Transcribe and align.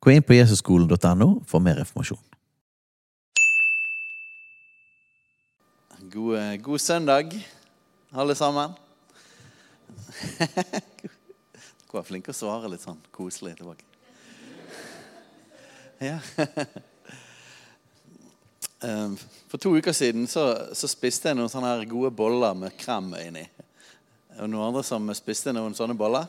Gå 0.00 0.10
inn 0.14 0.22
på 0.22 0.36
jesusskolen.no 0.36 1.28
for 1.46 1.62
mer 1.62 1.80
informasjon. 1.82 2.20
God, 6.12 6.38
eh, 6.38 6.56
god 6.56 6.78
søndag, 6.78 7.34
alle 8.12 8.34
sammen. 8.34 8.72
Dere 10.38 11.92
var 11.92 12.06
flinke 12.06 12.30
å 12.30 12.36
svare 12.36 12.70
litt 12.70 12.84
sånn 12.84 13.00
koselig 13.12 13.56
tilbake. 13.58 13.84
Ja. 15.98 16.20
Um, 18.78 19.16
For 19.50 19.58
to 19.58 19.72
uker 19.74 19.92
siden 19.96 20.28
så, 20.30 20.44
så 20.78 20.86
spiste 20.86 21.32
jeg 21.32 21.38
noen 21.40 21.50
sånne 21.50 21.72
gode 21.90 22.12
boller 22.14 22.54
med 22.54 22.76
krem 22.78 23.10
inni. 23.18 23.42
Er 24.36 24.44
det 24.44 24.50
noen 24.52 24.68
andre 24.68 24.84
som 24.86 25.10
spiste 25.18 25.50
noen 25.56 25.74
sånne 25.74 25.96
boller? 25.98 26.28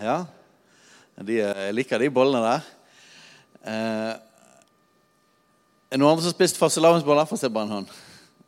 Ja? 0.00 0.24
De, 1.14 1.38
eh, 1.38 1.64
jeg 1.68 1.74
liker 1.76 2.02
de 2.02 2.10
bollene 2.10 2.42
der. 2.42 2.70
Eh, 3.62 4.14
er 5.88 5.94
det 5.94 6.00
noen 6.02 6.16
andre 6.16 6.24
som 6.24 6.32
har 6.32 6.34
spist 6.34 6.58
fastelavnsboller? 6.58 7.28
Få 7.30 7.38
se 7.38 7.50
bare 7.52 7.68
en 7.68 7.76
hånd. 7.76 7.92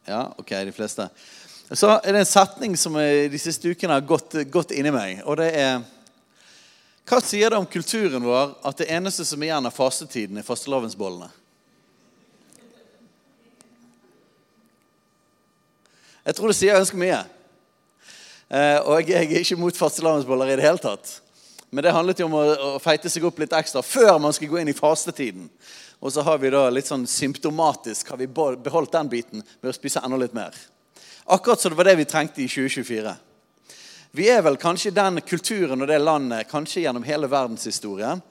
Ja, 0.06 0.25
ok, 0.39 0.50
de 0.67 0.75
fleste. 0.75 1.06
Så 1.70 1.91
er 1.95 2.12
det 2.12 2.25
en 2.25 2.28
setning 2.31 2.75
som 2.78 2.95
de 2.95 3.39
siste 3.39 3.70
ukene 3.70 3.95
har 3.95 4.03
gått, 4.06 4.34
gått 4.50 4.75
inni 4.75 4.91
meg. 4.95 5.23
Og 5.27 5.39
det 5.39 5.53
er 5.55 5.84
Hva 7.06 7.20
sier 7.23 7.50
det 7.50 7.58
om 7.58 7.67
kulturen 7.70 8.25
vår 8.27 8.56
at 8.67 8.80
det 8.80 8.89
eneste 8.91 9.23
som 9.23 9.39
er 9.39 9.53
igjen 9.53 9.69
av 9.69 9.75
fastetiden, 9.75 10.41
er 10.41 10.47
fastelavnsbollene? 10.47 11.28
Jeg 16.27 16.34
tror 16.34 16.51
det 16.51 16.56
sier 16.58 16.75
ganske 16.75 16.98
mye. 16.98 17.20
Eh, 18.51 18.78
og 18.83 19.06
jeg 19.06 19.30
er 19.30 19.45
ikke 19.45 19.58
mot 19.58 19.78
fastelavnsboller 19.78 20.51
i 20.51 20.58
det 20.58 20.67
hele 20.67 20.83
tatt. 20.83 21.20
Men 21.70 21.84
det 21.84 21.95
handlet 21.95 22.20
jo 22.22 22.28
om 22.28 22.36
å, 22.39 22.45
å 22.77 22.78
feite 22.83 23.11
seg 23.11 23.27
opp 23.27 23.41
litt 23.42 23.55
ekstra 23.56 23.83
før 23.83 24.20
man 24.22 24.34
skal 24.34 24.50
gå 24.50 24.61
inn 24.61 24.70
i 24.70 24.77
fastetiden. 24.77 25.48
Og 26.00 26.12
så 26.12 26.23
har 26.27 26.39
vi 26.39 26.53
da 26.53 26.67
litt 26.70 26.89
sånn 26.89 27.06
symptomatisk 27.08 28.12
har 28.12 28.20
vi 28.20 28.28
beholdt 28.28 28.92
den 28.95 29.11
biten 29.11 29.42
med 29.42 29.70
å 29.70 29.75
spise 29.75 30.03
enda 30.05 30.19
litt 30.20 30.36
mer. 30.36 30.55
Akkurat 31.27 31.61
som 31.61 31.73
det 31.73 31.78
var 31.81 31.89
det 31.89 31.97
vi 31.98 32.08
trengte 32.08 32.45
i 32.45 32.48
2024. 32.48 33.14
Vi 34.17 34.28
er 34.31 34.45
vel 34.45 34.56
kanskje 34.61 34.95
den 34.95 35.20
kulturen 35.27 35.83
og 35.83 35.91
det 35.91 35.98
landet 35.98 36.48
kanskje 36.48 36.84
gjennom 36.84 37.05
hele 37.05 37.28
verdenshistorien 37.28 38.23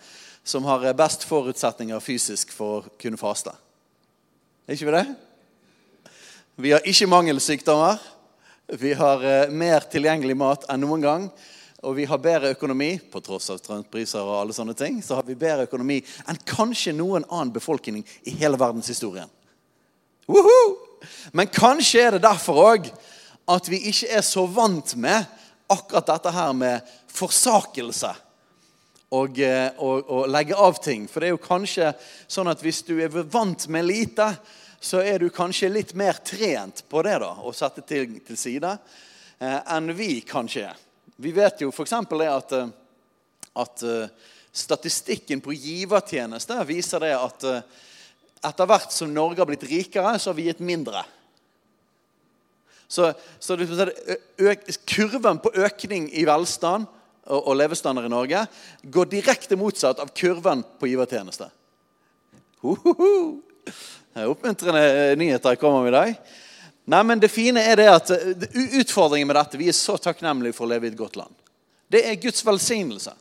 som 0.46 0.66
har 0.70 0.86
best 0.98 1.26
forutsetninger 1.26 2.00
fysisk 2.02 2.54
for 2.54 2.78
å 2.78 2.94
kunne 3.02 3.20
faste. 3.20 3.52
Er 4.66 4.78
ikke 4.78 4.88
vi 4.88 4.96
det? 4.96 5.06
Vi 6.56 6.72
har 6.72 6.88
ikke 6.88 7.10
mangelsykdommer. 7.12 8.00
Vi 8.80 8.94
har 8.98 9.26
eh, 9.26 9.52
mer 9.52 9.84
tilgjengelig 9.92 10.38
mat 10.40 10.64
enn 10.72 10.82
noen 10.86 11.04
gang. 11.04 11.28
Og 11.84 11.96
vi 11.98 12.06
har 12.08 12.22
bedre 12.22 12.54
økonomi, 12.56 12.96
på 13.12 13.20
tross 13.24 13.50
av 13.52 13.60
strømpriser 13.60 14.24
og 14.24 14.40
alle 14.40 14.56
sånne 14.56 14.76
ting, 14.78 15.02
så 15.04 15.20
har 15.20 15.26
vi 15.28 15.36
bedre 15.36 15.68
økonomi 15.68 16.00
enn 16.30 16.40
kanskje 16.48 16.96
noen 16.96 17.26
annen 17.28 17.52
befolkning 17.54 18.06
i 18.24 18.36
hele 18.40 18.60
verdenshistorien. 18.60 19.30
Men 21.36 21.52
kanskje 21.54 22.02
er 22.02 22.16
det 22.16 22.24
derfor 22.26 22.62
òg 22.64 22.88
at 23.52 23.68
vi 23.70 23.84
ikke 23.92 24.10
er 24.18 24.24
så 24.26 24.46
vant 24.50 24.96
med 24.98 25.28
akkurat 25.70 26.08
dette 26.16 26.32
her 26.34 26.54
med 26.58 26.94
forsakelse. 27.12 28.14
Og, 29.16 29.38
eh, 29.40 29.70
og, 29.78 30.10
og 30.10 30.30
legge 30.32 30.58
av 30.58 30.80
ting. 30.84 31.06
For 31.08 31.22
det 31.22 31.30
er 31.30 31.36
jo 31.36 31.44
kanskje 31.44 31.92
sånn 32.28 32.50
at 32.52 32.64
hvis 32.66 32.82
du 32.88 32.98
er 33.00 33.14
vant 33.14 33.68
med 33.72 33.86
lite, 33.86 34.32
så 34.82 35.04
er 35.06 35.22
du 35.22 35.30
kanskje 35.34 35.70
litt 35.72 35.94
mer 35.98 36.18
trent 36.26 36.84
på 36.90 37.04
det 37.06 37.20
da, 37.22 37.32
å 37.46 37.54
sette 37.56 37.86
ting 37.86 38.18
til 38.26 38.38
side 38.38 38.74
eh, 38.74 39.62
enn 39.78 39.94
vi 39.96 40.20
kanskje 40.26 40.66
er. 40.72 40.82
Vi 41.16 41.32
vet 41.32 41.62
jo 41.64 41.72
f.eks. 41.72 41.94
det 42.12 42.28
at, 42.28 42.56
eh, 42.58 42.72
at 43.56 43.84
uh, 43.88 44.32
statistikken 44.52 45.42
på 45.44 45.56
givertjeneste 45.56 46.58
viser 46.68 47.06
det 47.06 47.14
at 47.16 47.46
uh, 47.48 47.62
etter 48.46 48.68
hvert 48.70 48.92
som 48.92 49.14
Norge 49.14 49.40
har 49.40 49.48
blitt 49.50 49.64
rikere, 49.70 50.18
så 50.20 50.32
har 50.32 50.38
vi 50.38 50.50
gitt 50.50 50.60
mindre. 50.60 51.06
Så, 52.88 53.14
så 53.40 53.58
kurven 54.86 55.40
på 55.42 55.54
økning 55.58 56.12
i 56.14 56.26
velstand 56.28 56.86
og, 57.26 57.40
og 57.40 57.56
levestandard 57.58 58.06
i 58.06 58.14
Norge 58.14 58.44
går 58.84 59.10
direkte 59.10 59.58
motsatt 59.58 60.04
av 60.04 60.12
kurven 60.14 60.62
på 60.78 60.92
givertjeneste. 60.92 61.50
Ho, 62.62 62.76
ho, 62.84 62.94
ho. 63.00 63.14
Oppmuntrende 64.30 65.16
nyheter 65.20 65.58
kommer 65.60 65.90
i 65.90 65.96
dag. 65.96 66.14
Nei, 66.86 67.04
men 67.04 67.20
Det 67.20 67.32
fine 67.34 67.62
er 67.66 67.80
det 67.82 67.88
at 67.90 68.12
utfordringen 68.54 69.28
med 69.28 69.36
dette 69.40 69.58
Vi 69.58 69.70
er 69.72 69.78
så 69.78 69.98
takknemlige 69.98 70.54
for 70.54 70.68
å 70.68 70.74
leve 70.76 70.88
i 70.88 70.94
et 70.94 70.98
godt 70.98 71.18
land. 71.18 71.34
Det 71.90 72.04
er 72.06 72.22
Guds 72.22 72.46
velsignelse. 72.46 73.14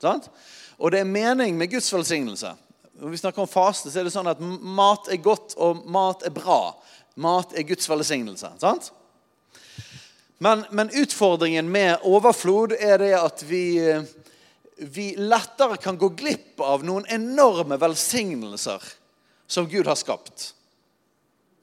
Sant? 0.00 0.28
Og 0.78 0.92
det 0.92 1.00
er 1.00 1.08
mening 1.08 1.56
med 1.58 1.70
Guds 1.72 1.92
velsignelse. 1.92 2.52
Når 3.00 3.10
vi 3.10 3.20
snakker 3.20 3.42
om 3.42 3.50
faste, 3.50 3.90
så 3.90 4.00
er 4.00 4.06
det 4.06 4.14
sånn 4.14 4.30
at 4.30 4.40
mat 4.40 5.08
er 5.10 5.22
godt, 5.22 5.56
og 5.58 5.84
mat 5.90 6.22
er 6.26 6.34
bra. 6.34 6.74
Mat 7.16 7.54
er 7.56 7.66
Guds 7.66 7.88
velsignelse. 7.90 8.50
sant? 8.60 8.90
Men, 10.38 10.64
men 10.70 10.90
utfordringen 10.90 11.70
med 11.70 12.04
overflod 12.04 12.74
er 12.78 12.98
det 13.00 13.12
at 13.16 13.42
vi, 13.48 13.78
vi 14.76 15.14
lettere 15.16 15.78
kan 15.80 15.98
gå 15.98 16.10
glipp 16.18 16.60
av 16.60 16.84
noen 16.84 17.06
enorme 17.08 17.78
velsignelser 17.80 18.82
som 19.46 19.68
Gud 19.70 19.88
har 19.88 19.98
skapt. 19.98 20.52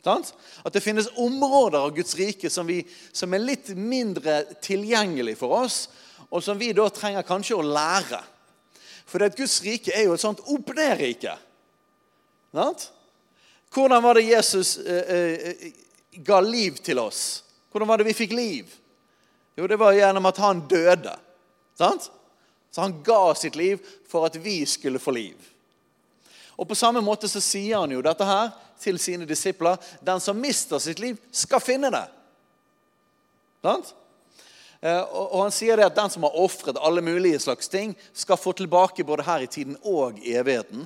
At 0.05 0.73
det 0.73 0.81
finnes 0.81 1.09
områder 1.19 1.79
av 1.79 1.95
Guds 1.95 2.15
rike 2.17 2.49
som, 2.49 2.67
vi, 2.67 2.81
som 3.13 3.33
er 3.33 3.43
litt 3.43 3.69
mindre 3.77 4.41
tilgjengelig 4.63 5.37
for 5.39 5.61
oss, 5.61 5.83
og 6.31 6.43
som 6.43 6.57
vi 6.57 6.71
da 6.73 6.87
trenger 6.89 7.27
kanskje 7.27 7.57
å 7.59 7.65
lære. 7.65 8.21
For 9.05 9.21
det 9.21 9.35
Guds 9.37 9.59
rike 9.65 9.93
er 9.93 10.07
jo 10.07 10.15
et 10.15 10.23
sånt 10.23 10.41
opp-ned-rike. 10.47 11.35
Hvordan 13.71 14.03
var 14.03 14.17
det 14.17 14.27
Jesus 14.27 14.77
eh, 14.77 15.11
eh, 15.11 15.67
ga 16.23 16.39
liv 16.43 16.79
til 16.83 16.99
oss? 16.99 17.43
Hvordan 17.71 17.87
var 17.87 18.01
det 18.01 18.09
vi 18.09 18.17
fikk 18.17 18.33
liv? 18.35 18.71
Jo, 19.55 19.67
det 19.67 19.77
var 19.79 19.95
gjennom 19.95 20.27
at 20.27 20.39
han 20.43 20.65
døde. 20.67 21.13
Sant? 21.77 22.09
Så 22.71 22.81
han 22.81 23.01
ga 23.03 23.35
sitt 23.35 23.55
liv 23.59 23.79
for 24.07 24.27
at 24.27 24.35
vi 24.39 24.61
skulle 24.65 24.99
få 24.99 25.11
liv. 25.15 25.50
Og 26.61 26.67
På 26.69 26.77
samme 26.77 27.01
måte 27.01 27.25
så 27.29 27.41
sier 27.41 27.81
han 27.81 27.91
jo 27.91 28.03
dette 28.05 28.25
her 28.25 28.51
til 28.81 28.99
sine 29.01 29.25
disipler. 29.25 29.81
Den 30.05 30.21
som 30.21 30.37
mister 30.37 30.79
sitt 30.79 31.01
liv, 31.01 31.17
skal 31.33 31.63
finne 31.63 31.89
det. 31.93 32.03
Sant? 33.65 33.95
Eh, 34.81 35.01
og 35.01 35.39
han 35.43 35.53
sier 35.53 35.77
det 35.77 35.87
at 35.89 35.97
den 35.97 36.13
som 36.13 36.25
har 36.25 36.37
ofret 36.41 36.77
alle 36.81 37.01
mulige 37.05 37.41
slags 37.41 37.69
ting, 37.69 37.95
skal 38.13 38.37
få 38.37 38.53
tilbake 38.57 39.05
både 39.05 39.25
her 39.25 39.45
i 39.45 39.49
tiden 39.49 39.77
og 39.81 40.21
i 40.21 40.35
evigheten. 40.37 40.85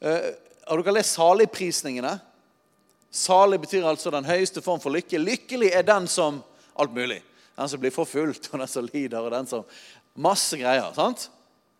Eh, 0.00 0.32
har 0.68 0.80
dere 0.80 0.96
lest 0.96 1.16
saligprisningene? 1.18 2.14
Salig 3.12 3.60
betyr 3.60 3.84
altså 3.88 4.12
den 4.12 4.24
høyeste 4.24 4.64
form 4.64 4.80
for 4.80 4.96
lykke. 4.96 5.20
Lykkelig 5.20 5.72
er 5.76 5.84
den 5.84 6.08
som 6.08 6.40
alt 6.80 6.96
mulig. 6.96 7.20
Den 7.56 7.68
som 7.68 7.80
blir 7.80 7.92
forfulgt, 7.92 8.48
og 8.52 8.64
den 8.64 8.68
som 8.68 8.88
lider, 8.88 9.20
og 9.20 9.32
den 9.34 9.48
som 9.48 9.64
Masse 10.12 10.58
greier. 10.60 10.92
sant? 10.92 11.30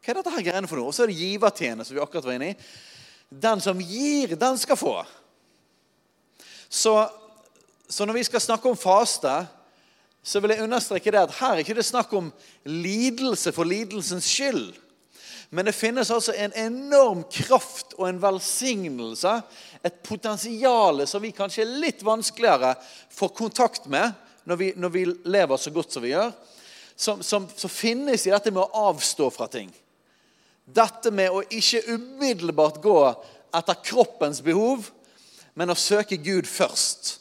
Hva 0.00 0.10
er 0.12 0.18
dette 0.18 0.32
her 0.32 0.44
greiene 0.44 0.68
for 0.68 0.80
noe? 0.80 0.88
Og 0.88 0.96
så 0.96 1.04
er 1.04 1.12
det 1.12 1.20
givertjeneste, 1.20 1.90
som 1.90 1.96
vi 1.96 2.00
akkurat 2.00 2.24
var 2.24 2.36
inne 2.38 2.52
i. 2.52 2.56
Den 3.40 3.60
som 3.64 3.80
gir, 3.80 4.36
den 4.36 4.58
skal 4.58 4.76
få. 4.76 4.94
Så, 6.68 7.08
så, 7.88 8.04
når 8.04 8.14
vi 8.14 8.24
skal 8.24 8.40
snakke 8.40 8.68
om 8.68 8.76
faste, 8.76 9.32
så 10.22 10.40
vil 10.40 10.54
jeg 10.54 10.64
understreke 10.64 11.12
det 11.12 11.20
at 11.20 11.34
her 11.40 11.56
er 11.56 11.64
ikke 11.64 11.76
det 11.76 11.86
snakk 11.86 12.12
om 12.16 12.30
lidelse 12.64 13.52
for 13.52 13.68
lidelsens 13.68 14.28
skyld. 14.28 14.70
Men 15.52 15.68
det 15.68 15.74
finnes 15.76 16.10
altså 16.10 16.32
en 16.32 16.54
enorm 16.56 17.24
kraft 17.28 17.92
og 17.98 18.06
en 18.08 18.20
velsignelse, 18.22 19.34
et 19.84 19.98
potensial 20.06 21.02
som 21.08 21.20
vi 21.20 21.34
kanskje 21.36 21.66
er 21.66 21.74
litt 21.82 22.04
vanskeligere 22.06 22.72
får 23.12 23.34
kontakt 23.36 23.88
med 23.92 24.14
når 24.48 24.56
vi, 24.56 24.72
når 24.76 24.94
vi 24.94 25.04
lever 25.28 25.60
så 25.60 25.70
godt 25.74 25.92
som 25.92 26.04
vi 26.04 26.14
gjør, 26.14 26.32
som, 26.96 27.20
som, 27.20 27.48
som 27.56 27.70
finnes 27.70 28.24
i 28.26 28.32
dette 28.32 28.52
med 28.52 28.64
å 28.64 28.88
avstå 28.88 29.28
fra 29.34 29.48
ting. 29.50 29.68
Dette 30.64 31.10
med 31.10 31.30
å 31.30 31.42
ikke 31.50 31.82
umiddelbart 31.96 32.78
gå 32.82 32.98
etter 33.52 33.80
kroppens 33.84 34.40
behov, 34.44 34.88
men 35.54 35.72
å 35.72 35.78
søke 35.78 36.16
Gud 36.22 36.46
først. 36.48 37.18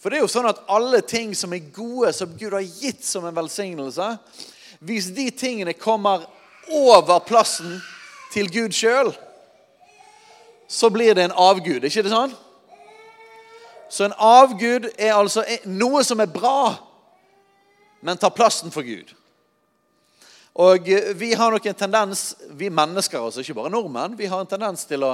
For 0.00 0.08
det 0.08 0.20
er 0.20 0.24
jo 0.24 0.32
sånn 0.32 0.48
at 0.48 0.62
alle 0.72 1.02
ting 1.04 1.34
som 1.36 1.52
er 1.52 1.66
gode, 1.74 2.12
som 2.16 2.32
Gud 2.38 2.54
har 2.56 2.64
gitt 2.64 3.04
som 3.04 3.26
en 3.28 3.36
velsignelse 3.36 4.06
Hvis 4.80 5.10
de 5.12 5.26
tingene 5.30 5.74
kommer 5.76 6.24
over 6.72 7.18
plassen 7.20 7.82
til 8.32 8.48
Gud 8.48 8.72
sjøl, 8.72 9.10
så 10.70 10.88
blir 10.88 11.14
det 11.14 11.26
en 11.26 11.36
avgud. 11.36 11.84
ikke 11.84 12.02
det 12.06 12.14
sånn? 12.14 12.32
Så 13.90 14.06
en 14.06 14.14
avgud 14.16 14.86
er 14.96 15.16
altså 15.18 15.42
noe 15.66 16.04
som 16.06 16.20
er 16.22 16.30
bra, 16.30 16.78
men 18.00 18.16
tar 18.16 18.32
plassen 18.32 18.70
for 18.72 18.86
Gud. 18.86 19.10
Og 20.58 20.88
vi 21.14 21.34
har 21.34 21.52
nok 21.52 21.66
en 21.66 21.78
tendens, 21.78 22.34
vi 22.58 22.70
mennesker, 22.70 23.22
altså 23.22 23.44
ikke 23.44 23.54
bare 23.60 23.70
nordmenn, 23.70 24.16
vi 24.18 24.26
har 24.26 24.40
en 24.42 24.50
tendens 24.50 24.82
til 24.88 25.04
å, 25.06 25.12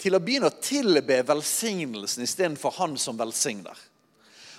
til 0.00 0.16
å 0.16 0.22
begynne 0.24 0.48
å 0.48 0.60
tilbe 0.62 1.20
velsignelsen 1.28 2.24
istedenfor 2.24 2.72
Han 2.78 2.96
som 2.98 3.18
velsigner. 3.20 3.76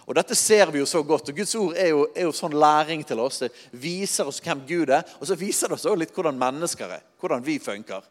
Og 0.06 0.14
Dette 0.14 0.38
ser 0.38 0.70
vi 0.70 0.80
jo 0.84 0.86
så 0.86 1.02
godt. 1.02 1.30
og 1.30 1.36
Guds 1.40 1.56
ord 1.58 1.74
er 1.82 1.90
jo, 1.90 2.06
er 2.14 2.28
jo 2.28 2.36
sånn 2.38 2.54
læring 2.54 3.02
til 3.04 3.20
oss. 3.24 3.42
Det 3.42 3.50
viser 3.72 4.30
oss 4.30 4.38
hvem 4.44 4.62
Gud 4.68 4.94
er, 4.94 5.02
og 5.18 5.26
så 5.26 5.38
viser 5.40 5.68
det 5.68 5.80
oss 5.80 5.88
også 5.88 5.98
litt 5.98 6.14
hvordan 6.14 6.38
mennesker 6.38 6.98
er. 7.00 7.06
Hvordan 7.20 7.42
vi 7.44 7.58
funker. 7.60 8.06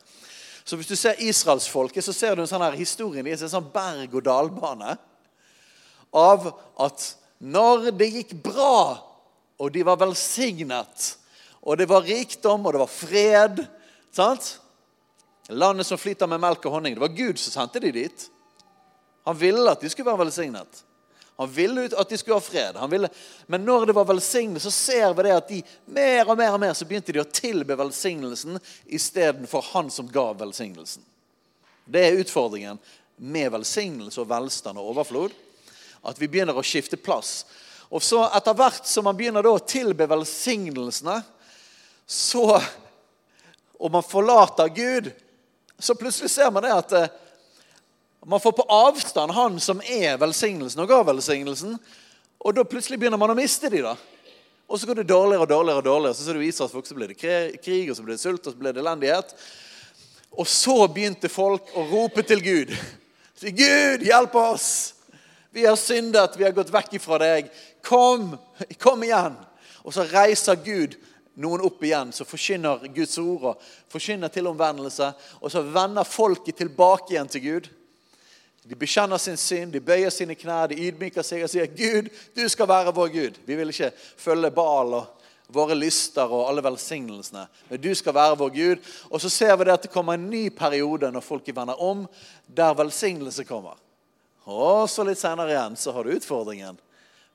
Så 0.65 0.77
Hvis 0.77 0.91
du 0.91 0.97
ser 0.97 1.21
israelsfolket, 1.23 2.03
så 2.03 2.13
ser 2.13 2.35
du 2.35 2.43
en 2.43 2.51
sånn 2.51 2.65
her 2.65 2.75
historie 2.75 3.23
deres, 3.23 3.45
en 3.45 3.53
sånn 3.53 3.71
berg-og-dal-bane 3.71 4.97
av 6.15 6.47
at 6.83 7.05
når 7.39 7.91
det 7.99 8.11
gikk 8.11 8.33
bra, 8.43 8.97
og 9.61 9.71
de 9.75 9.83
var 9.87 10.01
velsignet 10.01 11.13
og 11.65 11.79
det 11.81 11.89
var 11.89 12.05
rikdom, 12.05 12.67
og 12.67 12.75
det 12.75 12.83
var 12.83 12.93
fred. 12.93 13.67
sant? 14.13 14.59
Landet 15.49 15.87
som 15.87 15.99
flyter 15.99 16.29
med 16.29 16.41
melk 16.41 16.65
og 16.69 16.77
honning. 16.77 16.95
Det 16.97 17.01
var 17.01 17.17
Gud 17.17 17.41
som 17.41 17.53
sendte 17.53 17.81
de 17.81 17.93
dit. 17.93 18.27
Han 19.25 19.37
ville 19.41 19.71
at 19.73 19.81
de 19.81 19.89
skulle 19.89 20.11
være 20.11 20.27
velsignet. 20.27 20.85
Han 21.37 21.51
ville 21.51 21.89
at 21.99 22.09
de 22.09 22.19
skulle 22.19 22.37
ha 22.37 22.45
fred. 22.45 22.77
Men 23.47 23.65
når 23.65 23.87
det 23.87 23.97
var 23.97 24.07
velsignet, 24.09 24.63
så 24.63 24.71
ser 24.71 25.15
vi 25.17 25.25
det 25.27 25.35
at 25.35 25.49
de 25.49 25.63
mer 25.87 26.29
og 26.29 26.39
mer 26.39 26.53
og 26.55 26.61
mer 26.63 26.77
så 26.77 26.87
begynte 26.89 27.13
de 27.17 27.23
å 27.23 27.29
tilbe 27.29 27.77
velsignelsen 27.81 28.61
istedenfor 28.87 29.65
han 29.73 29.91
som 29.91 30.09
ga 30.13 30.29
velsignelsen. 30.45 31.03
Det 31.85 32.05
er 32.05 32.21
utfordringen 32.21 32.79
med 33.17 33.51
velsignelse 33.53 34.21
og 34.21 34.31
velstand 34.31 34.79
og 34.81 34.93
overflod. 34.95 35.35
At 36.05 36.21
vi 36.21 36.29
begynner 36.29 36.57
å 36.57 36.65
skifte 36.65 37.01
plass. 37.01 37.43
Og 37.89 38.03
så 38.05 38.23
etter 38.37 38.57
hvert 38.57 38.87
som 38.89 39.07
man 39.09 39.17
begynner 39.17 39.47
å 39.49 39.59
tilbe 39.59 40.07
velsignelsene, 40.11 41.19
så 42.07 42.63
Og 43.75 43.91
man 43.93 44.03
forlater 44.07 44.69
Gud, 44.69 45.11
så 45.79 45.95
plutselig 45.99 46.31
ser 46.31 46.51
man 46.55 46.63
det 46.63 46.71
at 46.73 46.93
eh, 46.97 47.09
man 48.25 48.41
får 48.41 48.53
på 48.57 48.65
avstand 48.73 49.35
han 49.35 49.59
som 49.61 49.83
er 49.83 50.17
velsignelsen 50.17 50.81
og 50.81 50.89
ga 50.89 51.03
velsignelsen. 51.05 51.75
Og 52.39 52.55
da 52.57 52.65
plutselig 52.65 53.01
begynner 53.03 53.21
man 53.21 53.35
å 53.35 53.37
miste 53.37 53.69
de 53.69 53.83
da. 53.85 53.93
Og 54.71 54.81
så 54.81 54.89
går 54.89 55.03
det 55.03 55.11
dårligere 55.11 55.45
og 55.45 55.49
dårligere. 55.51 55.83
og 55.83 55.85
dårligere. 55.85 56.15
Så 56.15 56.25
ser 56.25 56.39
du 56.39 56.47
Israels 56.47 56.73
folk, 56.73 56.87
så 56.87 56.97
blir 56.97 57.13
det 57.13 57.19
krig, 57.61 57.91
og 57.91 57.97
så 57.97 58.03
blir 58.03 58.15
det 58.15 58.23
sult, 58.23 58.47
og 58.47 58.53
så 58.53 58.59
blir 58.59 58.73
det 58.73 58.81
elendighet. 58.81 59.35
Og 60.33 60.47
så 60.49 60.87
begynte 60.89 61.29
folk 61.29 61.69
å 61.77 61.85
rope 61.91 62.25
til 62.27 62.41
Gud. 62.43 62.73
Si, 63.37 63.51
Gud, 63.51 64.07
hjelp 64.07 64.35
oss! 64.35 64.95
Vi 65.55 65.67
har 65.67 65.77
syndet, 65.79 66.39
vi 66.39 66.47
har 66.47 66.55
gått 66.55 66.73
vekk 66.75 66.97
ifra 66.99 67.21
deg. 67.23 67.51
Kom! 67.85 68.33
Kom 68.81 69.05
igjen! 69.07 69.37
Og 69.85 69.93
så 69.95 70.07
reiser 70.09 70.59
Gud 70.65 70.97
noen 71.35 71.65
opp 71.67 71.83
igjen, 71.83 72.13
som 72.15 72.29
forkynner 72.29 72.87
Guds 72.95 73.17
ord 73.19 73.49
og 73.51 73.65
forkynner 73.93 74.31
til 74.33 74.47
omvendelse. 74.51 75.11
Og 75.41 75.51
så 75.53 75.63
vender 75.67 76.07
folket 76.07 76.61
tilbake 76.61 77.15
igjen 77.15 77.31
til 77.31 77.45
Gud. 77.45 77.69
De 78.65 78.79
bekjenner 78.79 79.21
sin 79.21 79.37
synd, 79.37 79.75
de 79.75 79.83
bøyer 79.85 80.13
sine 80.15 80.37
knær, 80.39 80.71
de 80.71 80.79
ydmyker 80.87 81.27
seg 81.27 81.43
og 81.45 81.51
sier, 81.53 81.69
'Gud, 81.69 82.09
du 82.33 82.47
skal 82.49 82.69
være 82.71 82.95
vår 82.97 83.11
Gud.' 83.13 83.41
Vi 83.45 83.59
vil 83.59 83.69
ikke 83.75 83.93
følge 84.17 84.51
Bal 84.51 84.95
og 85.01 85.25
våre 85.53 85.77
lyster 85.77 86.31
og 86.31 86.49
alle 86.49 86.65
velsignelsene. 86.65 87.45
Men 87.69 87.81
du 87.81 87.91
skal 87.95 88.17
være 88.17 88.39
vår 88.41 88.55
Gud. 88.55 88.89
Og 89.11 89.21
så 89.21 89.31
ser 89.31 89.57
vi 89.57 89.67
det 89.69 89.75
at 89.75 89.83
det 89.85 89.93
kommer 89.93 90.17
en 90.17 90.31
ny 90.31 90.49
periode 90.49 91.11
når 91.13 91.25
folket 91.25 91.57
vender 91.57 91.83
om, 91.83 92.07
der 92.49 92.79
velsignelse 92.79 93.45
kommer. 93.45 93.77
Og 94.45 94.89
så 94.91 95.05
litt 95.05 95.21
senere 95.21 95.53
igjen 95.53 95.77
så 95.77 95.93
har 95.93 96.05
du 96.05 96.17
utfordringen 96.17 96.81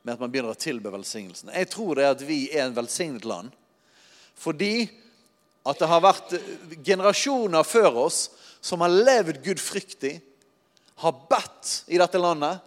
med 0.01 0.13
at 0.13 0.21
man 0.21 0.31
begynner 0.31 0.53
å 0.53 0.59
tilbe 0.59 0.91
velsignelsen. 0.93 1.51
Jeg 1.53 1.69
tror 1.69 1.97
det 1.97 2.05
er 2.05 2.15
at 2.15 2.25
vi 2.25 2.41
er 2.53 2.67
en 2.67 2.77
velsignet 2.77 3.25
land. 3.27 3.53
Fordi 4.39 4.87
at 5.67 5.79
det 5.79 5.89
har 5.91 6.03
vært 6.03 6.33
generasjoner 6.85 7.67
før 7.67 8.05
oss 8.05 8.23
som 8.63 8.81
har 8.83 8.93
levd 8.93 9.41
gudfryktig, 9.43 10.17
har 10.99 11.21
bedt 11.31 11.83
i 11.87 11.99
dette 11.99 12.19
landet. 12.19 12.59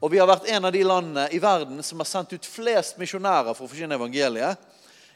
Og 0.00 0.12
vi 0.12 0.20
har 0.20 0.28
vært 0.28 0.48
en 0.52 0.68
av 0.68 0.72
de 0.72 0.84
landene 0.84 1.26
i 1.32 1.40
verden 1.40 1.82
som 1.84 2.00
har 2.00 2.08
sendt 2.08 2.32
ut 2.36 2.48
flest 2.48 2.98
misjonærer 3.00 3.56
for 3.56 3.66
å 3.66 3.70
forkynne 3.70 3.96
evangeliet 3.96 4.60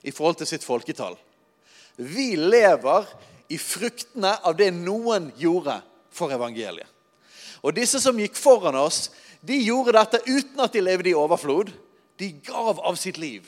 i 0.04 0.12
forhold 0.14 0.40
til 0.40 0.48
sitt 0.48 0.64
folketall. 0.64 1.16
Vi 1.96 2.34
lever 2.38 3.08
i 3.52 3.58
fruktene 3.60 4.36
av 4.44 4.56
det 4.56 4.70
noen 4.76 5.30
gjorde 5.40 5.80
for 6.14 6.32
evangeliet. 6.32 6.86
Og 7.64 7.74
disse 7.74 7.98
som 8.00 8.18
gikk 8.20 8.36
foran 8.38 8.76
oss, 8.78 9.08
de 9.42 9.56
gjorde 9.64 9.96
dette 9.96 10.20
uten 10.28 10.60
at 10.62 10.74
de 10.74 10.82
levde 10.84 11.10
i 11.10 11.16
overflod. 11.16 11.72
De 12.18 12.30
gav 12.46 12.78
av 12.78 12.98
sitt 12.98 13.18
liv. 13.18 13.46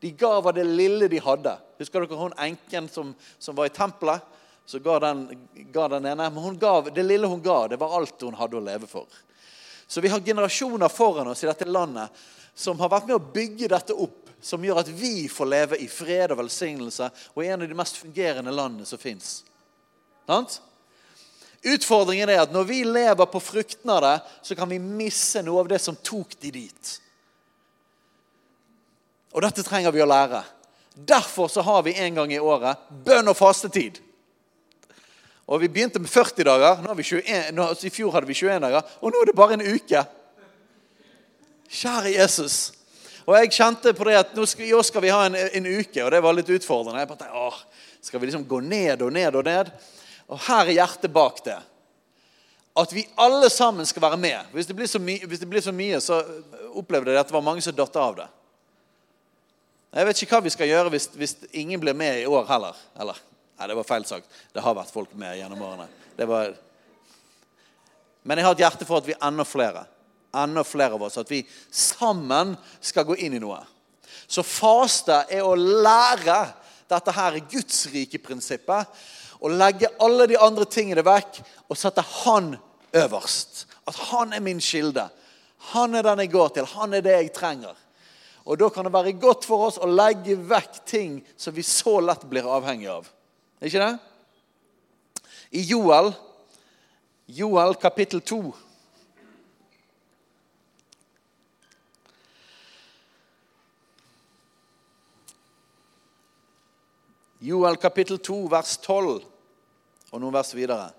De 0.00 0.10
ga 0.16 0.28
av 0.38 0.52
det 0.54 0.64
lille 0.64 1.08
de 1.12 1.20
hadde. 1.20 1.52
Husker 1.80 2.04
dere 2.04 2.18
hun 2.18 2.36
enken 2.40 2.88
som, 2.88 3.14
som 3.38 3.56
var 3.56 3.68
i 3.68 3.74
tempelet? 3.74 4.24
Så 4.66 4.78
ga 4.78 5.00
den, 5.02 5.24
ga 5.72 5.88
den 5.88 6.06
ene, 6.06 6.28
men 6.30 6.42
hun 6.44 6.58
gav, 6.58 6.92
Det 6.94 7.02
lille 7.02 7.26
hun 7.26 7.42
ga, 7.42 7.68
det 7.68 7.80
var 7.80 7.96
alt 7.96 8.22
hun 8.22 8.36
hadde 8.38 8.56
å 8.56 8.64
leve 8.64 8.86
for. 8.86 9.08
Så 9.86 10.00
vi 10.00 10.08
har 10.08 10.20
generasjoner 10.22 10.88
foran 10.88 11.28
oss 11.28 11.42
i 11.44 11.48
dette 11.48 11.66
landet 11.66 12.08
som 12.54 12.78
har 12.80 12.92
vært 12.92 13.08
med 13.08 13.16
å 13.16 13.32
bygge 13.34 13.68
dette 13.72 13.96
opp, 13.96 14.28
som 14.40 14.62
gjør 14.64 14.80
at 14.84 14.88
vi 14.94 15.28
får 15.28 15.48
leve 15.50 15.78
i 15.82 15.88
fred 15.90 16.32
og 16.32 16.38
velsignelse 16.44 17.10
og 17.34 17.42
i 17.42 17.48
en 17.50 17.64
av 17.64 17.68
de 17.68 17.76
mest 17.76 17.98
fungerende 18.00 18.54
landene 18.54 18.86
som 18.88 19.00
fins. 19.00 19.42
Utfordringen 21.60 22.30
er 22.30 22.44
at 22.44 22.54
når 22.54 22.68
vi 22.70 22.80
lever 22.86 23.28
på 23.28 23.42
fruktene 23.42 23.98
av 23.98 24.04
det, 24.06 24.16
så 24.46 24.56
kan 24.56 24.70
vi 24.70 24.78
misse 24.80 25.42
noe 25.44 25.64
av 25.64 25.68
det 25.68 25.80
som 25.82 25.98
tok 25.98 26.38
de 26.40 26.54
dit. 26.62 26.92
Og 29.30 29.44
dette 29.44 29.64
trenger 29.66 29.94
vi 29.94 30.02
å 30.02 30.08
lære. 30.08 30.42
Derfor 30.94 31.48
så 31.48 31.62
har 31.62 31.82
vi 31.86 31.94
en 32.02 32.14
gang 32.18 32.32
i 32.32 32.40
året 32.42 32.88
bønn 33.04 33.30
og 33.30 33.38
fastetid. 33.38 34.00
Og 35.50 35.60
Vi 35.60 35.68
begynte 35.68 35.98
med 35.98 36.10
40 36.10 36.44
dager. 36.46 36.82
Nå 36.82 36.88
har 36.88 36.98
vi 36.98 37.02
21, 37.02 37.54
nå, 37.54 37.64
altså 37.72 37.86
I 37.86 37.94
fjor 37.94 38.12
hadde 38.14 38.28
vi 38.28 38.34
21 38.38 38.60
dager, 38.62 38.92
og 39.00 39.10
nå 39.10 39.22
er 39.22 39.30
det 39.30 39.38
bare 39.38 39.56
en 39.58 39.64
uke. 39.66 40.02
Kjære 41.70 42.12
Jesus. 42.14 42.58
Og 43.26 43.34
jeg 43.36 43.52
kjente 43.54 43.92
på 43.94 44.06
det 44.06 44.16
at 44.18 44.34
nå 44.34 44.46
skal, 44.46 44.66
i 44.66 44.74
år 44.74 44.86
skal 44.86 45.02
vi 45.02 45.10
ha 45.14 45.24
en, 45.26 45.36
en, 45.38 45.66
uke, 45.66 46.04
og 46.04 46.10
det 46.14 46.22
var 46.22 46.34
litt 46.34 46.52
utfordrende. 46.54 47.02
Jeg 47.02 47.10
bare, 47.10 47.30
åh, 47.34 47.58
Skal 48.00 48.20
vi 48.20 48.30
liksom 48.30 48.46
gå 48.48 48.60
ned 48.64 49.02
og 49.02 49.12
ned 49.12 49.34
og 49.36 49.44
ned? 49.44 49.70
Og 50.30 50.38
her 50.46 50.62
er 50.64 50.78
hjertet 50.78 51.12
bak 51.12 51.42
det. 51.44 51.58
At 52.80 52.94
vi 52.94 53.04
alle 53.18 53.50
sammen 53.50 53.86
skal 53.86 54.02
være 54.02 54.16
med. 54.16 54.54
Hvis 54.54 54.66
det 54.66 54.76
blir 54.78 54.88
så, 54.88 54.98
my 55.02 55.18
det 55.26 55.48
blir 55.50 55.60
så 55.60 55.74
mye, 55.74 55.98
så 56.00 56.22
opplevde 56.78 57.12
jeg 57.12 57.20
at 57.20 57.28
det 57.28 57.34
var 57.34 57.44
mange 57.44 57.62
som 57.62 57.76
datt 57.76 57.98
av 57.98 58.16
det. 58.22 58.28
Jeg 59.90 60.06
vet 60.06 60.22
ikke 60.22 60.36
hva 60.36 60.44
vi 60.44 60.52
skal 60.54 60.70
gjøre 60.70 60.90
hvis, 60.94 61.08
hvis 61.18 61.36
ingen 61.58 61.80
blir 61.82 61.96
med 61.98 62.20
i 62.20 62.26
år 62.30 62.46
heller. 62.46 62.76
Eller, 63.00 63.16
nei, 63.58 63.66
det 63.66 63.76
var 63.80 63.88
feil 63.88 64.06
sagt. 64.06 64.28
Det 64.54 64.62
har 64.62 64.76
vært 64.78 64.92
folk 64.94 65.16
med 65.18 65.38
gjennom 65.40 65.64
årene. 65.66 65.88
Var... 66.30 66.52
Men 68.22 68.38
jeg 68.38 68.46
har 68.46 68.54
et 68.54 68.62
hjerte 68.62 68.86
for 68.86 69.00
at 69.00 69.08
vi 69.08 69.16
er 69.16 69.26
enda 69.26 69.46
flere. 69.48 69.82
Enda 70.36 70.62
flere 70.66 70.94
av 70.94 71.02
oss. 71.08 71.18
At 71.18 71.30
vi 71.32 71.42
sammen 71.74 72.54
skal 72.78 73.08
gå 73.08 73.18
inn 73.18 73.34
i 73.34 73.42
noe. 73.42 73.58
Så 74.30 74.46
faste 74.46 75.24
er 75.26 75.42
å 75.42 75.56
lære 75.58 76.38
dette 76.90 77.14
her 77.16 77.40
Guds 77.50 77.82
rike 77.90 78.22
prinsippet. 78.22 79.02
Å 79.40 79.50
legge 79.50 79.90
alle 80.04 80.28
de 80.30 80.38
andre 80.38 80.68
tingene 80.70 81.02
vekk 81.02 81.40
og 81.66 81.78
sette 81.78 82.04
Han 82.22 82.52
øverst. 82.94 83.64
At 83.90 83.98
Han 84.12 84.36
er 84.36 84.44
min 84.44 84.62
kilde. 84.62 85.08
Han 85.74 85.98
er 85.98 86.06
den 86.06 86.22
jeg 86.22 86.30
går 86.30 86.54
til. 86.54 86.74
Han 86.78 86.94
er 86.94 87.02
det 87.02 87.16
jeg 87.16 87.34
trenger. 87.34 87.74
Og 88.44 88.58
da 88.60 88.70
kan 88.72 88.86
det 88.86 88.94
være 88.94 89.18
godt 89.20 89.44
for 89.48 89.66
oss 89.68 89.78
å 89.80 89.88
legge 89.88 90.38
vekk 90.38 90.80
ting 90.88 91.18
som 91.36 91.54
vi 91.54 91.64
så 91.66 91.98
lett 92.04 92.24
blir 92.30 92.48
avhengig 92.48 92.88
av. 92.90 93.10
Ikke 93.60 93.82
det? 93.82 93.92
I 95.60 95.64
Joel, 95.66 96.12
Joel 97.26 97.74
kapittel 97.80 98.22
2 98.22 98.42
Joel 107.40 107.78
kapittel 107.80 108.18
2, 108.20 108.34
vers 108.52 108.74
12 108.84 109.22
og 110.12 110.20
noen 110.20 110.34
vers 110.34 110.50
videre. 110.52 110.90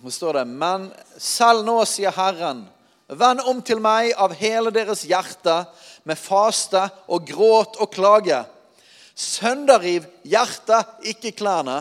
Nå 0.00 0.10
står 0.10 0.32
det 0.38 0.44
Men 0.46 0.90
selv 1.18 1.64
nå, 1.66 1.80
sier 1.88 2.14
Herren, 2.14 2.62
vend 3.08 3.42
om 3.50 3.62
til 3.64 3.80
meg 3.82 4.12
av 4.14 4.34
hele 4.38 4.70
deres 4.74 5.02
hjerte 5.08 5.62
med 6.06 6.20
faste 6.20 6.84
og 7.10 7.26
gråt 7.26 7.80
og 7.82 7.90
klage. 7.90 8.38
Sønderriv 9.18 10.06
hjertet, 10.22 10.92
ikke 11.10 11.34
klærne. 11.40 11.80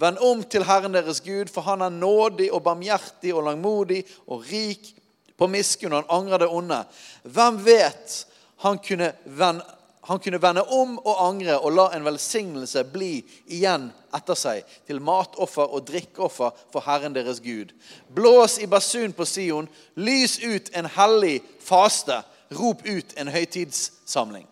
Vend 0.00 0.22
om 0.24 0.40
til 0.48 0.64
Herren 0.64 0.96
deres 0.96 1.20
Gud, 1.20 1.50
for 1.52 1.66
han 1.68 1.84
er 1.84 1.92
nådig 1.92 2.48
og 2.48 2.64
barmhjertig 2.64 3.34
og 3.36 3.44
langmodig 3.50 4.00
og 4.24 4.46
rik 4.48 4.94
på 5.36 5.48
miskunn, 5.50 5.92
og 5.92 6.00
han 6.00 6.16
angrer 6.16 6.44
det 6.44 6.48
onde. 6.48 6.80
Hvem 7.28 7.60
vet 7.66 8.16
han 8.64 8.80
kunne 8.80 9.12
vende 9.24 9.66
han 10.10 10.18
kunne 10.18 10.42
vende 10.42 10.64
om 10.74 10.96
og 10.98 11.20
angre 11.22 11.54
og 11.62 11.70
la 11.70 11.84
en 11.94 12.02
velsignelse 12.02 12.82
bli 12.90 13.20
igjen 13.46 13.84
etter 14.16 14.34
seg 14.34 14.72
til 14.88 14.98
matoffer 15.06 15.70
og 15.70 15.84
drikkeoffer 15.86 16.56
for 16.72 16.82
Herren 16.82 17.14
deres 17.14 17.38
Gud. 17.44 17.70
Blås 18.10 18.56
i 18.58 18.66
basun 18.66 19.14
på 19.14 19.22
Sion, 19.22 19.68
lys 19.94 20.40
ut 20.42 20.72
en 20.74 20.88
hellig 20.96 21.36
faste, 21.62 22.16
rop 22.58 22.82
ut 22.82 23.14
en 23.22 23.30
høytidssamling. 23.30 24.48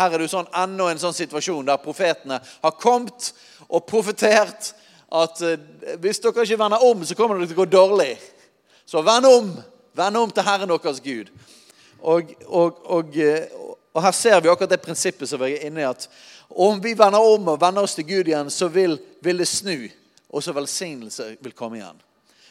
Her 0.00 0.08
er 0.08 0.16
det 0.16 0.30
jo 0.30 0.32
sånn, 0.38 0.48
enda 0.64 0.88
en 0.88 1.04
sånn 1.04 1.18
situasjon 1.18 1.68
der 1.68 1.84
profetene 1.84 2.40
har 2.40 2.76
kommet 2.80 3.34
og 3.68 3.84
profetert 3.84 4.72
at 5.12 5.44
eh, 5.44 5.60
hvis 6.00 6.24
dere 6.24 6.48
ikke 6.48 6.62
vender 6.64 6.88
om, 6.88 7.04
så 7.04 7.20
kommer 7.20 7.36
det 7.36 7.50
til 7.50 7.60
å 7.60 7.66
gå 7.66 7.68
dårlig. 7.76 8.14
Så 8.88 9.04
vend 9.04 9.28
om! 9.28 9.52
Vend 9.96 10.24
om 10.24 10.32
til 10.32 10.44
Herren 10.44 10.72
deres 10.72 11.04
Gud. 11.04 11.28
Og, 12.00 12.32
og, 12.48 12.80
og, 12.96 13.16
eh, 13.20 13.44
og 13.96 14.02
her 14.04 14.12
ser 14.12 14.40
vi 14.44 14.50
akkurat 14.52 14.74
det 14.74 14.82
prinsippet 14.84 15.28
som 15.28 15.40
vi 15.40 15.54
er 15.54 15.70
inne 15.70 15.80
i. 15.80 15.88
at 15.88 16.04
Om 16.48 16.82
vi 16.84 16.92
vender 16.92 17.24
om 17.24 17.48
og 17.48 17.60
vender 17.60 17.86
oss 17.86 17.94
til 17.96 18.04
Gud 18.04 18.28
igjen, 18.28 18.50
så 18.52 18.68
vil, 18.68 18.98
vil 19.24 19.40
det 19.40 19.48
snu. 19.48 19.88
Og 20.28 20.44
så 20.44 20.52
velsignelse 20.52 21.30
vil 21.40 21.54
komme 21.56 21.78
igjen. 21.78 22.02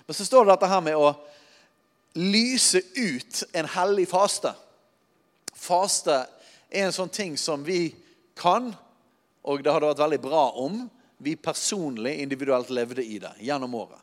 Men 0.07 0.17
så 0.17 0.25
står 0.25 0.45
det 0.45 0.55
dette 0.55 0.69
her 0.71 0.81
med 0.81 0.97
å 0.97 1.11
lyse 2.17 2.81
ut 2.95 3.43
en 3.53 3.69
hellig 3.75 4.07
faste. 4.09 4.55
Faste 5.53 6.17
er 6.69 6.87
en 6.87 6.95
sånn 6.95 7.13
ting 7.13 7.37
som 7.37 7.61
vi 7.61 7.93
kan, 8.41 8.71
og 9.45 9.61
det 9.61 9.69
hadde 9.69 9.91
vært 9.91 10.01
veldig 10.01 10.21
bra 10.25 10.47
om 10.65 10.81
vi 11.21 11.35
personlig, 11.37 12.17
individuelt 12.25 12.73
levde 12.73 13.05
i 13.05 13.19
det 13.21 13.35
gjennom 13.45 13.77
året. 13.77 14.01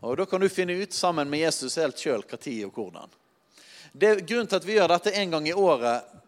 Og 0.00 0.16
Da 0.16 0.26
kan 0.26 0.40
du 0.40 0.48
finne 0.48 0.76
ut 0.76 0.92
sammen 0.92 1.30
med 1.30 1.40
Jesus 1.40 1.80
helt 1.80 1.96
sjøl 1.96 2.20
når 2.20 2.64
og 2.68 2.76
hvordan. 2.76 3.10
Det, 3.92 4.26
grunnen 4.28 4.46
til 4.46 4.56
at 4.60 4.66
vi 4.68 4.76
gjør 4.76 4.92
dette 4.92 5.10
en 5.10 5.30
gang 5.30 5.48
i 5.48 5.56
året, 5.56 6.19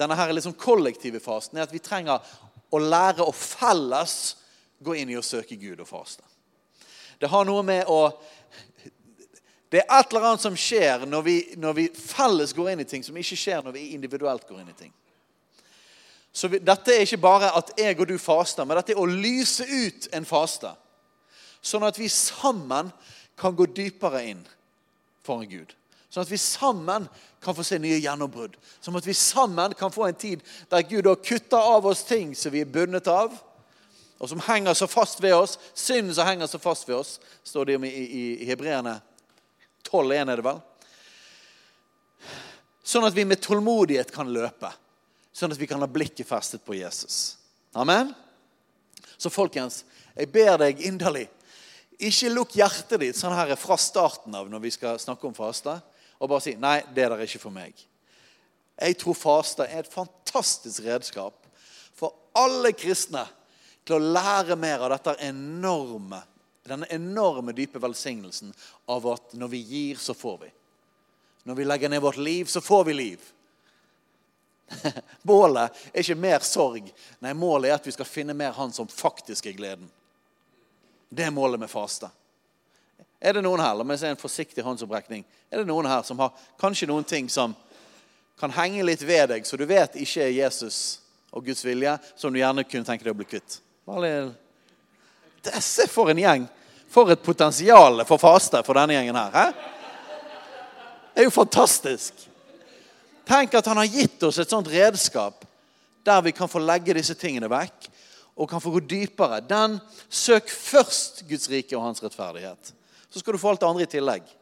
denne 0.00 0.16
her 0.16 0.32
liksom 0.32 0.56
kollektive 0.58 1.20
fasten, 1.22 1.58
er 1.58 1.68
at 1.68 1.74
vi 1.74 1.82
trenger 1.84 2.24
å 2.70 2.80
lære 2.80 3.26
å 3.26 3.34
felles 3.34 4.36
gå 4.80 4.96
inn 4.96 5.12
i 5.12 5.18
å 5.18 5.24
søke 5.24 5.58
Gud 5.60 5.82
og 5.82 5.88
faste. 5.88 6.24
Det 7.20 7.28
har 7.28 7.44
noe 7.44 7.62
med 7.66 7.88
å 7.88 8.02
Det 9.70 9.84
er 9.84 10.00
et 10.00 10.10
eller 10.10 10.24
annet 10.26 10.42
som 10.42 10.56
skjer 10.58 11.04
når 11.06 11.22
vi, 11.22 11.34
når 11.54 11.74
vi 11.76 11.82
felles 11.94 12.50
går 12.56 12.72
inn 12.72 12.80
i 12.82 12.86
ting, 12.90 13.04
som 13.06 13.14
ikke 13.14 13.36
skjer 13.38 13.60
når 13.62 13.76
vi 13.76 13.92
individuelt 13.94 14.48
går 14.48 14.64
inn 14.64 14.72
i 14.72 14.74
ting. 14.74 14.90
Så 16.32 16.48
vi, 16.50 16.58
Dette 16.58 16.90
er 16.90 17.04
ikke 17.04 17.20
bare 17.22 17.52
at 17.54 17.70
jeg 17.78 18.00
og 18.00 18.08
du 18.10 18.16
faster, 18.18 18.66
men 18.66 18.80
dette 18.80 18.96
er 18.96 18.98
å 18.98 19.06
lyse 19.06 19.62
ut 19.62 20.08
en 20.10 20.26
faste. 20.26 20.72
Sånn 21.62 21.86
at 21.86 22.00
vi 22.02 22.08
sammen 22.10 22.90
kan 23.38 23.54
gå 23.54 23.68
dypere 23.70 24.24
inn 24.32 24.42
foran 25.22 25.46
Gud. 25.46 25.76
Sånn 26.10 26.24
at 26.26 26.32
vi 26.32 26.38
sammen 26.42 27.06
kan 27.40 27.54
få 27.54 27.64
se 27.64 27.78
nye 27.78 28.00
gjennombrudd. 28.02 28.56
Sånn 28.82 28.98
at 28.98 29.06
vi 29.06 29.14
sammen 29.14 29.74
kan 29.78 29.92
få 29.94 30.08
en 30.08 30.18
tid 30.18 30.42
der 30.70 30.82
Gud 30.88 31.06
har 31.06 31.20
kutta 31.22 31.60
av 31.62 31.86
oss 31.86 32.02
ting 32.08 32.34
som 32.34 32.52
vi 32.52 32.64
er 32.64 32.72
bundet 32.72 33.06
av, 33.10 33.36
og 34.20 34.28
som 34.28 34.42
henger 34.44 34.74
så 34.76 34.88
fast 34.90 35.22
ved 35.22 35.36
oss. 35.38 35.56
Synden 35.72 36.12
som 36.14 36.26
henger 36.28 36.50
så 36.50 36.58
fast 36.60 36.88
ved 36.88 36.98
oss, 36.98 37.14
står 37.46 37.70
det 37.70 37.78
om 37.78 37.86
i, 37.88 37.92
i, 37.94 38.24
i 38.42 38.48
Hebreerne 38.50 38.98
12,1, 39.86 40.18
er 40.18 40.42
det 40.42 40.44
vel? 40.44 40.60
Sånn 42.84 43.06
at 43.06 43.16
vi 43.16 43.24
med 43.24 43.40
tålmodighet 43.40 44.10
kan 44.12 44.28
løpe. 44.34 44.72
Sånn 45.32 45.54
at 45.54 45.60
vi 45.60 45.68
kan 45.70 45.80
ha 45.80 45.88
blikket 45.88 46.28
festet 46.28 46.66
på 46.66 46.74
Jesus. 46.76 47.38
Amen? 47.72 48.10
Så 49.16 49.30
folkens, 49.32 49.84
jeg 50.18 50.28
ber 50.34 50.58
deg 50.60 50.82
inderlig 50.84 51.28
ikke 52.00 52.30
lukk 52.32 52.54
hjertet 52.56 53.00
ditt 53.02 53.18
sånn 53.18 53.34
her 53.36 53.52
fra 53.60 53.76
starten 53.76 54.34
av 54.36 54.48
når 54.48 54.62
vi 54.64 54.72
skal 54.72 55.00
snakke 55.00 55.26
om 55.28 55.36
faste 55.36 55.74
og 56.20 56.28
bare 56.28 56.44
si 56.44 56.54
nei, 56.60 56.80
det 56.92 57.06
der 57.08 57.16
er 57.16 57.24
ikke 57.24 57.42
for 57.42 57.54
meg. 57.54 57.74
Jeg 58.80 58.96
tror 59.00 59.16
faste 59.16 59.66
er 59.66 59.82
et 59.82 59.92
fantastisk 59.92 60.84
redskap 60.86 61.48
for 61.96 62.14
alle 62.38 62.72
kristne 62.76 63.26
til 63.84 63.96
å 63.96 64.12
lære 64.14 64.56
mer 64.60 64.84
av 64.84 64.94
dette 64.94 65.16
enorme, 65.26 66.20
denne 66.68 66.88
enorme 66.92 67.52
dype 67.56 67.80
velsignelsen 67.82 68.52
av 68.92 69.08
at 69.10 69.34
når 69.36 69.52
vi 69.52 69.60
gir, 69.64 70.00
så 70.00 70.14
får 70.16 70.38
vi. 70.44 70.50
Når 71.48 71.56
vi 71.56 71.66
legger 71.66 71.92
ned 71.92 72.02
vårt 72.04 72.20
liv, 72.20 72.44
så 72.44 72.60
får 72.60 72.84
vi 72.84 72.94
liv. 72.94 73.28
Målet 75.28 75.80
er 75.92 76.04
ikke 76.04 76.20
mer 76.20 76.44
sorg. 76.46 76.92
Nei, 77.24 77.32
målet 77.34 77.70
er 77.70 77.80
at 77.80 77.88
vi 77.88 77.94
skal 77.96 78.06
finne 78.06 78.36
mer 78.38 78.54
Han 78.54 78.70
som 78.72 78.86
faktisk 78.86 79.48
er 79.50 79.56
gleden. 79.58 79.88
Det 81.10 81.24
er 81.26 81.34
målet 81.34 81.58
med 81.58 81.72
faste. 81.72 82.06
Er 83.20 83.36
det 83.36 83.42
noen 83.44 83.60
her 83.60 83.74
la 83.76 83.84
meg 83.84 83.98
se 84.00 84.08
en 84.08 84.20
forsiktig 84.20 84.64
håndsopprekning, 84.64 85.26
er 85.52 85.60
det 85.60 85.68
noen 85.68 85.88
her 85.90 86.00
som 86.06 86.18
har 86.22 86.32
kanskje 86.60 86.88
noen 86.88 87.04
ting 87.04 87.28
som 87.28 87.52
kan 88.40 88.52
henge 88.56 88.84
litt 88.86 89.02
ved 89.04 89.28
deg, 89.34 89.44
så 89.44 89.58
du 89.60 89.66
vet 89.68 89.98
ikke 90.00 90.24
er 90.24 90.32
Jesus 90.32 91.00
og 91.30 91.44
Guds 91.44 91.60
vilje, 91.64 91.98
som 92.16 92.32
du 92.32 92.40
gjerne 92.40 92.64
kunne 92.64 92.88
tenke 92.88 93.04
deg 93.04 93.12
å 93.12 93.18
bli 93.18 93.28
kvitt? 93.28 93.58
Se 95.60 95.86
for 95.90 96.10
en 96.10 96.22
gjeng. 96.22 96.48
For 96.90 97.12
et 97.12 97.22
potensial 97.22 98.02
for 98.08 98.18
faste 98.18 98.64
for 98.66 98.80
denne 98.80 98.96
gjengen 98.96 99.18
her. 99.20 99.36
He? 99.36 99.44
Det 101.14 101.22
er 101.22 101.28
jo 101.28 101.34
fantastisk. 101.34 102.24
Tenk 103.28 103.54
at 103.54 103.68
han 103.70 103.78
har 103.78 103.92
gitt 103.92 104.24
oss 104.26 104.40
et 104.42 104.50
sånt 104.50 104.72
redskap 104.72 105.44
der 106.02 106.24
vi 106.24 106.32
kan 106.34 106.50
få 106.50 106.62
legge 106.64 106.96
disse 106.96 107.14
tingene 107.14 107.50
vekk 107.52 107.86
og 108.40 108.48
kan 108.50 108.62
få 108.64 108.72
gå 108.74 108.82
dypere. 108.90 109.42
Den 109.44 109.76
Søk 110.08 110.50
først 110.50 111.22
Guds 111.28 111.50
rike 111.52 111.76
og 111.76 111.84
hans 111.84 112.02
rettferdighet 112.02 112.72
så 113.10 113.20
skal 113.20 113.34
du 113.34 113.42
få 113.42 113.52
alt 113.52 113.60
det 113.60 113.68
andre 113.68 113.86
i 113.86 113.90
tillegg. 113.90 114.36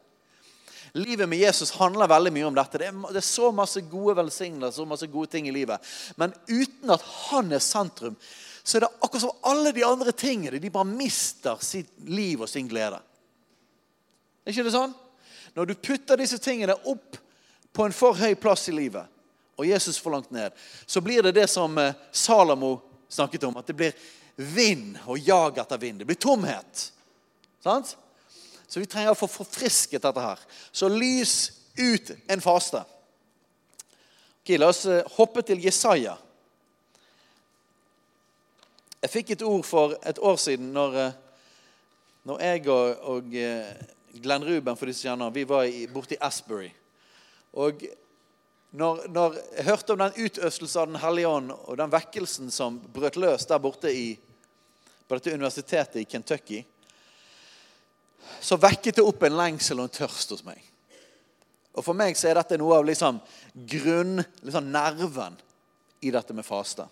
Livet 0.97 1.29
med 1.29 1.37
Jesus 1.37 1.71
handler 1.71 2.09
veldig 2.09 2.31
mye 2.33 2.47
om 2.49 2.55
dette. 2.57 2.81
Det 2.81 2.87
er, 2.89 3.01
det 3.13 3.21
er 3.21 3.25
så 3.25 3.51
masse 3.53 3.81
gode 3.91 4.15
velsignelser, 4.17 4.81
så 4.81 4.87
masse 4.89 5.09
gode 5.09 5.29
ting 5.29 5.47
i 5.49 5.53
livet. 5.53 5.85
Men 6.17 6.33
uten 6.47 6.93
at 6.93 7.03
han 7.29 7.51
er 7.53 7.61
sentrum, 7.61 8.15
så 8.63 8.77
er 8.77 8.85
det 8.85 8.91
akkurat 8.99 9.21
som 9.21 9.45
alle 9.51 9.73
de 9.73 9.85
andre 9.85 10.11
tingene. 10.11 10.61
De 10.61 10.73
bare 10.73 10.89
mister 10.89 11.61
sitt 11.65 11.91
liv 12.09 12.41
og 12.41 12.49
sin 12.49 12.67
glede. 12.69 12.97
Er 14.45 14.53
ikke 14.53 14.65
det 14.65 14.73
sånn? 14.73 14.95
Når 15.53 15.69
du 15.69 15.77
putter 15.77 16.17
disse 16.21 16.37
tingene 16.41 16.77
opp 16.89 17.17
på 17.73 17.85
en 17.85 17.95
for 17.95 18.17
høy 18.17 18.33
plass 18.39 18.67
i 18.69 18.75
livet, 18.75 19.05
og 19.59 19.67
Jesus 19.67 19.99
for 19.99 20.15
langt 20.15 20.31
ned, 20.31 20.53
så 20.85 21.01
blir 21.03 21.25
det 21.25 21.35
det 21.35 21.49
som 21.51 21.73
eh, 21.77 21.97
Salomo 22.15 22.77
snakket 23.11 23.43
om. 23.43 23.57
At 23.59 23.67
det 23.67 23.75
blir 23.75 23.97
vind 24.39 24.97
og 25.05 25.19
jag 25.19 25.57
etter 25.57 25.77
vind. 25.77 25.99
Det 25.99 26.07
blir 26.07 26.15
tomhet. 26.15 26.85
Sant? 27.63 27.97
Så 28.69 28.79
vi 28.79 28.85
trenger 28.85 29.15
å 29.15 29.17
få 29.17 29.27
forfrisket 29.31 30.03
dette 30.05 30.21
her. 30.21 30.41
Så 30.71 30.87
lys 30.93 31.35
ut 31.79 32.11
en 32.29 32.41
faste. 32.41 32.83
Ok, 34.43 34.51
La 34.61 34.69
oss 34.69 34.83
eh, 34.85 35.05
hoppe 35.17 35.41
til 35.45 35.63
Jesaja. 35.63 36.13
Jeg 38.99 39.13
fikk 39.13 39.33
et 39.33 39.45
ord 39.47 39.65
for 39.65 39.97
et 40.05 40.21
år 40.21 40.37
siden 40.41 40.69
når, 40.75 40.99
eh, 41.01 41.17
når 42.29 42.45
jeg 42.45 42.63
og, 42.67 43.03
og, 43.15 43.33
eh, 43.33 43.73
Glenn 44.21 44.45
Ruben 44.45 44.77
for 44.77 44.89
disse 44.89 45.07
kjenner, 45.07 45.33
vi 45.33 45.47
var 45.49 45.65
borte 45.93 46.17
i 46.17 46.21
Asbury. 46.21 46.69
Og 47.57 47.85
når, 48.77 49.05
når, 49.09 49.37
jeg 49.57 49.65
hørte 49.65 49.95
om 49.95 50.01
den 50.03 50.17
utøstelsen 50.17 50.81
av 50.81 50.87
Den 50.91 51.01
hellige 51.01 51.29
ånd 51.29 51.53
og 51.57 51.77
den 51.77 51.93
vekkelsen 51.93 52.51
som 52.53 52.77
brøt 52.93 53.17
løs 53.17 53.47
der 53.49 53.61
borte 53.61 53.89
i, 53.89 54.11
på 55.07 55.17
dette 55.17 55.33
universitetet 55.33 56.03
i 56.03 56.09
Kentucky 56.09 56.65
så 58.41 58.57
vekket 58.59 58.99
det 58.99 59.05
opp 59.05 59.23
en 59.25 59.37
lengsel 59.39 59.79
og 59.79 59.89
en 59.89 59.97
tørst 59.99 60.33
hos 60.35 60.45
meg. 60.47 60.61
Og 61.77 61.85
For 61.85 61.95
meg 61.95 62.17
så 62.17 62.29
er 62.29 62.39
dette 62.39 62.57
noe 62.59 62.79
av 62.79 62.87
liksom 62.87 63.19
grunn, 63.69 64.19
liksom 64.43 64.71
nerven 64.73 65.37
i 66.03 66.11
dette 66.11 66.35
med 66.35 66.47
faste. 66.47 66.87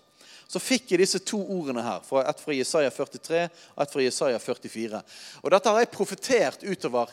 Så 0.48 0.62
fikk 0.63 0.93
jeg 0.93 1.01
disse 1.01 1.19
to 1.27 1.39
ordene 1.41 1.84
her, 1.84 2.03
et 2.24 2.39
fra 2.39 2.55
Jesaja 2.55 2.91
43 2.93 3.41
og 3.75 3.81
et 3.84 3.93
fra 3.93 4.03
Jesaja 4.05 4.39
44. 4.39 5.01
Og 5.43 5.51
Dette 5.51 5.74
har 5.74 5.84
jeg 5.84 5.91
profetert 5.91 6.63
utover 6.63 7.12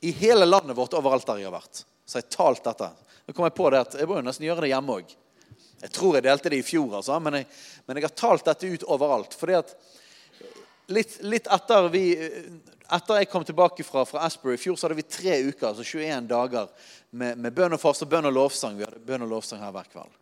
i 0.00 0.12
hele 0.16 0.48
landet 0.48 0.76
vårt, 0.76 0.96
overalt 0.96 1.26
der 1.28 1.42
jeg 1.42 1.50
har 1.50 1.58
vært. 1.58 1.82
Så 2.08 2.18
jeg 2.18 2.30
har 2.30 2.36
talt 2.36 2.64
dette. 2.64 2.88
Nå 3.26 3.34
kom 3.36 3.44
Jeg 3.46 3.54
på 3.58 3.68
det 3.70 3.82
at 3.84 3.98
jeg 4.00 4.08
må 4.08 4.16
jo 4.18 4.24
nesten 4.24 4.46
gjøre 4.46 4.64
det 4.64 4.72
hjemme 4.72 4.96
òg. 5.02 5.12
Jeg 5.82 5.92
tror 5.92 6.16
jeg 6.16 6.24
delte 6.24 6.50
det 6.52 6.62
i 6.62 6.64
fjor, 6.64 6.96
altså, 6.98 7.18
men, 7.20 7.40
jeg, 7.40 7.46
men 7.86 7.98
jeg 7.98 8.06
har 8.06 8.16
talt 8.16 8.46
dette 8.46 8.70
ut 8.70 8.88
overalt. 8.94 9.34
fordi 9.34 9.58
at 9.58 9.76
litt, 10.86 11.18
litt 11.22 11.46
etter 11.46 11.88
vi 11.92 12.06
etter 12.92 13.22
jeg 13.22 13.28
kom 13.32 13.44
tilbake 13.46 13.84
fra, 13.86 14.04
fra 14.04 14.24
Asbury 14.26 14.56
i 14.56 14.60
fjor, 14.60 14.76
så 14.76 14.86
hadde 14.86 14.98
vi 14.98 15.06
tre 15.06 15.38
uker, 15.46 15.70
altså 15.70 15.84
21 15.86 16.26
dager 16.28 16.68
med, 17.10 17.38
med 17.40 17.54
bønn 17.56 17.76
og 17.76 17.80
fast 17.80 18.04
og 18.04 18.10
bønn 18.12 18.28
og 18.28 18.34
lovsang. 18.36 18.76
Vi 18.76 18.84
hadde 18.84 19.00
bønn 19.06 19.24
og 19.24 19.32
lovsang 19.32 19.62
her 19.64 19.72
hver 19.72 19.88
kveld. 19.92 20.18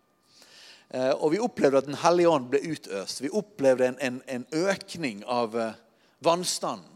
Eh, 0.90 1.10
og 1.10 1.32
vi 1.34 1.42
opplevde 1.42 1.82
at 1.82 1.88
Den 1.88 1.98
hellige 2.02 2.30
ånd 2.30 2.46
ble 2.52 2.60
utøst. 2.72 3.22
Vi 3.22 3.32
opplevde 3.40 3.90
en, 3.90 3.98
en, 3.98 4.20
en 4.26 4.46
økning 4.70 5.24
av 5.26 5.56
eh, 5.58 5.80
vannstanden. 6.22 6.86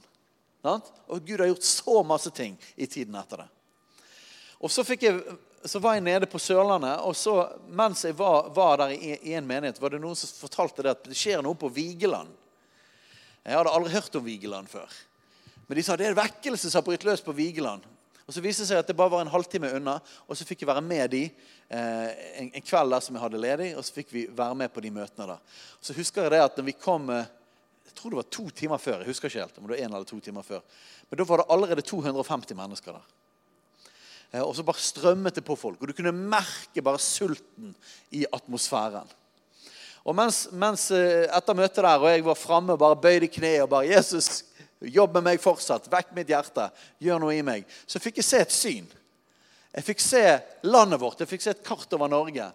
Sant? 0.64 0.92
Og 1.12 1.26
Gud 1.26 1.42
har 1.42 1.50
gjort 1.50 1.66
så 1.66 2.02
masse 2.06 2.30
ting 2.34 2.54
i 2.76 2.86
tiden 2.86 3.18
etter 3.20 3.42
det. 3.44 3.50
Og 4.64 4.70
så, 4.72 4.84
jeg, 4.96 5.18
så 5.64 5.80
var 5.82 5.98
jeg 5.98 6.06
nede 6.06 6.30
på 6.30 6.40
Sørlandet, 6.40 7.02
og 7.04 7.12
så, 7.18 7.34
mens 7.68 8.06
jeg 8.06 8.16
var, 8.16 8.48
var 8.54 8.78
der 8.80 8.94
i, 8.94 9.18
i, 9.18 9.34
en 9.36 9.46
menighet, 9.46 9.80
var 9.82 9.92
det 9.92 10.00
noen 10.00 10.16
som 10.16 10.30
fortalte 10.38 10.86
det 10.86 10.94
at 10.94 11.04
det 11.10 11.18
skjer 11.18 11.42
noe 11.44 11.58
på 11.58 11.68
Vigeland. 11.74 12.30
Jeg 13.44 13.58
hadde 13.58 13.72
aldri 13.76 13.92
hørt 13.92 14.14
om 14.16 14.24
Vigeland 14.24 14.70
før. 14.72 14.88
Men 15.68 15.78
de 15.78 15.84
sa 15.84 15.96
det 15.96 16.06
er 16.08 16.14
en 16.14 16.22
vekkelse 16.22 16.70
som 16.70 16.80
har 16.80 16.86
brutt 16.86 17.04
løs 17.04 17.22
på 17.24 17.34
Vigeland. 17.36 17.84
Og 18.24 18.32
Så 18.32 18.40
viste 18.40 18.64
det 18.64 18.70
seg 18.70 18.80
at 18.80 18.88
det 18.88 18.96
bare 18.96 19.12
var 19.12 19.20
en 19.20 19.32
halvtime 19.32 19.68
unna, 19.76 19.98
og 20.24 20.36
så 20.36 20.46
fikk 20.48 20.62
jeg 20.62 20.70
være 20.70 20.84
med 20.84 21.10
de 21.12 21.24
eh, 21.28 22.22
en, 22.40 22.52
kveld 22.64 22.94
der 22.94 23.02
som 23.04 23.16
jeg 23.16 23.20
hadde 23.20 23.40
ledig, 23.40 23.66
og 23.76 23.84
så 23.84 23.98
fikk 23.98 24.14
vi 24.14 24.22
være 24.32 24.56
med 24.62 24.72
på 24.72 24.80
de 24.80 24.92
møtene 24.94 25.26
da. 25.28 25.36
Så 25.84 25.96
husker 25.96 26.24
jeg 26.24 26.32
det 26.32 26.40
at 26.40 26.56
når 26.56 26.70
vi 26.70 26.76
kom 26.78 27.10
eh, 27.12 27.26
Jeg 27.84 27.98
tror 28.00 28.10
det 28.10 28.16
var 28.16 28.30
to 28.32 28.44
timer 28.50 28.80
før. 28.80 29.02
jeg 29.04 29.06
husker 29.12 29.28
ikke 29.28 29.40
helt, 29.44 29.58
om 29.58 29.66
det 29.68 29.76
var 29.76 29.84
en 29.84 29.92
eller 29.92 30.08
to 30.08 30.16
timer 30.20 30.42
før. 30.42 30.64
Men 31.10 31.18
da 31.20 31.24
var 31.28 31.42
det 31.42 31.50
allerede 31.52 31.82
250 31.82 32.56
mennesker 32.56 32.96
der. 32.96 33.04
Eh, 34.32 34.42
Og 34.42 34.56
så 34.56 34.64
bare 34.64 34.80
strømmet 34.82 35.34
det 35.34 35.44
på 35.44 35.56
folk. 35.56 35.82
Og 35.82 35.88
du 35.88 35.92
kunne 35.92 36.12
merke 36.12 36.82
bare 36.82 36.98
sulten 36.98 37.76
i 38.10 38.24
atmosfæren. 38.32 39.06
Og 40.04 40.16
mens, 40.16 40.44
mens 40.52 40.90
eh, 40.92 41.24
etter 41.32 41.56
møtet 41.56 41.80
der, 41.80 42.02
og 42.02 42.10
jeg 42.12 42.24
var 42.26 42.36
framme 42.36 42.74
og 42.74 42.80
bare 42.82 42.98
bøyde 43.00 43.30
kne 43.32 43.54
og 43.62 43.70
bare 43.72 43.88
'Jesus, 43.88 44.44
jobb 44.84 45.14
med 45.16 45.24
meg 45.30 45.40
fortsatt. 45.40 45.88
Vekk 45.88 46.12
mitt 46.12 46.28
hjerte. 46.28 46.68
Gjør 47.00 47.22
noe 47.22 47.32
i 47.36 47.44
meg.' 47.46 47.64
Så 47.86 48.02
fikk 48.02 48.20
jeg 48.20 48.28
se 48.28 48.42
et 48.44 48.52
syn. 48.52 48.90
Jeg 49.74 49.86
fikk 49.86 50.04
se 50.04 50.22
landet 50.68 51.00
vårt. 51.00 51.20
Jeg 51.20 51.30
fikk 51.30 51.42
se 51.42 51.54
et 51.56 51.64
kart 51.64 51.96
over 51.96 52.12
Norge. 52.12 52.50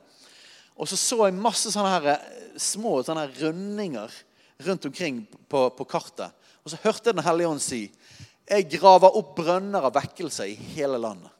Og 0.77 0.87
så 0.87 0.95
så 0.95 1.25
jeg 1.25 1.41
masse 1.41 1.73
sånne 1.73 1.95
her, 1.95 2.07
eh, 2.13 2.53
små 2.55 3.01
sånne 3.03 3.25
her 3.25 3.49
rundinger 3.49 4.13
rundt 4.61 4.85
omkring 4.85 5.25
på, 5.49 5.65
på 5.73 5.89
kartet. 5.89 6.31
Og 6.63 6.71
så 6.71 6.77
hørte 6.83 7.09
jeg 7.09 7.15
Den 7.15 7.25
hellige 7.25 7.49
ånd 7.49 7.61
si 7.61 7.91
'Jeg 8.49 8.69
graver 8.77 9.17
opp 9.17 9.35
brønner 9.35 9.89
av 9.89 9.93
vekkelse 9.93 10.45
i 10.45 10.55
hele 10.77 11.01
landet'. 11.01 11.33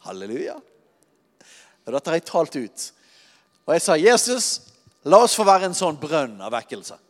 Halleluja. 0.00 0.58
Og 1.86 1.92
dette 1.92 2.10
har 2.10 2.18
jeg 2.18 2.26
talt 2.26 2.56
ut. 2.56 2.92
Og 3.66 3.74
jeg 3.74 3.82
sa, 3.82 3.94
'Jesus, 3.94 4.73
la 5.04 5.20
oss 5.24 5.36
få 5.36 5.44
være 5.46 5.68
en 5.68 5.76
sånn 5.76 5.98
brønn 6.00 6.38
av 6.42 6.52
vekkelse'. 6.54 7.00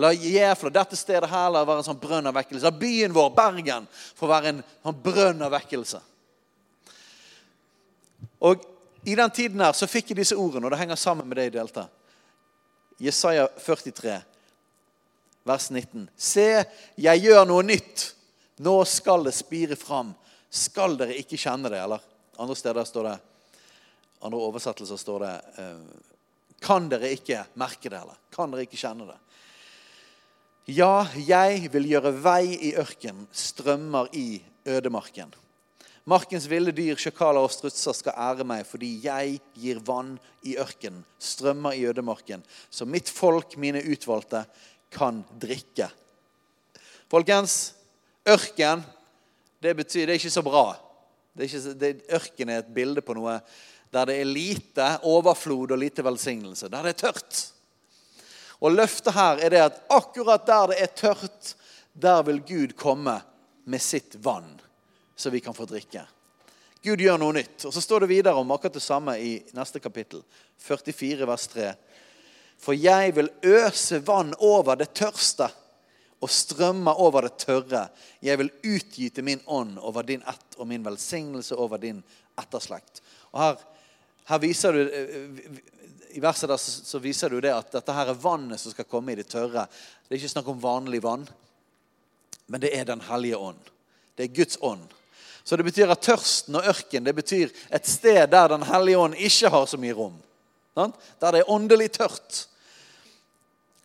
La 0.00 0.12
Jæfla, 0.12 0.70
dette 0.72 0.96
stedet 0.96 1.28
her, 1.28 1.50
la 1.52 1.60
være 1.64 1.82
en 1.82 1.88
sånn 1.90 2.00
brønn 2.00 2.28
av 2.30 2.36
vekkelse. 2.38 2.64
La 2.64 2.72
byen 2.72 3.12
vår, 3.12 3.34
Bergen, 3.36 3.88
få 4.16 4.30
være 4.30 4.54
en 4.54 4.62
sånn 4.80 5.00
brønn 5.04 5.44
av 5.44 5.52
vekkelse. 5.52 6.00
Og 8.48 8.64
i 9.04 9.16
den 9.16 9.32
tiden 9.36 9.60
her 9.60 9.76
så 9.76 9.88
fikk 9.90 10.12
jeg 10.12 10.22
disse 10.22 10.38
ordene, 10.40 10.64
og 10.66 10.72
det 10.72 10.80
henger 10.80 11.00
sammen 11.00 11.28
med 11.28 11.36
det 11.36 11.50
jeg 11.50 11.56
delte. 11.58 11.84
Jesaja 13.00 13.46
43, 13.60 14.16
vers 15.48 15.68
19. 15.70 16.08
Se, 16.16 16.48
jeg 16.96 17.24
gjør 17.26 17.46
noe 17.48 17.64
nytt. 17.64 18.10
Nå 18.60 18.76
skal 18.88 19.24
det 19.24 19.36
spire 19.36 19.76
fram. 19.76 20.14
Skal 20.48 20.96
dere 21.00 21.16
ikke 21.20 21.40
kjenne 21.40 21.68
det? 21.72 21.80
Eller 21.80 22.04
andre 22.40 22.56
steder 22.56 22.88
står 22.88 23.08
det 23.08 23.18
Andre 24.20 24.40
oversettelser 24.50 25.00
står 25.00 25.24
det 25.24 25.34
eh, 25.62 25.82
Kan 26.60 26.88
dere 26.92 27.12
ikke 27.14 27.44
merke 27.60 27.88
det, 27.88 28.00
eller? 28.00 28.18
Kan 28.34 28.52
dere 28.52 28.66
ikke 28.66 28.80
kjenne 28.80 29.08
det? 29.08 29.18
Ja, 30.70 31.06
jeg 31.16 31.70
vil 31.72 31.88
gjøre 31.88 32.12
vei 32.22 32.52
i 32.68 32.74
ørken, 32.78 33.24
strømmer 33.32 34.10
i 34.14 34.42
ødemarken. 34.68 35.32
Markens 36.10 36.46
ville 36.50 36.72
dyr, 36.74 36.98
sjakaler 37.00 37.44
og 37.44 37.52
strutser 37.52 37.96
skal 37.96 38.16
ære 38.18 38.44
meg, 38.46 38.62
fordi 38.68 38.92
jeg 39.04 39.38
gir 39.58 39.80
vann 39.84 40.14
i 40.46 40.56
ørken, 40.60 41.00
strømmer 41.20 41.76
i 41.76 41.84
ødemarken, 41.90 42.44
så 42.70 42.86
mitt 42.88 43.10
folk, 43.12 43.56
mine 43.60 43.82
utvalgte, 43.82 44.44
kan 44.90 45.22
drikke. 45.40 45.90
Folkens, 47.10 47.74
ørken, 48.28 48.82
det 49.62 49.74
betyr 49.76 50.06
Det 50.06 50.14
er 50.14 50.18
ikke 50.18 50.30
så 50.30 50.42
bra. 50.42 50.64
Det 51.36 51.44
er 51.44 51.48
ikke, 51.48 51.74
det, 51.78 51.90
ørken 52.10 52.48
er 52.48 52.62
et 52.62 52.74
bilde 52.74 53.02
på 53.04 53.14
noe 53.14 53.36
der 53.90 54.06
det 54.06 54.20
er 54.20 54.28
lite 54.28 54.90
overflod 55.02 55.72
og 55.72 55.78
lite 55.78 56.04
velsignelse. 56.04 56.68
Der 56.68 56.86
det 56.86 56.94
er 56.94 57.00
tørt. 57.08 57.40
Og 58.60 58.74
løftet 58.76 59.14
her 59.16 59.40
er 59.40 59.50
det 59.50 59.62
at 59.64 59.82
akkurat 59.90 60.46
der 60.46 60.72
det 60.72 60.80
er 60.84 60.94
tørt, 60.94 61.54
der 61.92 62.22
vil 62.22 62.42
Gud 62.46 62.76
komme 62.78 63.20
med 63.64 63.82
sitt 63.82 64.16
vann, 64.24 64.60
så 65.16 65.30
vi 65.30 65.40
kan 65.40 65.54
få 65.54 65.66
drikke. 65.68 66.04
Gud 66.82 67.00
gjør 67.00 67.18
noe 67.20 67.36
nytt. 67.36 67.66
Og 67.68 67.74
Så 67.74 67.80
står 67.80 68.04
det 68.04 68.12
videre 68.14 68.34
om 68.40 68.50
akkurat 68.50 68.78
det 68.78 68.84
samme 68.84 69.16
i 69.20 69.32
neste 69.56 69.80
kapittel. 69.80 70.22
44 70.58 71.26
vers 71.28 71.46
3. 71.52 71.72
For 72.60 72.76
jeg 72.76 73.14
vil 73.16 73.28
øse 73.42 74.00
vann 74.06 74.32
over 74.38 74.76
det 74.80 74.92
tørste 74.96 75.48
og 76.20 76.30
strømmer 76.32 77.00
over 77.00 77.24
det 77.28 77.36
tørre. 77.40 77.86
Jeg 78.22 78.38
vil 78.40 78.52
utgyte 78.64 79.24
min 79.24 79.40
ånd 79.46 79.78
over 79.78 80.04
din 80.04 80.24
ett 80.28 80.56
og 80.56 80.68
min 80.68 80.84
velsignelse 80.84 81.56
over 81.56 81.80
din 81.80 82.02
etterslekt. 82.40 83.00
Og 83.32 83.40
her, 83.40 83.62
her 84.28 84.38
viser 84.38 84.72
du 84.72 84.82
i 86.10 86.20
verset 86.20 86.48
der 86.48 86.56
så, 86.56 86.70
så 86.84 86.98
viser 86.98 87.30
du 87.30 87.40
det 87.40 87.52
at 87.54 87.72
dette 87.72 87.94
her 87.94 88.10
er 88.10 88.22
vannet 88.22 88.60
som 88.60 88.72
skal 88.72 88.88
komme 88.88 89.12
i 89.12 89.18
det 89.18 89.28
tørre. 89.30 89.66
Det 90.06 90.14
er 90.14 90.20
ikke 90.20 90.32
snakk 90.32 90.48
om 90.50 90.62
vanlig 90.62 91.02
vann, 91.04 91.26
men 92.50 92.62
det 92.62 92.72
er 92.76 92.84
Den 92.84 93.02
hellige 93.06 93.36
ånd. 93.36 93.70
Det 94.16 94.26
er 94.26 94.34
Guds 94.34 94.58
ånd. 94.60 94.86
Så 95.44 95.56
det 95.56 95.64
betyr 95.64 95.90
at 95.90 96.02
tørsten 96.02 96.58
og 96.58 96.66
ørken 96.68 97.06
det 97.06 97.14
betyr 97.16 97.50
et 97.70 97.86
sted 97.86 98.26
der 98.30 98.48
Den 98.48 98.66
hellige 98.66 98.98
ånd 98.98 99.14
ikke 99.14 99.50
har 99.50 99.66
så 99.66 99.78
mye 99.78 99.94
rom. 99.94 100.18
Der 100.74 101.32
det 101.32 101.40
er 101.40 101.50
åndelig 101.50 101.92
tørt. 101.92 102.46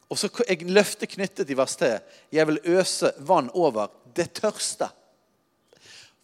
Og 0.10 0.18
så 0.18 0.30
er 0.48 0.68
løftet 0.70 1.10
knyttet 1.10 1.50
i 1.50 1.58
vers 1.58 1.76
3. 1.76 1.98
Jeg 2.32 2.48
vil 2.48 2.62
øse 2.78 3.12
vann 3.18 3.50
over 3.54 3.90
det 4.16 4.32
tørste. 4.34 4.90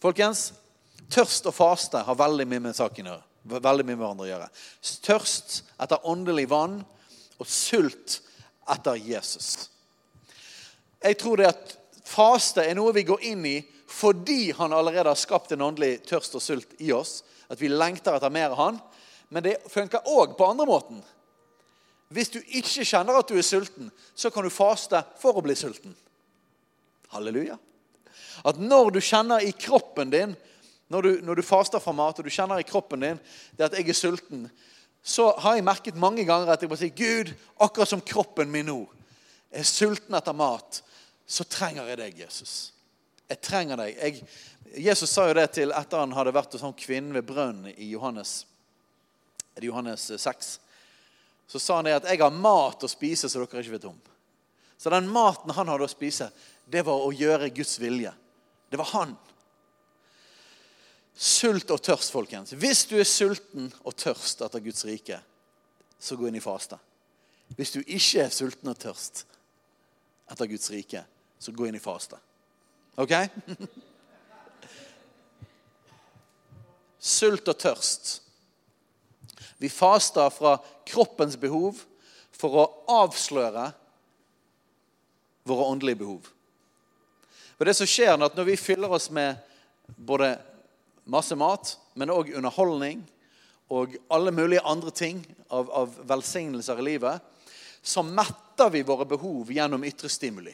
Folkens, 0.02 0.52
tørst 1.10 1.46
og 1.46 1.54
faste 1.54 1.98
har 1.98 2.18
veldig 2.18 2.46
mye 2.48 2.68
med 2.70 2.78
saken 2.78 3.10
å 3.10 3.14
gjøre 3.14 3.31
veldig 3.42 3.86
mye 3.86 3.96
med 3.96 4.02
hverandre 4.02 4.26
å 4.26 4.30
gjøre. 4.30 4.48
Tørst 5.06 5.58
etter 5.82 6.08
åndelig 6.08 6.48
vann 6.50 6.80
og 7.40 7.48
sult 7.48 8.20
etter 8.70 9.00
Jesus. 9.02 9.68
Jeg 11.02 11.18
tror 11.18 11.40
det 11.40 11.50
at 11.50 11.76
faste 12.06 12.62
er 12.62 12.76
noe 12.78 12.94
vi 12.94 13.06
går 13.08 13.24
inn 13.32 13.46
i 13.48 13.58
fordi 13.92 14.52
han 14.56 14.72
allerede 14.72 15.10
har 15.10 15.18
skapt 15.20 15.52
en 15.52 15.66
åndelig 15.66 16.04
tørst 16.08 16.38
og 16.38 16.42
sult 16.42 16.70
i 16.80 16.92
oss. 16.96 17.20
At 17.52 17.60
vi 17.60 17.68
lengter 17.68 18.16
etter 18.16 18.32
mer 18.32 18.54
av 18.54 18.60
han. 18.60 18.78
Men 19.28 19.44
det 19.44 19.58
funker 19.68 20.08
òg 20.08 20.32
på 20.38 20.46
andre 20.48 20.66
måten. 20.68 21.02
Hvis 22.12 22.32
du 22.32 22.38
ikke 22.40 22.84
kjenner 22.84 23.18
at 23.18 23.28
du 23.28 23.36
er 23.36 23.44
sulten, 23.44 23.90
så 24.14 24.30
kan 24.32 24.44
du 24.44 24.52
faste 24.52 25.00
for 25.20 25.36
å 25.36 25.44
bli 25.44 25.56
sulten. 25.56 25.94
Halleluja. 27.12 27.58
At 28.48 28.60
når 28.60 28.94
du 28.96 29.00
kjenner 29.04 29.44
i 29.44 29.52
kroppen 29.52 30.12
din 30.12 30.34
når 30.92 31.06
du, 31.06 31.12
når 31.24 31.40
du, 31.40 31.42
faster 31.46 31.80
fra 31.80 31.94
mat 31.96 32.18
og 32.20 32.26
du 32.26 32.32
kjenner 32.32 32.60
i 32.60 32.68
kroppen 32.68 33.00
din 33.00 33.20
det 33.56 33.64
at 33.64 33.76
jeg 33.78 33.88
er 33.88 33.96
sulten, 33.96 34.44
så 35.02 35.30
har 35.40 35.56
jeg 35.56 35.64
merket 35.66 35.98
mange 35.98 36.26
ganger 36.28 36.52
at 36.52 36.62
jeg 36.62 36.70
bare 36.70 36.82
sier 36.82 36.96
Gud, 36.96 37.32
akkurat 37.64 37.90
som 37.90 38.04
kroppen 38.04 38.52
min 38.52 38.68
nå 38.68 38.82
er 39.52 39.66
sulten 39.68 40.16
etter 40.16 40.36
mat, 40.36 40.80
så 41.26 41.44
trenger 41.48 41.90
jeg 41.90 41.98
deg, 42.00 42.20
Jesus. 42.24 42.54
Jeg 43.28 43.40
trenger 43.44 43.80
deg. 43.80 43.96
Jeg, 43.96 44.22
Jesus 44.88 45.12
sa 45.12 45.26
jo 45.28 45.36
det 45.36 45.48
til 45.56 45.72
etter 45.76 46.00
han 46.00 46.14
hadde 46.16 46.34
vært 46.34 46.56
hos 46.56 46.64
han 46.64 46.76
kvinne 46.76 47.16
ved 47.16 47.26
brønnen 47.28 47.72
i 47.76 47.90
Johannes, 47.92 48.42
Johannes 49.60 50.08
6. 50.16 50.52
Så 51.52 51.60
sa 51.60 51.76
han 51.76 51.84
det 51.84 51.98
at 51.98 52.08
'jeg 52.08 52.22
har 52.22 52.30
mat 52.32 52.84
å 52.84 52.88
spise 52.88 53.28
så 53.28 53.38
dere 53.38 53.60
ikke 53.60 53.76
vet 53.76 53.84
om'. 53.84 54.00
Så 54.78 54.90
den 54.90 55.08
maten 55.08 55.50
han 55.50 55.68
hadde 55.68 55.84
å 55.84 55.88
spise, 55.88 56.30
det 56.64 56.84
var 56.86 57.04
å 57.04 57.12
gjøre 57.12 57.54
Guds 57.54 57.78
vilje. 57.78 58.12
Det 58.70 58.78
var 58.78 58.88
han. 58.92 59.16
Sult 61.14 61.70
og 61.70 61.82
tørst, 61.84 62.12
folkens. 62.12 62.54
Hvis 62.56 62.86
du 62.88 62.96
er 63.00 63.08
sulten 63.08 63.68
og 63.84 63.96
tørst 63.96 64.40
etter 64.44 64.62
Guds 64.64 64.84
rike, 64.88 65.18
så 66.00 66.16
gå 66.16 66.26
inn 66.28 66.38
i 66.38 66.42
faste. 66.42 66.78
Hvis 67.56 67.74
du 67.74 67.80
ikke 67.82 68.24
er 68.24 68.32
sulten 68.32 68.72
og 68.72 68.78
tørst 68.80 69.26
etter 70.32 70.48
Guds 70.48 70.70
rike, 70.72 71.04
så 71.38 71.52
gå 71.52 71.68
inn 71.68 71.76
i 71.76 71.82
faste. 71.82 72.16
OK? 72.96 73.12
Sult 77.02 77.48
og 77.50 77.58
tørst. 77.58 78.20
Vi 79.58 79.68
faster 79.68 80.30
fra 80.30 80.56
kroppens 80.86 81.36
behov 81.38 81.82
for 82.34 82.58
å 82.58 82.68
avsløre 83.02 83.68
våre 85.46 85.66
åndelige 85.74 86.00
behov. 86.02 86.30
Og 87.58 87.66
det 87.66 87.74
som 87.78 87.86
skjer 87.86 88.16
Når 88.18 88.44
vi 88.46 88.56
fyller 88.56 88.90
oss 88.90 89.10
med 89.10 89.38
både 89.96 90.34
masse 91.04 91.36
mat, 91.36 91.76
men 91.94 92.12
òg 92.12 92.32
underholdning 92.36 93.02
og 93.72 93.96
alle 94.12 94.32
mulige 94.34 94.64
andre 94.68 94.90
ting 94.90 95.22
av, 95.48 95.70
av, 95.70 95.94
velsignelser 96.08 96.78
i 96.78 96.86
livet, 96.86 97.22
så 97.82 98.04
metter 98.04 98.70
vi 98.70 98.84
våre 98.86 99.06
behov 99.08 99.50
gjennom 99.52 99.84
ytre 99.84 100.10
stimuli. 100.12 100.52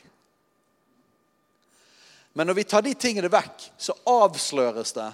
Men 2.33 2.47
når 2.47 2.55
vi 2.61 2.65
tar 2.71 2.85
de 2.87 2.95
tingene 2.95 3.31
vekk, 3.33 3.65
så 3.77 3.97
avsløres 4.07 4.95
det 4.95 5.09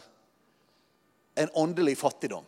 en 1.41 1.51
åndelig 1.55 1.97
fattigdom. 1.99 2.45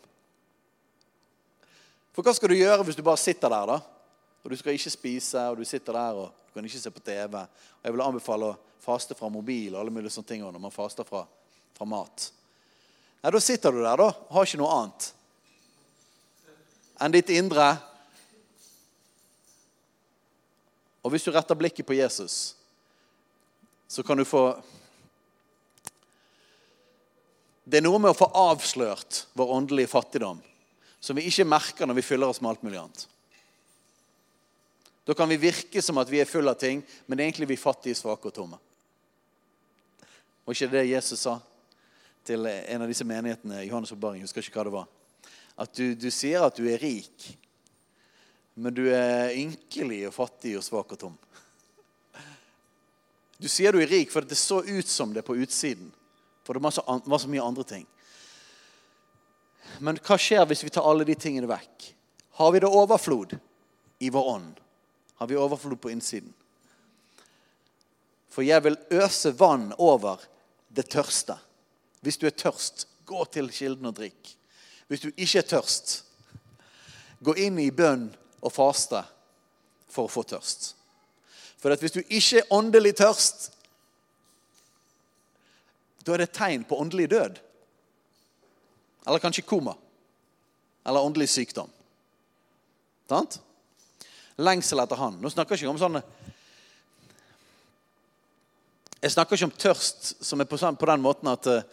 For 2.12 2.25
hva 2.25 2.35
skal 2.37 2.53
du 2.53 2.59
gjøre 2.59 2.85
hvis 2.87 2.99
du 2.99 3.05
bare 3.07 3.20
sitter 3.20 3.53
der, 3.53 3.72
da? 3.72 3.81
Og 4.44 4.53
du 4.53 4.57
skal 4.61 4.77
ikke 4.77 4.92
spise, 4.92 5.40
og 5.51 5.59
du 5.59 5.64
sitter 5.66 5.96
der 5.96 6.20
og 6.20 6.29
du 6.46 6.53
kan 6.55 6.68
ikke 6.68 6.81
se 6.81 6.92
på 6.92 7.03
TV. 7.05 7.40
Og 7.40 7.88
jeg 7.88 7.96
vil 7.96 8.05
anbefale 8.05 8.53
å 8.53 8.59
faste 8.85 9.16
fra 9.18 9.29
mobil 9.33 9.75
og 9.75 9.81
alle 9.81 9.92
mulige 9.94 10.14
sånne 10.14 10.31
ting 10.31 10.44
når 10.44 10.61
man 10.62 10.75
faster 10.75 11.09
fra, 11.09 11.25
fra 11.75 11.88
mat. 11.88 12.29
Ja, 13.23 13.31
Da 13.31 13.41
sitter 13.41 13.73
du 13.73 13.83
der 13.83 13.97
da, 13.97 14.11
har 14.31 14.47
ikke 14.47 14.61
noe 14.63 14.75
annet 14.81 15.13
enn 16.97 17.13
ditt 17.13 17.29
indre. 17.35 17.75
Og 21.05 21.13
hvis 21.13 21.27
du 21.27 21.33
retter 21.35 21.59
blikket 21.59 21.87
på 21.87 21.97
Jesus, 21.99 22.57
så 23.89 24.03
kan 24.03 24.19
du 24.19 24.25
få 24.25 24.49
Det 27.67 27.81
er 27.81 27.83
noe 27.83 27.99
med 27.99 28.13
å 28.13 28.17
få 28.17 28.29
avslørt 28.31 29.25
vår 29.35 29.49
åndelige 29.57 29.91
fattigdom 29.91 30.39
som 31.03 31.19
vi 31.19 31.25
ikke 31.27 31.47
merker 31.51 31.87
når 31.87 31.99
vi 31.99 32.05
fyller 32.07 32.31
oss 32.31 32.39
med 32.39 32.53
alt 32.53 32.63
mulig 32.63 32.79
annet. 32.79 33.01
Da 35.03 35.15
kan 35.19 35.27
vi 35.27 35.39
virke 35.39 35.83
som 35.83 35.99
at 35.99 36.11
vi 36.11 36.21
er 36.23 36.31
full 36.31 36.47
av 36.47 36.55
ting, 36.59 36.79
men 37.07 37.21
egentlig 37.23 37.43
er 37.47 37.51
vi 37.53 37.59
fattige, 37.59 37.99
svake 37.99 38.31
og 38.31 38.35
tomme. 38.35 38.59
Og 40.47 40.55
ikke 40.55 40.71
det 40.71 40.85
Jesus 40.93 41.27
sa 41.27 41.37
til 42.27 42.47
en 42.47 42.83
av 42.85 42.91
disse 42.91 43.07
menighetene 43.07 43.62
Johannes' 43.65 43.95
oppbaring? 43.95 44.25
Husker 44.27 44.45
ikke 44.45 44.61
hva 44.61 44.67
det 44.69 44.75
var. 44.75 44.89
At 45.57 45.73
du, 45.79 45.95
du 45.97 46.09
sier 46.12 46.45
at 46.45 46.59
du 46.59 46.67
er 46.69 46.83
rik, 46.83 47.31
men 48.57 48.75
du 48.77 48.87
er 48.93 49.35
ynkelig 49.37 50.03
og 50.09 50.17
fattig 50.17 50.57
og 50.59 50.65
svak 50.65 50.95
og 50.97 51.01
tom. 51.01 51.17
Du 53.37 53.49
sier 53.53 53.73
du 53.73 53.83
er 53.83 53.91
rik 53.91 54.12
for 54.12 54.25
det 54.25 54.39
så 54.41 54.62
ut 54.65 54.89
som 54.89 55.12
det 55.12 55.25
på 55.27 55.37
utsiden. 55.37 55.91
For 56.47 56.57
det 56.57 56.62
var 56.65 56.73
så, 56.73 56.85
var 57.05 57.21
så 57.21 57.29
mye 57.29 57.45
andre 57.45 57.65
ting. 57.69 57.87
Men 59.83 59.99
hva 60.01 60.17
skjer 60.21 60.47
hvis 60.49 60.65
vi 60.65 60.73
tar 60.73 60.87
alle 60.89 61.05
de 61.05 61.17
tingene 61.19 61.51
vekk? 61.51 61.91
Har 62.39 62.53
vi 62.53 62.62
det 62.62 62.71
overflod 62.71 63.35
i 63.99 64.11
vår 64.12 64.29
ånd? 64.37 64.61
Har 65.21 65.29
vi 65.29 65.37
overflod 65.41 65.81
på 65.81 65.93
innsiden? 65.93 66.33
For 68.33 68.45
jeg 68.45 68.62
vil 68.65 68.77
øse 68.93 69.33
vann 69.37 69.71
over 69.81 70.21
det 70.69 70.89
tørste. 70.93 71.39
Hvis 72.07 72.21
du 72.23 72.29
er 72.29 72.37
tørst, 72.38 72.87
gå 73.07 73.25
til 73.35 73.51
kilden 73.51 73.90
og 73.90 73.97
drikk. 73.99 74.33
Hvis 74.87 75.03
du 75.03 75.09
ikke 75.11 75.40
er 75.42 75.49
tørst, 75.51 75.97
gå 77.19 77.35
inn 77.42 77.59
i 77.59 77.73
bønn 77.75 78.09
og 78.40 78.55
faste 78.55 79.03
for 79.90 80.07
å 80.07 80.12
få 80.12 80.23
tørst. 80.29 80.75
For 81.59 81.75
hvis 81.83 81.97
du 81.97 82.03
ikke 82.05 82.42
er 82.45 82.53
åndelig 82.55 82.95
tørst, 83.01 83.49
da 86.07 86.14
er 86.14 86.23
det 86.23 86.29
et 86.29 86.38
tegn 86.38 86.66
på 86.69 86.79
åndelig 86.79 87.09
død. 87.11 87.40
Eller 89.07 89.23
kanskje 89.23 89.47
koma. 89.47 89.75
Eller 90.87 91.03
åndelig 91.03 91.33
sykdom. 91.33 91.71
Sant? 93.11 93.40
Lengsel 94.38 94.83
etter 94.83 95.01
Han. 95.01 95.19
Nå 95.23 95.31
snakker 95.33 95.57
jeg 95.57 95.64
ikke 95.64 95.75
om 95.75 95.81
sånne 95.81 96.03
Jeg 99.03 99.12
snakker 99.12 99.37
ikke 99.37 99.47
om 99.47 99.59
tørst 99.61 100.09
som 100.25 100.40
er 100.40 100.49
på, 100.51 100.59
sånn, 100.59 100.79
den 100.79 101.03
måten 101.05 101.29
at, 101.31 101.47
eh, 101.47 101.66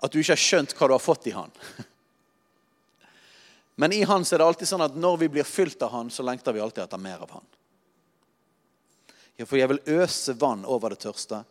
at 0.00 0.12
du 0.12 0.20
ikke 0.20 0.34
har 0.34 0.42
skjønt 0.42 0.74
hva 0.76 0.88
du 0.88 0.94
har 0.96 1.02
fått 1.02 1.28
i 1.30 1.34
Han. 1.36 1.52
Men 3.80 3.92
i 3.92 4.02
Han 4.08 4.24
er 4.24 4.38
det 4.38 4.46
alltid 4.46 4.68
sånn 4.68 4.84
at 4.84 4.96
når 4.96 5.18
vi 5.24 5.28
blir 5.36 5.48
fylt 5.48 5.82
av 5.84 5.92
Han, 5.92 6.10
så 6.10 6.24
lengter 6.24 6.56
vi 6.56 6.62
alltid 6.64 6.84
etter 6.84 7.00
mer 7.00 7.24
av 7.24 7.34
Han. 7.36 7.46
Ja, 9.36 9.44
for 9.44 9.60
jeg 9.60 9.68
vil 9.68 10.00
øse 10.00 10.32
vann 10.40 10.64
over 10.64 10.94
det 10.94 11.02
tørste 11.04 11.42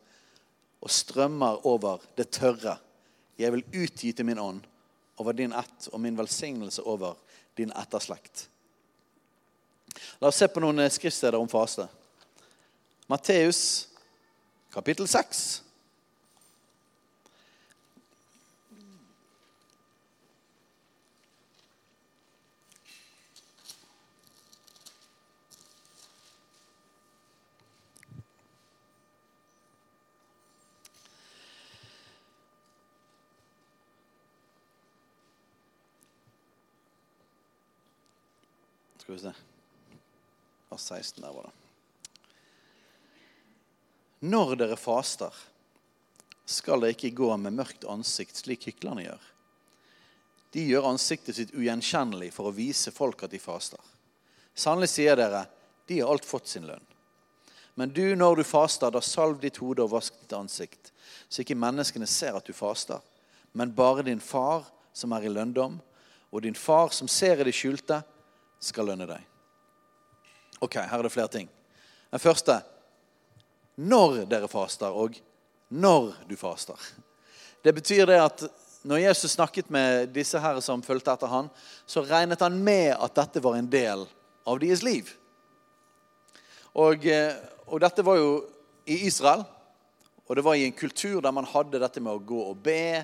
og 0.82 0.92
strømmer 0.92 1.66
over 1.70 2.02
det 2.18 2.32
tørre. 2.34 2.78
Jeg 3.38 3.54
vil 3.54 3.66
utgyte 3.86 4.26
min 4.26 4.42
ånd 4.42 4.66
over 5.22 5.34
din 5.34 5.54
ett 5.54 5.90
og 5.92 6.02
min 6.02 6.18
velsignelse 6.18 6.82
over 6.82 7.16
din 7.58 7.72
etterslekt. 7.72 8.48
La 10.20 10.28
oss 10.28 10.42
se 10.42 10.48
på 10.52 10.62
noen 10.64 10.82
skriftsteder 10.92 11.40
om 11.40 11.50
faste. 11.50 11.88
Matteus 13.08 13.62
kapittel 14.74 15.08
6. 15.08 15.46
Skal 39.06 39.16
vi 39.16 39.22
se 39.22 39.34
Vers 40.70 40.82
16 40.82 41.22
der 41.22 41.34
var 41.34 41.44
det. 41.44 41.52
Når 44.26 44.56
dere 44.58 44.78
faster, 44.82 45.34
skal 46.46 46.82
dere 46.82 46.96
ikke 46.96 47.12
gå 47.14 47.28
med 47.38 47.54
mørkt 47.54 47.86
ansikt, 47.86 48.40
slik 48.42 48.66
hyklerne 48.66 49.04
gjør. 49.06 49.28
De 50.58 50.64
gjør 50.66 50.88
ansiktet 50.90 51.38
sitt 51.38 51.54
ugjenkjennelig 51.54 52.32
for 52.34 52.50
å 52.50 52.56
vise 52.58 52.90
folk 52.96 53.22
at 53.28 53.36
de 53.36 53.44
faster. 53.44 53.78
Sannelig 54.58 54.90
sier 54.96 55.22
dere, 55.22 55.44
de 55.86 56.00
har 56.02 56.10
alt 56.10 56.26
fått 56.26 56.50
sin 56.50 56.66
lønn. 56.66 56.90
Men 57.78 57.94
du, 57.94 58.16
når 58.18 58.42
du 58.42 58.44
faster, 58.56 58.90
da 58.90 59.04
salv 59.06 59.38
ditt 59.44 59.62
hode 59.62 59.86
og 59.86 59.94
vask 59.94 60.18
ditt 60.18 60.34
ansikt, 60.34 60.90
så 61.30 61.46
ikke 61.46 61.60
menneskene 61.62 62.10
ser 62.10 62.34
at 62.42 62.50
du 62.50 62.58
faster, 62.58 63.06
men 63.54 63.78
bare 63.78 64.10
din 64.10 64.24
far 64.24 64.66
som 64.98 65.14
er 65.14 65.30
i 65.30 65.36
lønndom, 65.38 65.78
og 66.34 66.42
din 66.42 66.58
far 66.58 66.90
som 66.90 67.06
ser 67.06 67.46
i 67.46 67.52
det 67.52 67.54
skjulte, 67.54 68.02
skal 68.66 68.90
lønne 68.90 69.08
deg. 69.10 69.22
Ok, 70.64 70.80
her 70.80 70.98
er 70.98 71.06
det 71.06 71.14
flere 71.14 71.32
ting. 71.32 71.50
Den 72.12 72.24
første 72.24 72.62
når 73.76 74.22
dere 74.32 74.48
faster, 74.48 74.92
og 74.92 75.18
når 75.70 76.14
du 76.30 76.36
faster. 76.40 76.80
Det 77.64 77.74
betyr 77.76 78.06
det 78.08 78.22
at 78.22 78.46
når 78.86 79.02
Jesus 79.02 79.34
snakket 79.36 79.70
med 79.74 80.14
disse 80.14 80.40
her 80.40 80.60
som 80.64 80.84
fulgte 80.86 81.12
etter 81.12 81.32
han, 81.32 81.50
så 81.90 82.06
regnet 82.06 82.44
han 82.46 82.56
med 82.64 82.94
at 82.94 83.16
dette 83.18 83.42
var 83.44 83.58
en 83.58 83.70
del 83.70 84.06
av 84.46 84.62
deres 84.62 84.84
liv. 84.86 85.10
Og, 86.76 87.06
eh, 87.08 87.34
og 87.66 87.82
dette 87.82 88.06
var 88.06 88.20
jo 88.20 88.30
i 88.86 89.02
Israel, 89.08 89.44
og 90.26 90.36
det 90.36 90.44
var 90.46 90.56
i 90.56 90.66
en 90.68 90.78
kultur 90.78 91.22
der 91.22 91.34
man 91.34 91.48
hadde 91.50 91.82
dette 91.82 92.02
med 92.02 92.14
å 92.14 92.22
gå 92.22 92.42
og 92.52 92.62
be, 92.64 93.04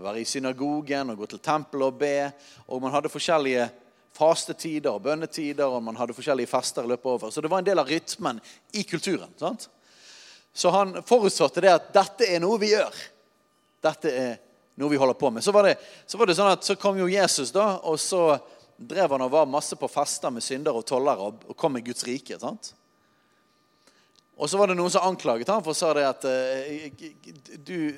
være 0.00 0.20
i 0.20 0.28
synagogen 0.28 1.12
og 1.12 1.22
gå 1.22 1.30
til 1.30 1.42
tempelet 1.42 1.86
og 1.86 1.98
be. 2.00 2.32
Og 2.68 2.82
man 2.82 2.92
hadde 2.94 3.12
forskjellige 3.12 3.68
fastetider 4.16 4.92
og 4.92 5.04
bønnetider, 5.04 5.66
og 5.66 5.82
man 5.84 5.98
hadde 5.98 6.16
forskjellige 6.16 6.50
fester 6.50 6.84
å 6.84 6.90
løpe 6.90 7.08
over. 7.08 7.30
Så 7.30 7.42
det 7.42 7.50
var 7.50 7.62
en 7.62 7.68
del 7.68 7.80
av 7.80 7.88
rytmen 7.88 8.40
i 8.76 8.84
kulturen. 8.84 9.32
sant? 9.40 9.68
Så 10.52 10.70
han 10.74 11.02
forutsatte 11.06 11.62
det 11.62 11.72
at 11.72 11.92
dette 11.94 12.26
er 12.26 12.42
noe 12.42 12.58
vi 12.60 12.72
gjør. 12.72 12.96
Dette 13.80 14.10
er 14.12 14.32
noe 14.80 14.90
vi 14.90 14.98
holder 15.00 15.18
på 15.18 15.30
med. 15.30 15.44
Så 15.44 15.52
var 15.52 15.68
det, 15.68 15.76
så 16.06 16.18
var 16.18 16.28
det 16.28 16.36
sånn 16.38 16.50
at 16.52 16.66
så 16.66 16.76
kom 16.80 16.98
jo 16.98 17.08
Jesus, 17.10 17.52
da, 17.54 17.78
og 17.86 18.00
så 18.00 18.34
drev 18.80 19.12
han 19.14 19.26
og 19.26 19.32
var 19.32 19.48
masse 19.48 19.76
på 19.76 19.88
fester 19.92 20.32
med 20.32 20.44
syndere 20.44 20.80
og 20.80 20.86
tollere 20.88 21.30
og 21.30 21.56
kom 21.56 21.76
med 21.76 21.84
Guds 21.86 22.04
rike. 22.08 22.38
sant? 22.40 22.72
Og 24.40 24.48
så 24.48 24.56
var 24.56 24.70
det 24.70 24.78
noen 24.78 24.92
som 24.92 25.04
anklaget 25.04 25.50
ham 25.52 25.60
for 25.64 25.74
å 25.74 25.76
sa 25.76 25.92
det 25.92 26.06
at 26.08 26.24
uh, 26.24 27.02
du, 27.60 27.92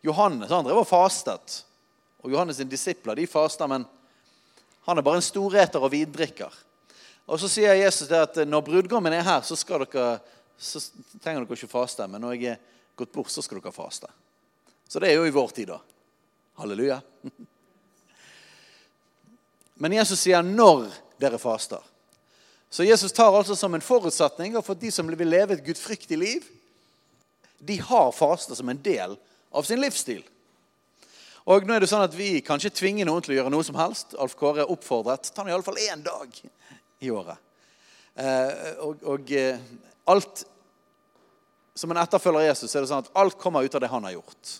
Johannes 0.00 0.50
han 0.50 0.64
drev 0.64 0.80
og 0.80 0.88
fastet. 0.88 1.58
Og 2.24 2.32
Johannes' 2.32 2.62
sine 2.62 2.72
disipler 2.72 3.18
de 3.18 3.26
faster, 3.28 3.68
men 3.68 3.84
han 4.84 4.98
er 4.98 5.06
bare 5.06 5.20
en 5.20 5.24
storeter 5.24 5.82
og 5.82 5.92
vindrikker. 5.92 6.52
Og 7.30 7.38
så 7.40 7.48
sier 7.50 7.78
Jesus 7.78 8.08
det 8.10 8.18
at 8.18 8.40
når 8.48 8.64
brudgommen 8.66 9.14
er 9.14 9.22
her, 9.26 9.44
så, 9.46 9.54
dere, 9.54 10.18
så 10.58 10.82
trenger 11.22 11.44
dere 11.44 11.58
ikke 11.58 11.70
faste. 11.70 12.06
Men 12.10 12.24
når 12.24 12.34
jeg 12.34 12.56
er 12.56 12.60
gått 12.98 13.12
bort, 13.14 13.30
så 13.30 13.44
skal 13.44 13.60
dere 13.60 13.74
faste. 13.74 14.10
Så 14.88 15.00
det 15.00 15.12
er 15.12 15.20
jo 15.20 15.28
i 15.28 15.34
vår 15.34 15.54
tid, 15.54 15.70
da. 15.70 15.78
Halleluja. 16.58 16.98
Men 19.82 19.94
Jesus 19.96 20.20
sier 20.20 20.42
'når 20.42 20.90
dere 21.18 21.38
faster'. 21.38 21.82
Så 22.70 22.84
Jesus 22.84 23.12
tar 23.12 23.34
altså 23.36 23.56
som 23.56 23.74
en 23.74 23.80
forutsetning 23.80 24.54
for 24.62 24.74
de 24.74 24.90
som 24.90 25.08
vil 25.08 25.28
leve 25.28 25.54
et 25.54 25.64
gudfryktig 25.64 26.18
liv, 26.18 26.44
de 27.58 27.80
har 27.80 28.12
faste 28.12 28.56
som 28.56 28.68
en 28.68 28.82
del 28.82 29.16
av 29.52 29.62
sin 29.62 29.80
livsstil. 29.80 30.22
Og 31.50 31.66
nå 31.66 31.74
er 31.74 31.82
det 31.82 31.90
sånn 31.90 32.04
at 32.04 32.14
Vi 32.14 32.40
kan 32.44 32.60
ikke 32.60 32.78
tvinge 32.78 33.06
noen 33.08 33.24
til 33.24 33.34
å 33.34 33.38
gjøre 33.40 33.52
noe 33.52 33.66
som 33.66 33.78
helst. 33.80 34.14
Alf 34.20 34.36
Kåre 34.38 34.62
er 34.62 34.70
oppfordret. 34.70 35.32
Ta 35.34 35.42
nå 35.42 35.50
iallfall 35.50 35.80
én 35.82 36.04
dag 36.04 36.36
i 37.02 37.10
året. 37.10 37.38
Eh, 38.14 38.78
og, 38.84 39.02
og 39.08 39.32
eh, 39.32 39.60
alt 40.12 40.42
Som 41.74 41.94
en 41.94 42.02
etterfølger 42.02 42.42
av 42.42 42.50
Jesus 42.50 42.74
er 42.76 42.84
det 42.84 42.90
sånn 42.90 43.00
at 43.06 43.14
alt 43.16 43.38
kommer 43.40 43.64
ut 43.64 43.74
av 43.74 43.80
det 43.80 43.88
han 43.88 44.04
har 44.04 44.12
gjort. 44.18 44.56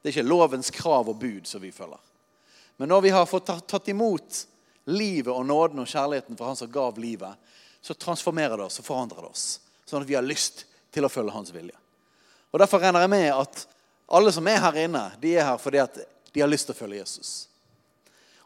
Det 0.00 0.08
er 0.08 0.14
ikke 0.14 0.30
lovens 0.30 0.70
krav 0.72 1.10
og 1.12 1.18
bud 1.20 1.44
som 1.50 1.60
vi 1.60 1.68
følger. 1.74 2.00
Men 2.80 2.88
når 2.88 3.02
vi 3.04 3.10
har 3.12 3.26
fått 3.28 3.50
tatt 3.68 3.90
imot 3.92 4.38
livet 4.88 5.28
og 5.28 5.44
nåden 5.44 5.82
og 5.82 5.90
kjærligheten 5.90 6.38
fra 6.38 6.48
han 6.48 6.56
som 6.56 6.70
gav 6.72 6.96
livet, 6.96 7.36
så 7.84 7.92
transformerer 7.92 8.56
det 8.56 8.64
oss 8.70 8.80
og 8.80 8.86
forandrer 8.86 9.20
det 9.26 9.32
oss. 9.34 9.44
Sånn 9.84 10.00
at 10.00 10.08
vi 10.08 10.16
har 10.16 10.24
lyst 10.24 10.64
til 10.94 11.04
å 11.04 11.12
følge 11.12 11.34
hans 11.34 11.52
vilje. 11.52 11.76
Og 12.48 12.62
Derfor 12.62 12.80
regner 12.80 13.04
jeg 13.04 13.12
med 13.12 13.28
at 13.34 13.66
alle 14.08 14.32
som 14.32 14.46
er 14.48 14.60
her 14.62 14.76
inne, 14.84 15.04
de 15.20 15.34
er 15.36 15.44
her 15.50 15.58
fordi 15.60 15.80
at 15.82 15.98
de 16.32 16.40
har 16.40 16.48
lyst 16.48 16.68
til 16.68 16.76
å 16.76 16.78
følge 16.78 17.00
Jesus. 17.02 17.32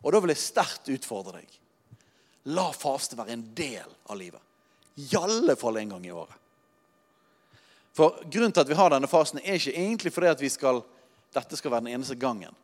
Og 0.02 0.10
da 0.12 0.20
vil 0.22 0.32
jeg 0.34 0.42
sterkt 0.42 0.90
utfordre 0.90 1.38
deg. 1.38 1.58
La 2.50 2.70
faste 2.74 3.18
være 3.18 3.36
en 3.36 3.44
del 3.54 3.86
av 4.10 4.18
livet. 4.18 4.40
I 4.98 5.06
alle 5.16 5.54
en 5.54 5.92
gang 5.94 6.06
i 6.06 6.12
året. 6.12 6.38
For 7.92 8.24
Grunnen 8.24 8.52
til 8.52 8.64
at 8.64 8.68
vi 8.68 8.76
har 8.76 8.90
denne 8.90 9.08
fasen, 9.08 9.38
er 9.38 9.60
ikke 9.60 9.76
egentlig 9.76 10.12
fordi 10.12 10.30
at 10.32 10.40
vi 10.40 10.50
skal, 10.50 10.80
dette 11.32 11.56
skal 11.56 11.70
være 11.70 11.86
den 11.86 11.94
eneste 11.94 12.16
gangen. 12.16 12.54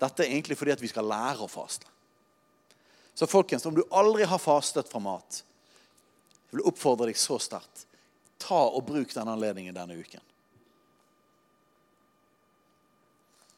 Dette 0.00 0.24
er 0.24 0.32
egentlig 0.32 0.58
fordi 0.58 0.74
at 0.74 0.82
vi 0.82 0.90
skal 0.90 1.06
lære 1.06 1.46
å 1.46 1.50
faste. 1.50 1.86
Så 3.14 3.28
folkens, 3.30 3.66
om 3.66 3.76
du 3.76 3.84
aldri 3.90 4.26
har 4.28 4.40
fastet 4.42 4.88
fra 4.88 5.00
mat, 5.02 5.42
jeg 6.50 6.58
vil 6.58 6.66
oppfordre 6.66 7.10
deg 7.10 7.18
så 7.20 7.38
sterkt. 7.40 7.86
Ta 8.40 8.58
og 8.66 8.84
bruk 8.88 9.12
denne 9.14 9.36
anledningen 9.36 9.76
denne 9.76 9.98
uken. 10.00 10.22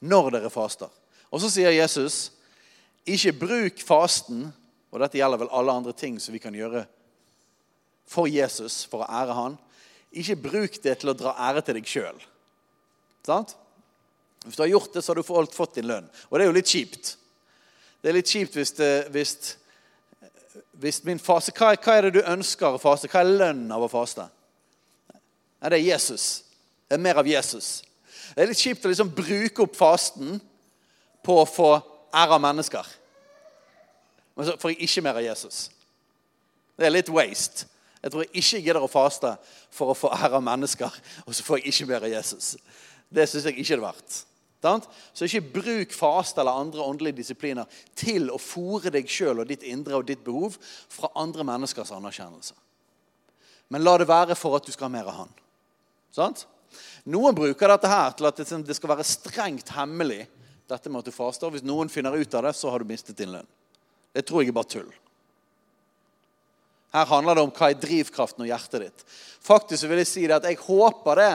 Når 0.02 0.32
dere 0.36 0.50
faster. 0.52 0.90
Og 1.32 1.40
så 1.40 1.50
sier 1.52 1.72
Jesus, 1.74 2.32
ikke 3.08 3.34
bruk 3.40 3.82
fasten, 3.86 4.50
og 4.92 5.00
dette 5.00 5.18
gjelder 5.18 5.40
vel 5.40 5.54
alle 5.54 5.74
andre 5.78 5.94
ting 5.96 6.18
som 6.20 6.34
vi 6.34 6.42
kan 6.42 6.54
gjøre 6.54 6.84
for 8.12 8.28
Jesus, 8.28 8.82
for 8.90 9.04
å 9.04 9.10
ære 9.22 9.36
han. 9.38 9.56
Ikke 10.12 10.36
bruk 10.36 10.76
det 10.84 10.98
til 11.00 11.12
å 11.12 11.16
dra 11.16 11.32
ære 11.48 11.62
til 11.64 11.78
deg 11.78 11.88
sjøl. 11.88 12.20
Hvis 14.44 14.58
du 14.58 14.62
har 14.64 14.72
gjort 14.72 14.92
det, 14.92 15.02
så 15.02 15.14
har 15.14 15.20
du 15.20 15.54
fått 15.54 15.78
din 15.78 15.88
lønn. 15.88 16.08
Og 16.28 16.36
det 16.36 16.44
er 16.44 16.50
jo 16.50 16.56
litt 16.58 16.72
kjipt. 16.72 17.14
Det 18.02 18.10
er 18.10 18.18
litt 18.18 18.30
kjipt 18.30 18.58
hvis, 18.58 18.74
hvis, 19.14 19.34
hvis 20.82 21.00
min 21.06 21.22
fase 21.22 21.54
hva, 21.54 21.72
hva, 21.78 21.94
er 21.96 22.08
det 22.08 22.18
du 22.18 22.26
ønsker 22.26 22.74
å 22.74 22.82
faste? 22.82 23.10
Hva 23.10 23.22
er 23.22 23.30
lønnen 23.30 23.70
av 23.72 23.86
å 23.86 23.90
faste? 23.90 24.26
Nei, 25.62 25.70
det 25.70 25.78
er 25.78 25.86
Jesus. 25.86 26.26
Det 26.90 26.98
er 26.98 27.04
mer 27.06 27.22
av 27.22 27.30
Jesus. 27.30 27.76
Det 28.35 28.44
er 28.44 28.50
litt 28.50 28.62
kjipt 28.62 28.87
å 28.87 28.92
liksom 28.92 29.12
bruke 29.14 29.64
opp 29.64 29.76
fasten 29.76 30.40
på 31.22 31.37
å 31.40 31.48
få 31.48 31.70
ære 32.12 32.38
av 32.38 32.42
mennesker. 32.42 32.88
Men 34.37 34.48
så 34.48 34.56
får 34.61 34.72
jeg 34.72 34.88
ikke 34.88 35.04
mer 35.04 35.20
av 35.20 35.26
Jesus. 35.26 35.66
Det 36.78 36.88
er 36.88 36.94
litt 36.94 37.12
waste. 37.12 37.68
Jeg 38.02 38.11
tror 38.11 38.24
jeg 38.24 38.42
ikke 38.42 38.61
gidder 38.64 38.82
å 38.82 38.90
faste 38.90 39.37
for 39.70 39.92
å 39.92 39.96
få 39.96 40.11
ære 40.11 40.40
av 40.40 40.44
mennesker, 40.44 40.94
og 41.22 41.35
så 41.37 41.44
får 41.46 41.61
jeg 41.61 41.70
ikke 41.70 41.88
mer 41.92 42.06
av 42.08 42.11
Jesus. 42.11 42.56
Det 43.12 43.28
syns 43.30 43.46
jeg 43.46 43.61
ikke 43.62 43.76
er 43.76 43.85
verdt. 43.85 44.22
Så 44.62 45.26
ikke 45.26 45.61
bruk 45.61 45.94
faste 45.94 46.40
eller 46.40 46.58
andre 46.58 46.85
åndelige 46.87 47.18
disipliner 47.18 47.66
til 47.98 48.30
å 48.30 48.38
fòre 48.38 48.92
deg 48.94 49.11
sjøl 49.11 49.42
og 49.42 49.48
ditt 49.50 49.64
indre 49.66 49.98
og 49.98 50.06
ditt 50.06 50.22
behov 50.24 50.54
fra 50.62 51.11
andre 51.18 51.46
menneskers 51.46 51.90
anerkjennelse. 51.94 52.54
Men 53.74 53.82
la 53.82 53.96
det 53.98 54.08
være 54.11 54.37
for 54.38 54.56
at 54.56 54.66
du 54.66 54.72
skal 54.74 54.87
ha 54.87 54.94
mer 54.94 55.11
av 55.11 55.18
Han. 55.18 55.32
Sant? 56.14 56.44
Noen 57.10 57.34
bruker 57.34 57.72
dette 57.72 57.90
her 57.90 58.12
til 58.14 58.28
at 58.28 58.38
det 58.38 58.76
skal 58.78 58.92
være 58.94 59.06
strengt 59.06 59.72
hemmelig. 59.74 60.26
dette 60.68 60.88
med 60.88 61.02
at 61.02 61.04
du 61.04 61.12
faster. 61.12 61.50
Hvis 61.50 61.64
noen 61.66 61.90
finner 61.90 62.14
ut 62.14 62.34
av 62.34 62.46
det, 62.46 62.54
så 62.56 62.70
har 62.70 62.78
du 62.78 62.88
mistet 62.88 63.16
din 63.18 63.32
lønn. 63.32 63.48
Det 64.14 64.22
tror 64.24 64.42
jeg 64.42 64.52
er 64.52 64.56
bare 64.56 64.70
tull. 64.70 64.92
Her 66.92 67.08
handler 67.08 67.34
det 67.34 67.42
om 67.42 67.52
hva 67.52 67.70
er 67.72 67.80
drivkraften 67.80 68.44
og 68.44 68.48
hjertet 68.48 68.84
ditt. 68.84 69.04
Faktisk 69.42 69.88
vil 69.88 70.00
jeg 70.02 70.08
si 70.08 70.24
det 70.28 70.36
at 70.36 70.46
jeg 70.48 70.60
håper 70.60 71.20
det 71.20 71.30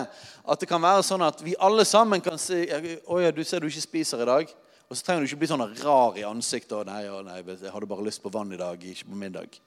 at 0.47 0.62
det 0.62 0.69
kan 0.69 0.82
være 0.82 1.06
sånn 1.06 1.25
at 1.25 1.41
vi 1.43 1.58
alle 1.60 1.86
sammen 1.86 2.21
kan 2.23 2.38
si 2.41 2.63
Å 2.69 3.19
ja, 3.21 3.32
du 3.34 3.43
ser 3.43 3.62
du 3.62 3.67
ikke 3.69 3.84
spiser 3.84 4.21
i 4.21 4.30
dag. 4.30 4.56
Og 4.88 4.95
så 4.95 5.03
trenger 5.03 5.25
du 5.25 5.27
ikke 5.27 5.41
bli 5.41 5.49
sånn 5.49 5.65
rar 5.84 6.17
i 6.17 6.25
ansiktet. 6.27 6.77
Og 6.77 6.86
nei, 6.88 7.03
nei, 7.25 7.41
jeg 7.43 7.73
hadde 7.73 7.89
bare 7.89 8.06
lyst 8.06 8.23
på 8.23 8.32
vann 8.34 8.53
i 8.56 8.60
dag, 8.60 8.77
ikke 8.80 9.10
på 9.10 9.19
middag. 9.19 9.58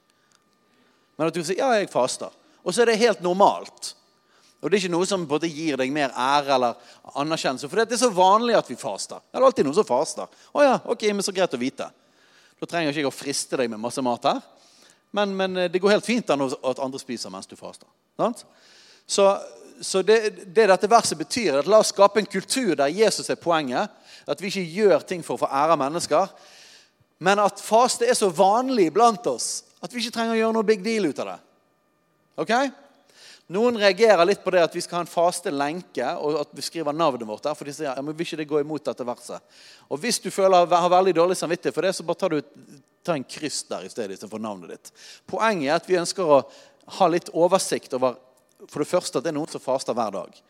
Men 1.19 1.29
at 1.29 1.35
du 1.35 1.43
sier 1.43 1.59
ja, 1.61 1.69
jeg 1.77 1.91
faster. 1.91 2.31
Og 2.63 2.73
så 2.73 2.81
er 2.81 2.91
det 2.91 3.01
helt 3.01 3.21
normalt. 3.25 3.93
Og 4.61 4.69
det 4.69 4.77
er 4.77 4.83
ikke 4.83 4.93
noe 4.93 5.07
som 5.09 5.23
både 5.25 5.49
gir 5.49 5.79
deg 5.81 5.89
mer 5.93 6.13
ære 6.13 6.53
eller 6.53 6.97
anerkjennelse. 7.17 7.69
For 7.69 7.81
det 7.81 7.95
er 7.97 8.01
så 8.03 8.11
vanlig 8.13 8.53
at 8.59 8.67
vi 8.69 8.77
faster. 8.77 9.23
Det 9.25 9.39
er 9.39 9.45
alltid 9.47 9.65
noen 9.65 9.77
som 9.79 9.87
faster. 9.87 10.29
Å 10.53 10.65
ja, 10.65 10.75
ok, 10.93 11.07
men 11.09 11.25
så 11.25 11.33
greit 11.33 11.55
å 11.57 11.61
vite. 11.61 11.87
Da 12.61 12.69
trenger 12.69 12.93
ikke 12.93 13.01
jeg 13.01 13.09
å 13.09 13.13
friste 13.15 13.57
deg 13.57 13.71
med 13.73 13.81
masse 13.81 14.03
mat 14.05 14.27
her. 14.29 14.43
Men, 15.17 15.33
men, 15.35 15.57
eh, 15.57 15.71
det 15.71 15.81
går 15.81 15.95
helt 15.95 16.05
fint 16.05 16.29
an 16.29 16.45
at 16.45 16.83
andre 16.83 17.01
spiser 17.01 17.33
mens 17.33 17.49
du 17.49 17.57
faster. 17.57 17.89
Så, 19.09 19.25
så 19.81 20.03
det, 20.05 20.19
det, 20.45 20.67
dette 20.69 20.89
verset 20.91 21.17
betyr, 21.17 21.57
at 21.59 21.67
la 21.67 21.81
oss 21.81 21.89
skape 21.91 22.21
en 22.21 22.29
kultur 22.29 22.75
der 22.77 22.93
Jesus 22.93 23.33
er 23.33 23.41
poenget. 23.41 23.89
At 24.29 24.41
vi 24.41 24.53
ikke 24.53 24.77
gjør 24.77 25.07
ting 25.09 25.25
for 25.25 25.35
å 25.35 25.41
få 25.41 25.49
ære 25.49 25.73
av 25.73 25.81
mennesker. 25.81 26.29
Men 27.21 27.41
at 27.41 27.61
faste 27.65 28.05
er 28.05 28.17
så 28.17 28.29
vanlig 28.29 28.91
blant 28.93 29.25
oss 29.29 29.63
at 29.81 29.89
vi 29.89 30.03
ikke 30.03 30.13
trenger 30.13 30.35
å 30.35 30.39
gjøre 30.39 30.55
noe 30.59 30.69
big 30.69 30.85
deal 30.85 31.09
ut 31.09 31.19
av 31.21 31.33
det. 31.33 31.39
Ok? 32.45 32.53
Noen 33.51 33.75
reagerer 33.79 34.23
litt 34.23 34.43
på 34.43 34.53
det 34.53 34.61
at 34.63 34.75
vi 34.75 34.81
skal 34.83 34.99
ha 34.99 35.03
en 35.03 35.11
faste 35.11 35.51
lenke, 35.51 36.07
og 36.23 36.37
at 36.45 36.53
vi 36.55 36.63
skriver 36.63 36.95
navnet 36.95 37.27
vårt 37.27 37.43
der. 37.43 37.57
For 37.57 37.67
de 37.67 37.73
sier 37.75 37.89
ja, 37.89 38.03
men 38.03 38.15
vil 38.15 38.27
ikke 38.27 38.39
det 38.39 38.47
gå 38.47 38.61
imot 38.63 38.85
dette 38.87 39.07
verset. 39.07 39.43
Og 39.91 39.99
Hvis 39.99 40.21
du 40.23 40.29
føler 40.31 40.69
har 40.71 40.93
veldig 40.93 41.13
dårlig 41.17 41.35
samvittighet 41.39 41.75
for 41.75 41.87
det, 41.87 41.91
så 41.97 42.05
bare 42.07 42.21
tar 42.21 42.35
du 42.35 42.39
ta 43.03 43.15
en 43.17 43.25
kryss 43.25 43.63
der 43.67 43.85
i 43.85 43.89
stedet 43.89 44.15
istedenfor 44.15 44.39
navnet 44.39 44.75
ditt. 44.75 44.91
Poenget 45.27 45.67
er 45.67 45.75
at 45.79 45.89
vi 45.89 45.99
ønsker 45.99 46.27
å 46.31 46.41
ha 46.99 47.07
litt 47.09 47.31
oversikt 47.33 47.95
over 47.97 48.19
for 48.69 48.83
det 48.83 48.89
første 48.89 49.17
at 49.17 49.25
det 49.25 49.31
er 49.33 49.39
noen 49.39 49.49
som 49.49 49.63
faster 49.63 49.97
hver 49.97 50.13
dag. 50.13 50.41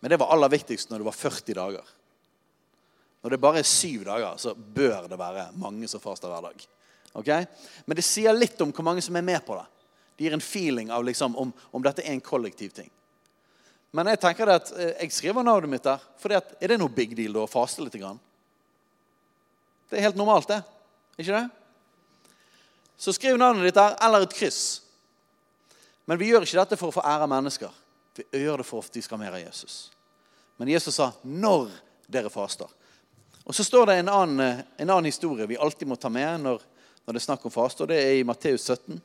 Men 0.00 0.12
det 0.12 0.18
var 0.20 0.32
aller 0.34 0.52
viktigst 0.52 0.92
når 0.92 1.02
det 1.02 1.08
var 1.08 1.16
40 1.16 1.56
dager. 1.56 1.94
Når 3.24 3.32
det 3.32 3.42
bare 3.42 3.62
er 3.62 3.68
syv 3.68 4.04
dager, 4.06 4.36
så 4.38 4.52
bør 4.54 5.08
det 5.10 5.18
være 5.18 5.48
mange 5.58 5.88
som 5.90 6.02
faster 6.02 6.30
hver 6.30 6.50
dag. 6.50 6.66
Okay? 7.16 7.48
Men 7.88 7.98
det 7.98 8.04
sier 8.04 8.36
litt 8.36 8.60
om 8.62 8.74
hvor 8.76 8.86
mange 8.86 9.02
som 9.02 9.16
er 9.16 9.24
med 9.24 9.40
på 9.46 9.56
det. 9.56 9.64
Det 10.16 10.24
gir 10.24 10.32
en 10.32 10.40
feeling 10.40 10.90
av 10.92 11.04
liksom, 11.04 11.36
om, 11.36 11.52
om, 11.70 11.82
dette 11.84 12.04
er 12.04 12.14
en 12.14 12.24
kollektiv 12.24 12.72
ting. 12.76 12.90
Men 13.92 14.08
jeg 14.12 14.20
tenker 14.20 14.50
at 14.52 14.72
eh, 14.76 14.94
jeg 15.02 15.12
skriver 15.12 15.44
navnet 15.44 15.70
mitt 15.70 15.84
der. 15.84 16.02
For 16.20 16.32
er 16.32 16.72
det 16.72 16.78
noe 16.80 16.92
big 16.92 17.14
deal 17.16 17.36
da, 17.36 17.44
å 17.44 17.50
faste 17.50 17.84
litt? 17.84 17.98
Grann? 18.00 18.20
Det 19.90 19.98
er 19.98 20.08
helt 20.08 20.18
normalt, 20.18 20.48
det. 20.50 20.62
Ikke 21.16 21.36
det? 21.36 21.46
Så 22.96 23.12
skriv 23.12 23.36
navnet 23.38 23.68
ditt 23.68 23.76
der, 23.76 23.96
eller 24.02 24.24
et 24.24 24.36
kryss. 24.36 24.80
Men 26.08 26.20
vi 26.20 26.30
gjør 26.30 26.46
ikke 26.46 26.62
dette 26.62 26.78
for 26.80 26.90
å 26.92 26.96
få 26.96 27.04
ære 27.04 27.26
av 27.26 27.32
mennesker. 27.32 27.82
Vi 28.16 28.40
gjør 28.40 28.62
det 28.62 28.68
for 28.68 28.84
at 28.84 28.94
de 28.94 29.02
skal 29.04 29.18
ha 29.18 29.24
mer 29.26 29.36
av 29.36 29.44
Jesus. 29.44 29.90
Men 30.56 30.68
Jesus 30.72 30.94
sa 30.94 31.12
'når 31.22 31.70
dere 32.08 32.30
faster'. 32.30 32.70
Og 33.44 33.54
Så 33.54 33.64
står 33.64 33.86
det 33.86 33.94
en 33.94 34.08
annen, 34.08 34.40
eh, 34.40 34.64
en 34.78 34.90
annen 34.90 35.04
historie 35.04 35.46
vi 35.46 35.56
alltid 35.56 35.88
må 35.88 35.96
ta 35.96 36.08
med 36.08 36.40
når, 36.40 36.62
når 37.06 37.12
det 37.12 37.22
er 37.22 37.26
snakk 37.26 37.44
om 37.44 37.50
faste, 37.50 37.82
og 37.82 37.88
det 37.88 37.96
er 37.96 38.14
i 38.18 38.22
Matteus 38.22 38.64
17. 38.64 39.00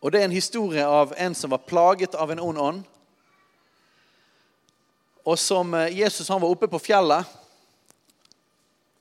Og 0.00 0.12
Det 0.12 0.20
er 0.20 0.24
en 0.28 0.34
historie 0.34 0.84
av 0.86 1.14
en 1.16 1.34
som 1.34 1.50
var 1.50 1.66
plaget 1.66 2.14
av 2.14 2.30
en 2.30 2.40
ond 2.40 2.58
ånd. 2.58 2.82
Og 5.26 5.38
som 5.38 5.74
eh, 5.74 5.98
Jesus 5.98 6.28
han 6.28 6.40
var 6.40 6.52
oppe 6.52 6.68
på 6.70 6.78
fjellet. 6.78 7.26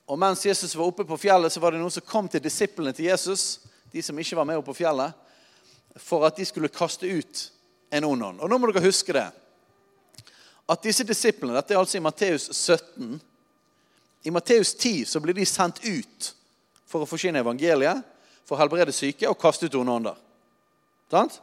Og 0.07 0.19
Mens 0.19 0.45
Jesus 0.45 0.75
var 0.75 0.89
oppe 0.89 1.05
på 1.05 1.17
fjellet, 1.19 1.53
så 1.53 1.61
var 1.61 1.71
det 1.71 1.81
noen 1.81 1.93
som 1.93 2.05
kom 2.07 2.29
til 2.31 2.41
disiplene 2.41 2.93
til 2.95 3.09
Jesus, 3.11 3.59
de 3.91 4.01
som 4.01 4.17
ikke 4.19 4.39
var 4.39 4.47
med 4.47 4.57
oppe 4.57 4.71
på 4.71 4.79
fjellet, 4.81 5.13
for 6.01 6.25
at 6.25 6.37
de 6.37 6.45
skulle 6.47 6.71
kaste 6.73 7.07
ut 7.07 7.43
en 7.91 8.07
ond 8.07 8.23
ånd. 8.31 8.41
Og 8.41 8.49
Nå 8.49 8.57
må 8.57 8.71
dere 8.71 8.87
huske 8.87 9.13
det. 9.15 9.27
At 10.67 10.83
disse 10.83 11.05
disiplene, 11.07 11.55
Dette 11.55 11.75
er 11.75 11.79
altså 11.79 11.99
i 11.99 12.03
Matteus 12.03 12.49
17. 12.51 13.19
I 14.27 14.33
Matteus 14.33 14.73
10 14.73 15.05
så 15.05 15.21
blir 15.23 15.37
de 15.37 15.45
sendt 15.47 15.79
ut 15.85 16.31
for 16.87 17.03
å 17.03 17.07
forsyne 17.07 17.39
evangeliet, 17.39 18.01
for 18.47 18.55
å 18.55 18.61
helbrede 18.63 18.95
syke 18.95 19.29
og 19.29 19.39
kaste 19.39 19.67
ut 19.67 19.75
onde 19.75 19.99
ånder. 19.99 20.26
Sant? 21.11 21.39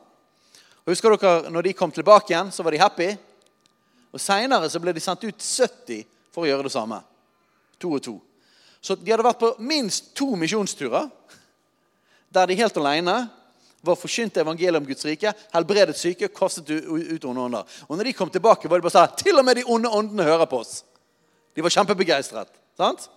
Og 0.84 0.92
Husker 0.92 1.14
dere 1.16 1.52
når 1.52 1.68
de 1.68 1.76
kom 1.76 1.92
tilbake 1.94 2.32
igjen, 2.32 2.52
så 2.52 2.64
var 2.64 2.74
de 2.74 2.82
happy? 2.82 3.08
Og 4.14 4.20
Seinere 4.20 4.68
ble 4.82 4.92
de 4.94 5.02
sendt 5.02 5.24
ut 5.24 5.40
70 5.40 6.04
for 6.34 6.44
å 6.44 6.50
gjøre 6.50 6.66
det 6.68 6.74
samme. 6.74 7.00
To 7.82 7.94
og 7.96 8.04
to. 8.04 8.18
Så 8.84 8.96
de 9.00 9.10
hadde 9.10 9.24
vært 9.24 9.40
på 9.40 9.54
minst 9.64 10.12
to 10.16 10.34
misjonsturer 10.36 11.08
der 12.34 12.50
de 12.50 12.58
helt 12.58 12.76
alene 12.76 13.14
var 13.84 13.98
forkynt 14.00 14.36
evangeliet 14.40 14.80
om 14.80 14.86
Guds 14.88 15.04
rike, 15.06 15.30
helbredet 15.52 15.96
syke, 15.98 16.30
kastet 16.32 16.70
ut 16.70 17.26
onde 17.28 17.42
ånder. 17.44 17.74
Og 17.86 17.98
når 17.98 18.08
de 18.08 18.14
kom 18.16 18.30
tilbake, 18.32 18.68
var 18.68 18.80
de 18.80 18.86
bare 18.86 18.94
sånn 18.94 19.18
Til 19.20 19.38
og 19.38 19.44
med 19.46 19.60
de 19.60 19.66
onde 19.68 19.92
åndene 19.92 20.26
hører 20.26 20.48
på 20.50 20.62
oss. 20.64 20.82
De 21.54 21.62
var 21.62 21.72
kjempebegeistret. 21.74 22.50
sant? 22.76 23.08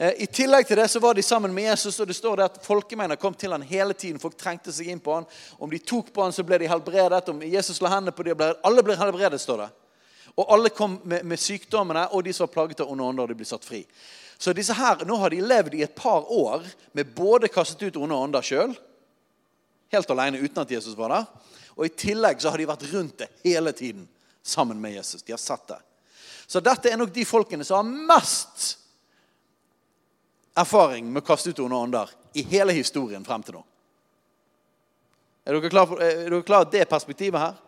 Eh, 0.00 0.22
I 0.22 0.26
tillegg 0.26 0.64
til 0.64 0.78
det 0.80 0.88
så 0.88 1.00
var 1.00 1.14
de 1.14 1.22
sammen 1.22 1.52
med 1.52 1.66
Jesus, 1.66 1.98
og 2.00 2.06
det 2.08 2.16
står 2.16 2.40
det 2.40 2.44
at 2.48 2.62
folkemengder 2.64 3.18
kom 3.20 3.34
til 3.36 3.52
han 3.52 3.64
hele 3.68 3.92
tiden. 3.92 4.20
Folk 4.22 4.38
trengte 4.40 4.72
seg 4.72 4.88
inn 4.88 5.02
på 5.04 5.12
han. 5.12 5.26
Om 5.60 5.68
de 5.70 5.80
tok 5.84 6.08
på 6.14 6.24
han, 6.24 6.32
så 6.32 6.44
ble 6.46 6.56
de 6.62 6.70
helbredet. 6.70 7.28
Om 7.28 7.42
Jesus 7.44 7.82
la 7.84 7.90
hendene 7.92 8.16
på 8.16 8.24
dem, 8.24 8.40
alle 8.64 8.84
ble 8.86 8.96
helbredet, 8.96 9.42
står 9.42 9.66
det. 9.66 9.68
Og 10.40 10.54
alle 10.56 10.72
kom 10.72 10.96
med, 11.04 11.26
med 11.28 11.42
sykdommene, 11.42 12.06
og 12.16 12.24
de 12.24 12.32
som 12.32 12.46
var 12.46 12.54
plaget 12.54 12.80
av 12.80 12.94
onde 12.94 13.10
ånder, 13.12 13.28
de 13.28 13.36
ble 13.42 13.50
satt 13.50 13.68
fri. 13.68 13.82
Så 14.40 14.56
disse 14.56 14.72
her, 14.72 15.04
nå 15.04 15.20
har 15.20 15.36
de 15.36 15.44
levd 15.44 15.76
i 15.76 15.84
et 15.84 15.92
par 15.94 16.32
år 16.32 16.64
med 16.96 17.12
både 17.12 17.52
kastet 17.52 17.90
ut 17.90 18.00
onde 18.00 18.16
ånder 18.16 18.46
sjøl, 18.46 18.72
helt 19.92 20.16
alene 20.16 20.40
uten 20.40 20.62
at 20.62 20.72
Jesus 20.78 20.96
var 20.96 21.12
der, 21.12 21.28
og 21.76 21.84
i 21.84 21.92
tillegg 21.92 22.40
så 22.40 22.54
har 22.54 22.62
de 22.62 22.70
vært 22.70 22.88
rundt 22.94 23.20
det 23.20 23.28
hele 23.44 23.76
tiden 23.76 24.08
sammen 24.40 24.80
med 24.80 24.96
Jesus. 24.96 25.20
De 25.26 25.36
har 25.36 25.42
sett 25.42 25.68
det. 25.68 25.82
Så 26.48 26.64
dette 26.64 26.88
er 26.88 26.96
nok 26.96 27.12
de 27.12 27.28
folkene 27.28 27.66
som 27.68 27.82
har 27.82 28.06
mest 28.14 28.79
erfaring 30.58 31.06
med 31.12 31.22
å 31.22 31.26
kaste 31.26 31.52
ut 31.52 31.60
onde 31.62 31.76
ånder 31.76 32.12
i 32.34 32.44
hele 32.50 32.74
historien 32.74 33.24
frem 33.26 33.42
til 33.44 33.58
nå. 33.58 33.64
Er 35.46 35.56
dere 35.56 35.72
klar 35.72 35.88
for 35.88 36.02
er 36.04 36.26
dere 36.26 36.46
klar 36.46 36.68
det 36.70 36.88
perspektivet 36.90 37.40
her? 37.40 37.58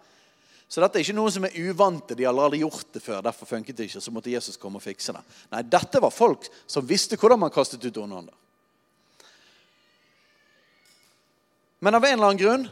Så 0.73 0.81
dette 0.81 0.97
er 0.97 1.05
ikke 1.05 1.17
noen 1.17 1.33
som 1.35 1.45
er 1.45 1.57
uvante. 1.69 2.17
De 2.17 2.25
har 2.25 2.33
aldri 2.33 2.63
gjort 2.63 2.95
det 2.95 3.03
før. 3.05 3.21
Derfor 3.25 3.49
funket 3.49 3.77
det 3.77 3.91
ikke. 3.91 4.01
Så 4.01 4.13
måtte 4.15 4.33
Jesus 4.33 4.57
komme 4.57 4.81
og 4.81 4.85
fikse 4.85 5.13
det. 5.13 5.21
Nei, 5.53 5.61
dette 5.69 6.01
var 6.01 6.15
folk 6.15 6.47
som 6.65 6.87
visste 6.89 7.19
hvordan 7.21 7.43
man 7.43 7.53
kastet 7.53 7.85
ut 7.85 7.99
onde 8.01 8.23
ånder. 8.23 8.39
Men 11.85 11.99
av 11.99 12.07
en 12.07 12.15
eller 12.15 12.31
annen 12.31 12.41
grunn 12.41 12.65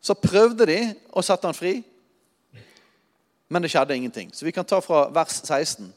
så 0.00 0.14
prøvde 0.14 0.68
de 0.68 0.78
å 1.10 1.24
sette 1.26 1.48
han 1.48 1.56
fri. 1.56 1.80
Men 3.50 3.64
det 3.64 3.72
skjedde 3.72 3.96
ingenting. 3.96 4.30
Så 4.30 4.46
vi 4.46 4.54
kan 4.54 4.68
ta 4.68 4.78
fra 4.84 5.08
vers 5.10 5.40
16. 5.42 5.90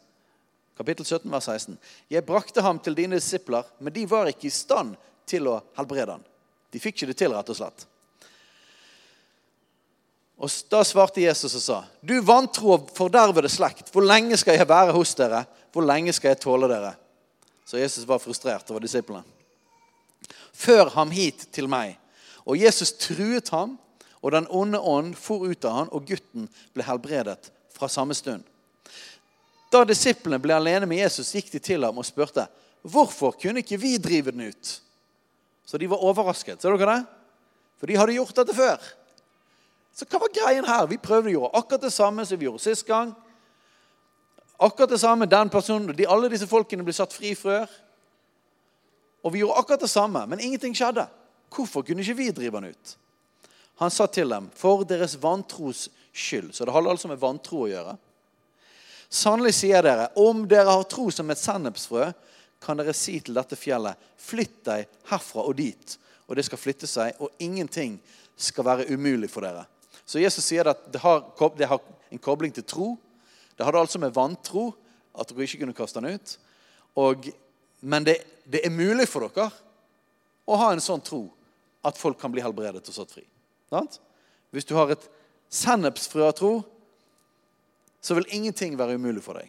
Kapittel 0.78 1.06
17, 1.06 1.32
vers 1.32 1.46
16. 1.46 1.78
Jeg 2.10 2.26
brakte 2.26 2.62
ham 2.66 2.80
til 2.82 2.96
dine 2.98 3.20
disipler, 3.20 3.68
men 3.80 3.94
de 3.94 4.06
var 4.10 4.30
ikke 4.32 4.50
i 4.50 4.54
stand 4.54 4.96
til 5.30 5.48
å 5.52 5.60
helbrede 5.78 6.16
ham. 6.16 6.24
De 6.74 6.82
fikk 6.82 6.98
ikke 6.98 7.12
det 7.12 7.18
til, 7.20 7.34
rett 7.36 7.52
og 7.54 7.60
slett. 7.60 7.86
Og 10.44 10.52
Da 10.72 10.82
svarte 10.84 11.22
Jesus 11.22 11.56
og 11.56 11.62
sa, 11.62 11.84
'Du 12.02 12.22
vantro 12.22 12.74
og 12.74 12.90
fordervede 12.96 13.50
slekt, 13.50 13.92
hvor 13.92 14.02
lenge 14.02 14.38
skal 14.38 14.58
jeg 14.58 14.68
være 14.68 14.92
hos 14.92 15.16
dere? 15.16 15.46
Hvor 15.72 15.86
lenge 15.86 16.14
skal 16.14 16.30
jeg 16.30 16.40
tåle 16.40 16.68
dere?' 16.68 16.96
Så 17.66 17.78
Jesus 17.78 18.08
var 18.08 18.18
frustrert 18.18 18.70
over 18.72 18.80
disiplene. 18.80 19.24
Før 20.54 20.90
ham 20.90 21.12
hit 21.12 21.48
til 21.52 21.68
meg. 21.68 21.98
Og 22.46 22.60
Jesus 22.60 22.92
truet 22.92 23.50
ham, 23.50 23.80
og 24.22 24.32
den 24.32 24.48
onde 24.50 24.80
ånd 24.80 25.16
for 25.16 25.46
ut 25.48 25.66
av 25.66 25.72
ham, 25.72 25.90
og 25.92 26.06
gutten 26.06 26.50
ble 26.74 26.84
helbredet 26.84 27.52
fra 27.74 27.88
samme 27.88 28.14
stund. 28.14 28.44
Da 29.74 29.82
disiplene 29.90 30.38
ble 30.42 30.54
alene 30.54 30.86
med 30.90 31.02
Jesus, 31.02 31.32
gikk 31.34 31.50
de 31.56 31.62
til 31.64 31.86
ham 31.86 31.98
og 31.98 32.06
spurte, 32.06 32.48
'Hvorfor 32.84 33.32
kunne 33.32 33.64
ikke 33.64 33.80
vi 33.80 33.98
drive 33.98 34.32
den 34.32 34.50
ut?' 34.50 34.82
Så 35.66 35.78
de 35.78 35.90
var 35.90 36.04
overrasket. 36.04 36.62
Ser 36.62 36.78
dere 36.78 36.96
det? 36.96 37.06
For 37.80 37.88
de 37.88 37.96
hadde 37.96 38.14
gjort 38.14 38.36
dette 38.36 38.54
før. 38.54 38.78
Så 39.94 40.06
hva 40.06 40.20
var 40.20 40.34
greien 40.34 40.66
her? 40.66 40.86
Vi 40.86 40.98
prøvde 40.98 41.30
å 41.30 41.34
gjøre 41.34 41.56
akkurat 41.58 41.82
det 41.82 41.94
samme 41.94 42.26
som 42.26 42.40
vi 42.40 42.46
gjorde 42.46 42.64
sist 42.64 42.86
gang. 42.86 43.16
Akkurat 44.60 44.90
det 44.90 45.00
samme 45.00 45.26
den 45.26 45.50
personen, 45.50 45.96
de, 45.96 46.06
Alle 46.08 46.30
disse 46.30 46.48
folkene 46.48 46.84
ble 46.84 46.94
satt 46.94 47.14
fri 47.14 47.34
før. 47.36 47.68
Og 49.24 49.34
vi 49.34 49.40
gjorde 49.40 49.58
akkurat 49.58 49.80
det 49.80 49.90
samme, 49.90 50.26
men 50.28 50.40
ingenting 50.40 50.76
skjedde. 50.76 51.08
Hvorfor 51.50 51.82
kunne 51.82 52.02
ikke 52.02 52.18
vi 52.18 52.32
drive 52.32 52.60
han 52.60 52.70
ut? 52.70 52.98
Han 53.80 53.92
sa 53.92 54.06
til 54.06 54.30
dem, 54.30 54.50
for 54.56 54.84
deres 54.84 55.16
vantros 55.22 55.90
skyld. 56.14 56.54
Så 56.54 56.66
det 56.66 56.74
hadde 56.74 56.90
altså 56.90 57.08
med 57.08 57.22
vantro 57.22 57.64
å 57.64 57.70
gjøre. 57.72 57.98
Sannelig 59.14 59.54
sier 59.60 59.86
dere, 59.86 60.08
om 60.18 60.48
dere 60.50 60.72
har 60.74 60.88
tro 60.90 61.06
som 61.14 61.30
et 61.30 61.38
sennepsfrø, 61.38 62.08
kan 62.64 62.80
dere 62.80 62.96
si 62.98 63.20
til 63.22 63.36
dette 63.38 63.58
fjellet, 63.60 64.00
flytt 64.18 64.64
deg 64.66 64.88
herfra 65.12 65.44
og 65.46 65.58
dit, 65.60 65.98
og 66.26 66.40
det 66.40 66.46
skal 66.48 66.62
flytte 66.62 66.90
seg, 66.90 67.20
og 67.22 67.30
ingenting 67.44 68.00
skal 68.40 68.66
være 68.66 68.88
umulig 68.90 69.30
for 69.30 69.46
dere. 69.46 69.68
Så 70.02 70.22
Jesus 70.24 70.48
sier 70.48 70.72
at 70.72 70.88
det 70.92 71.04
har, 71.04 71.22
det 71.60 71.70
har 71.70 71.84
en 72.10 72.24
kobling 72.24 72.56
til 72.56 72.66
tro. 72.66 72.88
Det 73.54 73.66
hadde 73.68 73.84
altså 73.86 74.02
med 74.02 74.16
vantro 74.16 74.72
at 75.14 75.30
dere 75.30 75.46
ikke 75.46 75.62
kunne 75.62 75.78
kaste 75.78 76.02
den 76.02 76.18
ut. 76.18 76.36
Og, 76.98 77.30
men 77.86 78.08
det, 78.08 78.18
det, 78.50 78.64
er 78.66 78.74
mulig 78.74 79.06
for 79.12 79.28
dere 79.28 79.52
å 80.50 80.58
ha 80.60 80.74
en 80.74 80.84
sånn 80.84 81.04
tro 81.06 81.28
at 81.86 82.00
folk 82.00 82.18
kan 82.20 82.34
bli 82.34 82.42
helbredet 82.44 82.82
og 82.82 82.98
satt 82.98 83.14
fri. 83.14 83.28
Hvis 84.54 84.66
du 84.66 84.74
har 84.78 84.90
et 84.94 85.06
sennepsfrø 85.54 86.26
av 86.26 86.38
tro, 86.38 86.54
så 88.04 88.18
vil 88.18 88.28
ingenting 88.36 88.76
være 88.78 88.98
umulig 89.00 89.24
for 89.24 89.40
deg. 89.40 89.48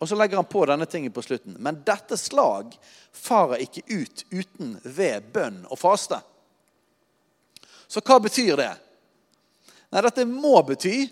Og 0.00 0.08
så 0.08 0.16
legger 0.16 0.40
han 0.40 0.48
på 0.48 0.64
denne 0.68 0.86
tingen 0.88 1.12
på 1.12 1.22
slutten. 1.24 1.56
Men 1.60 1.82
dette 1.84 2.16
slag 2.16 2.72
farer 3.12 3.64
ikke 3.64 3.84
ut 3.88 4.24
uten 4.32 4.74
ved 4.84 5.28
bønn 5.32 5.62
og 5.68 5.80
faste. 5.80 6.20
Så 7.88 8.00
hva 8.04 8.20
betyr 8.22 8.54
det? 8.60 8.72
Nei, 9.90 10.02
Dette 10.06 10.24
må 10.28 10.54
bety 10.64 11.08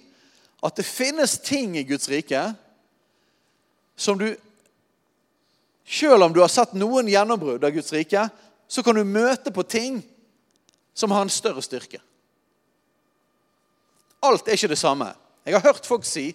at 0.65 0.77
det 0.79 0.87
finnes 0.87 1.39
ting 1.45 1.77
i 1.79 1.87
Guds 1.89 2.09
rike 2.11 2.43
som 3.99 4.19
du 4.19 4.31
Selv 5.89 6.21
om 6.23 6.33
du 6.37 6.43
har 6.43 6.51
sett 6.53 6.75
noen 6.77 7.07
gjennombrudd 7.09 7.63
av 7.65 7.71
Guds 7.73 7.95
rike, 7.97 8.27
så 8.69 8.83
kan 8.85 8.99
du 8.99 9.09
møte 9.09 9.49
på 9.49 9.63
ting 9.65 10.03
som 10.93 11.15
har 11.17 11.25
en 11.25 11.33
større 11.33 11.63
styrke. 11.65 11.97
Alt 14.21 14.45
er 14.45 14.59
ikke 14.59 14.69
det 14.69 14.77
samme. 14.77 15.09
Jeg 15.49 15.57
har 15.57 15.65
hørt 15.65 15.89
folk 15.89 16.05
si 16.05 16.27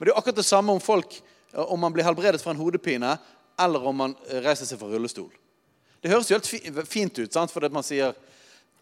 men 0.00 0.08
det 0.08 0.14
er 0.14 0.18
akkurat 0.18 0.40
det 0.40 0.48
samme 0.48 0.72
om 0.72 0.80
folk 0.80 1.18
om 1.52 1.80
man 1.82 1.92
blir 1.92 2.06
helbredet 2.06 2.40
fra 2.40 2.54
en 2.54 2.56
hodepine, 2.56 3.18
eller 3.60 3.84
om 3.84 3.96
man 4.00 4.14
reiser 4.40 4.64
seg 4.64 4.80
fra 4.80 4.88
rullestol. 4.88 5.28
Det 6.00 6.08
høres 6.08 6.30
jo 6.30 6.38
helt 6.38 6.88
fint 6.88 7.18
ut, 7.20 7.28
sant? 7.28 7.52
fordi 7.52 7.68
man 7.68 7.84
sier 7.84 8.14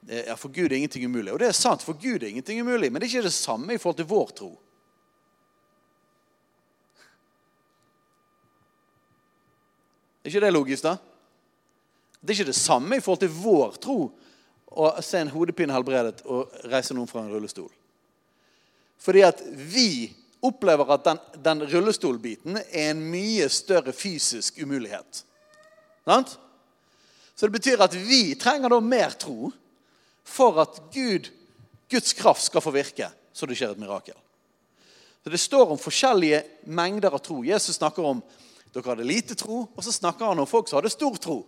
ja, 0.07 0.37
for 0.39 0.53
Gud 0.55 0.71
er 0.71 0.77
ingenting 0.79 1.09
umulig. 1.11 1.33
Og 1.35 1.41
det 1.43 1.49
er 1.51 1.57
sant, 1.59 1.83
for 1.83 1.99
Gud 1.99 2.23
er 2.23 2.31
ingenting 2.31 2.61
umulig, 2.63 2.93
men 2.93 3.03
det 3.03 3.09
er 3.09 3.17
ikke 3.17 3.27
det 3.27 3.35
samme 3.35 3.75
i 3.75 3.81
forhold 3.83 3.99
til 3.99 4.09
vår 4.13 4.31
tro. 4.39 4.53
Er 10.23 10.31
ikke 10.31 10.45
det 10.45 10.55
logisk, 10.55 10.87
da? 10.87 10.95
Det 12.21 12.31
er 12.31 12.39
ikke 12.39 12.53
det 12.53 12.61
samme 12.63 12.99
i 12.99 13.03
forhold 13.03 13.25
til 13.25 13.35
vår 13.35 13.83
tro 13.83 13.99
å 14.69 14.89
se 15.03 15.25
en 15.25 15.35
hodepine 15.35 15.75
helbredet 15.75 16.23
og 16.31 16.55
reise 16.71 16.95
noen 16.95 17.11
fra 17.11 17.25
en 17.25 17.33
rullestol. 17.33 17.71
Fordi 19.03 19.23
at 19.27 19.43
vi 19.43 20.11
opplever 20.45 20.93
at 20.95 21.07
den, 21.07 21.21
den 21.45 21.65
rullestolbiten 21.71 22.61
er 22.61 22.91
en 22.91 23.01
mye 23.11 23.49
større 23.51 23.93
fysisk 23.93 24.61
umulighet. 24.63 25.25
Sant? 26.07 26.39
Så 27.35 27.47
det 27.47 27.55
betyr 27.59 27.83
at 27.85 27.95
vi 27.95 28.35
trenger 28.39 28.73
da 28.73 28.81
mer 28.83 29.15
tro 29.19 29.51
for 30.27 30.61
at 30.63 30.81
Gud, 30.95 31.31
Guds 31.91 32.13
kraft 32.19 32.43
skal 32.49 32.65
få 32.65 32.73
virke, 32.75 33.11
så 33.33 33.47
det 33.47 33.59
skjer 33.59 33.77
et 33.77 33.83
mirakel. 33.83 34.17
Så 35.25 35.31
Det 35.31 35.39
står 35.39 35.71
om 35.71 35.79
forskjellige 35.79 36.43
mengder 36.65 37.15
av 37.15 37.23
tro. 37.23 37.43
Jesus 37.45 37.77
snakker 37.77 38.05
om 38.05 38.23
dere 38.73 38.91
hadde 38.91 39.07
lite 39.07 39.35
tro, 39.39 39.65
og 39.75 39.85
så 39.85 39.93
snakker 39.93 40.29
han 40.29 40.39
om 40.39 40.47
folk 40.49 40.69
som 40.69 40.79
hadde 40.79 40.93
stor 40.93 41.17
tro. 41.17 41.39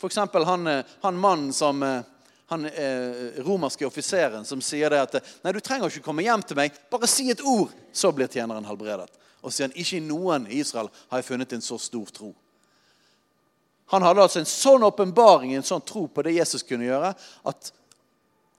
F.eks. 0.00 0.16
Han, 0.16 0.66
eh, 0.66 0.84
han 1.02 1.18
mannen 1.20 1.52
som 1.52 1.82
eh, 1.82 2.06
han 2.50 2.66
eh, 2.66 3.40
romerske 3.46 3.86
offiseren 3.86 4.44
som 4.46 4.62
sier 4.64 4.90
det 4.90 5.00
at 5.04 5.18
nei, 5.44 5.54
du 5.54 5.60
trenger 5.62 5.90
ikke 5.90 6.04
komme 6.04 6.26
hjem 6.26 6.42
til 6.44 6.58
meg, 6.58 6.76
bare 6.90 7.08
si 7.10 7.28
et 7.30 7.42
ord, 7.46 7.72
så 7.92 8.12
blir 8.14 8.30
tjeneren 8.30 8.66
helbredet. 8.66 9.08
Og 9.40 9.54
sier 9.54 9.68
han, 9.68 9.76
ikke 9.78 10.00
i 10.00 10.04
noen 10.04 10.48
i 10.50 10.60
Israel 10.60 10.90
har 11.08 11.20
jeg 11.20 11.30
funnet 11.30 11.56
en 11.56 11.64
så 11.64 11.78
stor 11.80 12.10
tro. 12.12 12.32
Han 13.94 14.04
hadde 14.06 14.22
altså 14.22 14.42
en 14.42 14.50
sånn 14.50 14.84
åpenbaring, 14.86 15.54
en 15.56 15.66
sånn 15.66 15.82
tro 15.86 16.04
på 16.10 16.22
det 16.26 16.36
Jesus 16.36 16.66
kunne 16.66 16.86
gjøre, 16.90 17.14
at 17.46 17.72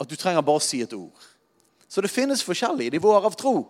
at 0.01 0.09
du 0.09 0.17
trenger 0.17 0.41
bare 0.41 0.57
å 0.57 0.63
si 0.63 0.81
et 0.81 0.93
ord. 0.97 1.29
Så 1.85 2.01
det 2.01 2.09
finnes 2.09 2.41
forskjellige 2.41 2.95
nivåer 2.95 3.27
av 3.27 3.35
tro. 3.37 3.67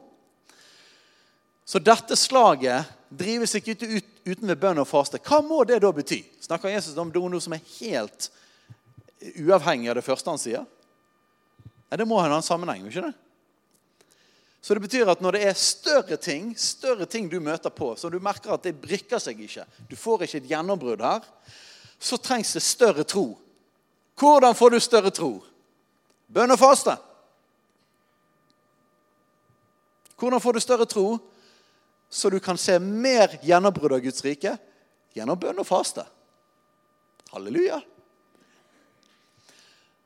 Så 1.67 1.81
dette 1.84 2.15
slaget 2.15 2.88
drives 3.10 3.55
ikke 3.57 3.75
ut 3.75 4.07
uten 4.21 4.47
ved 4.47 4.60
bønn 4.62 4.79
og 4.81 4.88
faste. 4.88 5.19
Hva 5.19 5.41
må 5.43 5.63
det 5.67 5.81
da 5.84 5.89
bety? 5.95 6.21
Snakker 6.43 6.71
Jesus 6.71 6.97
om 7.01 7.12
noe 7.12 7.41
som 7.43 7.55
er 7.57 7.65
helt 7.79 8.29
uavhengig 9.41 9.91
av 9.91 9.99
det 9.99 10.05
første 10.05 10.31
han 10.31 10.41
sier? 10.41 10.65
Nei, 11.91 11.97
Det 11.97 12.07
må 12.07 12.19
ha 12.19 12.29
en 12.29 12.45
sammenheng. 12.45 12.88
ikke 12.88 13.05
det? 13.10 13.13
Så 14.62 14.73
det 14.73 14.81
betyr 14.81 15.10
at 15.10 15.21
når 15.21 15.31
det 15.31 15.45
er 15.49 15.57
større 15.57 16.17
ting 16.21 16.53
større 16.57 17.05
ting 17.10 17.29
du 17.29 17.39
møter 17.39 17.73
på, 17.73 17.95
så 17.97 18.10
du 18.10 18.19
merker 18.19 18.53
at 18.53 18.63
det 18.63 18.77
brikker 18.77 19.19
seg 19.19 19.39
ikke, 19.41 19.65
du 19.89 19.95
får 19.97 20.23
ikke 20.23 20.38
et 20.38 20.49
gjennombrudd 20.51 21.01
her, 21.01 21.25
så 21.99 22.17
trengs 22.17 22.53
det 22.53 22.62
større 22.62 23.03
tro. 23.03 23.39
Hvordan 24.17 24.55
får 24.55 24.69
du 24.69 24.79
større 24.79 25.10
tro? 25.10 25.31
Bønn 26.29 26.53
og 26.53 26.60
faste. 26.62 26.93
Hvordan 30.21 30.41
får 30.41 30.53
du 30.53 30.62
større 30.62 30.86
tro 30.86 31.19
så 32.12 32.29
du 32.29 32.39
kan 32.43 32.57
se 32.57 32.77
mer 32.79 33.39
gjennombrudd 33.41 33.97
av 33.97 34.03
Guds 34.03 34.21
rike? 34.25 34.53
Gjennom 35.15 35.39
bønn 35.39 35.60
og 35.60 35.67
faste. 35.67 36.05
Halleluja. 37.31 37.81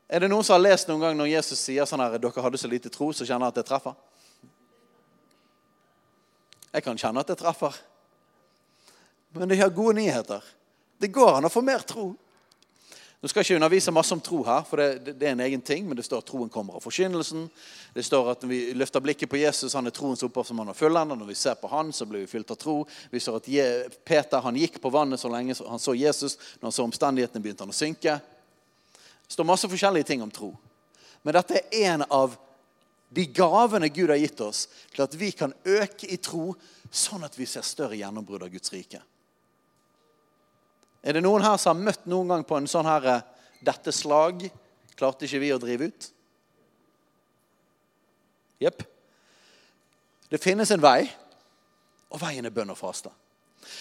Er 0.09 0.21
det 0.21 0.29
noen 0.29 0.45
som 0.45 0.53
har 0.53 0.65
lest 0.67 0.89
noen 0.89 1.01
gang 1.01 1.15
når 1.17 1.31
Jesus 1.31 1.63
sier 1.65 1.87
sånn 1.89 2.03
her, 2.03 2.19
dere 2.21 2.43
hadde 2.45 2.61
så 2.61 2.69
lite 2.69 2.91
tro, 2.93 3.09
så 3.13 3.25
kjenner 3.25 3.49
at 3.49 3.57
det 3.57 3.65
treffer? 3.65 3.95
Jeg 6.75 6.83
kan 6.85 6.99
kjenne 6.99 7.23
at 7.23 7.31
det 7.31 7.39
treffer. 7.39 7.73
Men 9.35 9.49
det 9.49 9.57
har 9.59 9.73
gode 9.73 9.95
nyheter. 9.97 10.43
Det 10.99 11.09
går 11.11 11.37
an 11.37 11.47
å 11.47 11.51
få 11.51 11.63
mer 11.65 11.81
tro. 11.87 12.11
Nå 13.23 13.29
skal 13.31 13.41
jeg 13.41 13.47
ikke 13.47 13.57
undervise 13.57 13.93
masse 13.95 14.13
om 14.13 14.21
tro 14.21 14.43
her, 14.45 14.61
for 14.67 14.77
det, 14.77 15.15
det, 15.15 15.25
er 15.25 15.33
en 15.33 15.41
egen 15.47 15.63
ting, 15.65 15.87
men 15.87 15.97
det 15.97 16.03
står 16.05 16.21
at 16.21 16.27
troen 16.29 16.51
kommer 16.51 16.77
av 16.77 16.83
forkynnelsen. 16.83 17.47
Det 17.95 18.03
står 18.05 18.29
at 18.35 18.43
når 18.43 18.51
vi 18.51 18.59
løfter 18.77 19.01
blikket 19.01 19.31
på 19.31 19.39
Jesus, 19.39 19.73
han 19.73 19.87
er 19.89 19.95
troens 19.95 20.21
han 20.21 20.67
har 20.67 20.77
fullenda. 20.77 21.15
Når 21.17 21.31
vi 21.31 21.37
ser 21.39 21.55
på 21.57 21.71
han, 21.71 21.89
så 21.95 22.05
blir 22.05 22.21
vi 22.21 22.29
fylt 22.29 22.51
av 22.53 22.59
tro. 22.61 22.75
Vi 23.09 23.19
ser 23.19 23.39
at 23.39 23.49
Peter 24.05 24.43
han 24.45 24.59
gikk 24.59 24.77
på 24.83 24.91
vannet 24.93 25.19
så 25.19 25.31
lenge 25.31 25.55
han 25.57 25.81
så 25.81 25.95
Jesus. 25.95 26.37
Når 26.59 26.67
han 26.69 26.75
så 26.77 26.85
omstendighetene, 26.85 27.41
begynte 27.41 27.65
han 27.65 27.73
å 27.73 27.79
synke. 27.79 28.19
Det 29.27 29.33
står 29.33 29.47
masse 29.47 29.69
forskjellige 29.69 30.07
ting 30.11 30.23
om 30.23 30.31
tro. 30.31 30.51
Men 31.25 31.37
dette 31.37 31.57
er 31.57 31.95
en 31.95 32.05
av 32.09 32.35
de 33.09 33.25
gavene 33.25 33.89
Gud 33.89 34.09
har 34.09 34.19
gitt 34.19 34.41
oss 34.43 34.65
til 34.93 35.05
at 35.05 35.13
vi 35.17 35.31
kan 35.31 35.53
øke 35.65 36.07
i 36.11 36.17
tro, 36.21 36.53
sånn 36.91 37.25
at 37.25 37.37
vi 37.37 37.47
ser 37.49 37.65
større 37.65 37.97
gjennombrudd 37.97 38.43
av 38.45 38.51
Guds 38.53 38.73
rike. 38.73 39.01
Er 41.05 41.15
det 41.15 41.23
noen 41.25 41.45
her 41.45 41.57
som 41.61 41.77
har 41.77 41.91
møtt 41.91 42.07
noen 42.09 42.33
gang 42.33 42.45
på 42.47 42.57
en 42.57 42.69
sånn 42.69 42.89
her 42.89 43.09
eh, 43.11 43.23
'Dette 43.65 43.91
slag 43.95 44.43
klarte 44.97 45.25
ikke 45.25 45.41
vi 45.41 45.53
å 45.53 45.61
drive 45.61 45.87
ut'? 45.89 46.09
Jepp. 48.61 48.83
Det 50.29 50.41
finnes 50.41 50.71
en 50.71 50.81
vei, 50.81 51.05
og 52.09 52.21
veien 52.21 52.45
er 52.45 52.53
bønn 52.53 52.73
og 52.73 52.77
faste. 52.77 53.11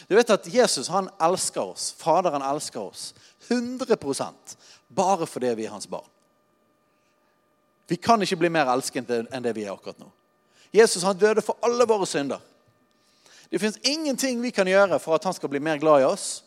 Du 0.09 0.15
vet 0.17 0.31
at 0.31 0.49
Jesus 0.55 0.89
han 0.93 1.11
elsker 1.23 1.63
oss. 1.63 1.91
Faderen 1.99 2.43
elsker 2.43 2.81
oss 2.81 3.13
100% 3.49 4.57
bare 4.89 5.27
fordi 5.27 5.53
vi 5.59 5.67
er 5.67 5.75
hans 5.75 5.87
barn. 5.91 6.09
Vi 7.89 7.97
kan 8.01 8.23
ikke 8.23 8.41
bli 8.41 8.49
mer 8.49 8.71
elsket 8.73 9.11
enn 9.11 9.45
det 9.45 9.53
vi 9.57 9.67
er 9.67 9.75
akkurat 9.75 9.99
nå. 10.01 10.09
Jesus 10.75 11.05
han 11.05 11.19
døde 11.19 11.45
for 11.45 11.59
alle 11.63 11.87
våre 11.87 12.07
synder. 12.09 12.41
Det 13.51 13.61
fins 13.61 13.77
ingenting 13.85 14.41
vi 14.43 14.51
kan 14.51 14.67
gjøre 14.67 14.99
for 14.99 15.15
at 15.15 15.25
han 15.29 15.37
skal 15.37 15.53
bli 15.53 15.61
mer 15.63 15.79
glad 15.79 16.03
i 16.03 16.09
oss 16.09 16.45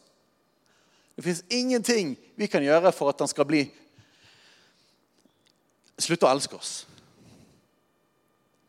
det 1.18 1.24
fins 1.24 1.44
ingenting 1.50 2.12
vi 2.36 2.48
kan 2.48 2.62
gjøre 2.62 2.92
for 2.94 3.10
at 3.10 3.20
han 3.20 3.30
skal 3.30 3.48
bli 3.50 3.64
slutte 5.98 6.28
å 6.28 6.30
elske 6.30 6.60
oss. 6.60 6.74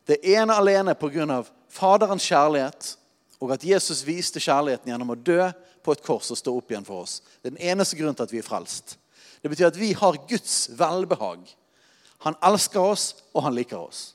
Det 0.09 0.17
ene 0.33 0.55
alene 0.57 0.95
pga. 0.97 1.43
Faderens 1.69 2.25
kjærlighet 2.25 2.95
og 3.39 3.53
at 3.55 3.63
Jesus 3.63 4.03
viste 4.07 4.41
kjærligheten 4.43 4.91
gjennom 4.91 5.13
å 5.13 5.19
dø 5.19 5.47
på 5.83 5.95
et 5.95 6.03
kors 6.03 6.29
og 6.33 6.39
stå 6.39 6.53
opp 6.59 6.71
igjen 6.71 6.87
for 6.87 7.05
oss. 7.05 7.19
Det 7.39 7.49
er 7.49 7.55
den 7.55 7.69
eneste 7.71 7.97
grunnen 7.99 8.17
til 8.17 8.27
at 8.27 8.33
vi 8.33 8.41
er 8.41 8.47
frelst. 8.47 8.97
Det 9.39 9.51
betyr 9.51 9.69
at 9.69 9.79
vi 9.79 9.93
har 9.95 10.19
Guds 10.27 10.55
velbehag. 10.75 11.45
Han 12.27 12.35
elsker 12.43 12.83
oss, 12.83 13.13
og 13.31 13.45
han 13.45 13.55
liker 13.55 13.79
oss. 13.79 14.09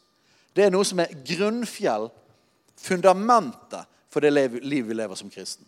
Det 0.55 0.67
er 0.67 0.75
noe 0.75 0.85
som 0.87 1.01
er 1.01 1.15
grunnfjell, 1.25 2.11
fundamentet 2.85 3.89
for 4.13 4.21
det 4.21 4.35
liv 4.35 4.85
vi 4.85 4.95
lever 4.95 5.17
som 5.17 5.31
kristen. 5.33 5.65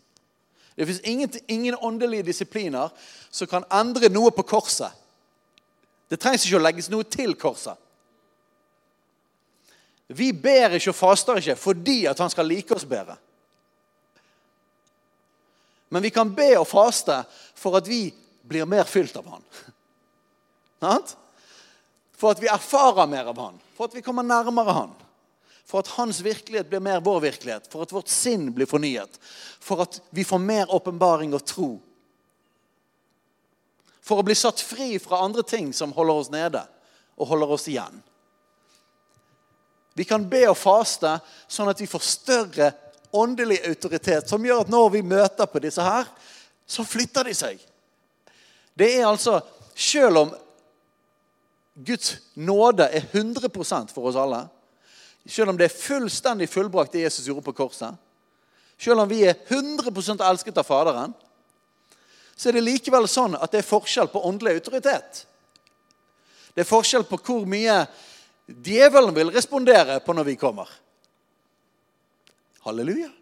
Det 0.77 0.85
fins 0.87 1.01
ingen, 1.09 1.33
ingen 1.49 1.75
åndelige 1.81 2.27
disipliner 2.27 2.93
som 3.31 3.49
kan 3.49 3.65
endre 3.73 4.11
noe 4.13 4.31
på 4.37 4.45
korset. 4.45 4.93
Det 6.11 6.21
trengs 6.21 6.45
ikke 6.45 6.61
å 6.61 6.63
legges 6.63 6.91
noe 6.93 7.07
til 7.09 7.33
korset. 7.41 7.81
Vi 10.13 10.29
ber 10.37 10.77
ikke 10.77 10.93
og 10.93 10.99
faster 10.99 11.41
ikke 11.41 11.57
fordi 11.59 12.05
at 12.07 12.21
han 12.23 12.31
skal 12.31 12.47
like 12.47 12.77
oss 12.77 12.85
bedre. 12.87 13.17
Men 15.89 16.03
vi 16.03 16.11
kan 16.11 16.35
be 16.35 16.53
og 16.59 16.67
faste 16.69 17.21
for 17.55 17.79
at 17.79 17.89
vi 17.89 18.11
blir 18.47 18.67
mer 18.69 18.85
fylt 18.89 19.17
av 19.19 19.29
Han. 19.31 19.47
For 22.17 22.33
at 22.33 22.41
vi 22.41 22.49
erfarer 22.49 23.09
mer 23.11 23.29
av 23.29 23.39
Han. 23.41 23.59
For 23.77 23.91
at 23.91 23.97
vi 23.97 24.03
kommer 24.05 24.25
nærmere 24.25 24.73
Han. 24.73 24.95
For 25.67 25.83
at 25.83 25.91
hans 25.99 26.21
virkelighet 26.23 26.69
blir 26.71 26.81
mer 26.81 27.03
vår 27.05 27.21
virkelighet. 27.27 27.67
For 27.69 27.83
at 27.83 27.93
vårt 27.93 28.09
sinn 28.09 28.53
blir 28.55 28.69
fornyet. 28.71 29.19
For 29.61 29.83
at 29.83 29.99
vi 30.15 30.25
får 30.25 30.41
mer 30.41 30.71
åpenbaring 30.73 31.35
og 31.35 31.45
tro. 31.45 31.71
For 34.07 34.23
å 34.23 34.27
bli 34.27 34.37
satt 34.39 34.63
fri 34.63 34.95
fra 35.03 35.25
andre 35.27 35.43
ting 35.43 35.73
som 35.75 35.93
holder 35.97 36.23
oss 36.23 36.31
nede 36.31 36.63
og 37.19 37.33
holder 37.33 37.57
oss 37.57 37.67
igjen. 37.69 37.99
Vi 39.97 40.05
kan 40.05 40.27
be 40.29 40.45
og 40.47 40.59
faste 40.61 41.17
sånn 41.49 41.73
at 41.73 41.81
vi 41.81 41.89
får 41.91 42.05
større 42.05 42.71
åndelig 43.17 43.61
autoritet 43.69 44.29
som 44.29 44.45
gjør 44.45 44.65
at 44.65 44.73
når 44.73 44.91
vi 44.95 45.03
møter 45.07 45.49
på 45.51 45.63
disse 45.63 45.83
her, 45.83 46.09
så 46.67 46.85
flytter 46.85 47.29
de 47.29 47.35
seg. 47.37 47.61
Det 48.77 48.91
er 48.99 49.07
altså 49.09 49.41
Selv 49.77 50.17
om 50.17 50.31
Guds 51.85 52.15
nåde 52.41 52.87
er 52.89 53.03
100% 53.13 53.91
for 53.93 54.09
oss 54.09 54.17
alle, 54.17 54.39
selv 55.29 55.53
om 55.53 55.59
det 55.59 55.67
er 55.67 55.75
fullstendig 55.75 56.49
fullbrakt 56.49 56.95
det 56.95 57.03
Jesus 57.03 57.27
gjorde 57.29 57.45
på 57.45 57.53
korset, 57.59 57.93
selv 58.81 59.03
om 59.03 59.11
vi 59.11 59.19
er 59.29 59.37
100 59.49 60.25
elsket 60.25 60.57
av 60.57 60.65
Faderen, 60.65 61.13
så 62.37 62.49
er 62.49 62.57
det 62.57 62.65
likevel 62.65 63.05
sånn 63.05 63.37
at 63.37 63.53
det 63.53 63.61
er 63.61 63.69
forskjell 63.69 64.09
på 64.13 64.25
åndelig 64.29 64.59
autoritet. 64.59 65.27
Det 66.57 66.65
er 66.65 66.69
forskjell 66.69 67.05
på 67.05 67.21
hvor 67.21 67.45
mye 67.49 67.83
djevelen 68.47 69.15
vil 69.17 69.33
respondere 69.35 69.99
på 70.01 70.17
når 70.17 70.31
vi 70.31 70.41
kommer. 70.41 70.69
Halleluja. 72.67 73.13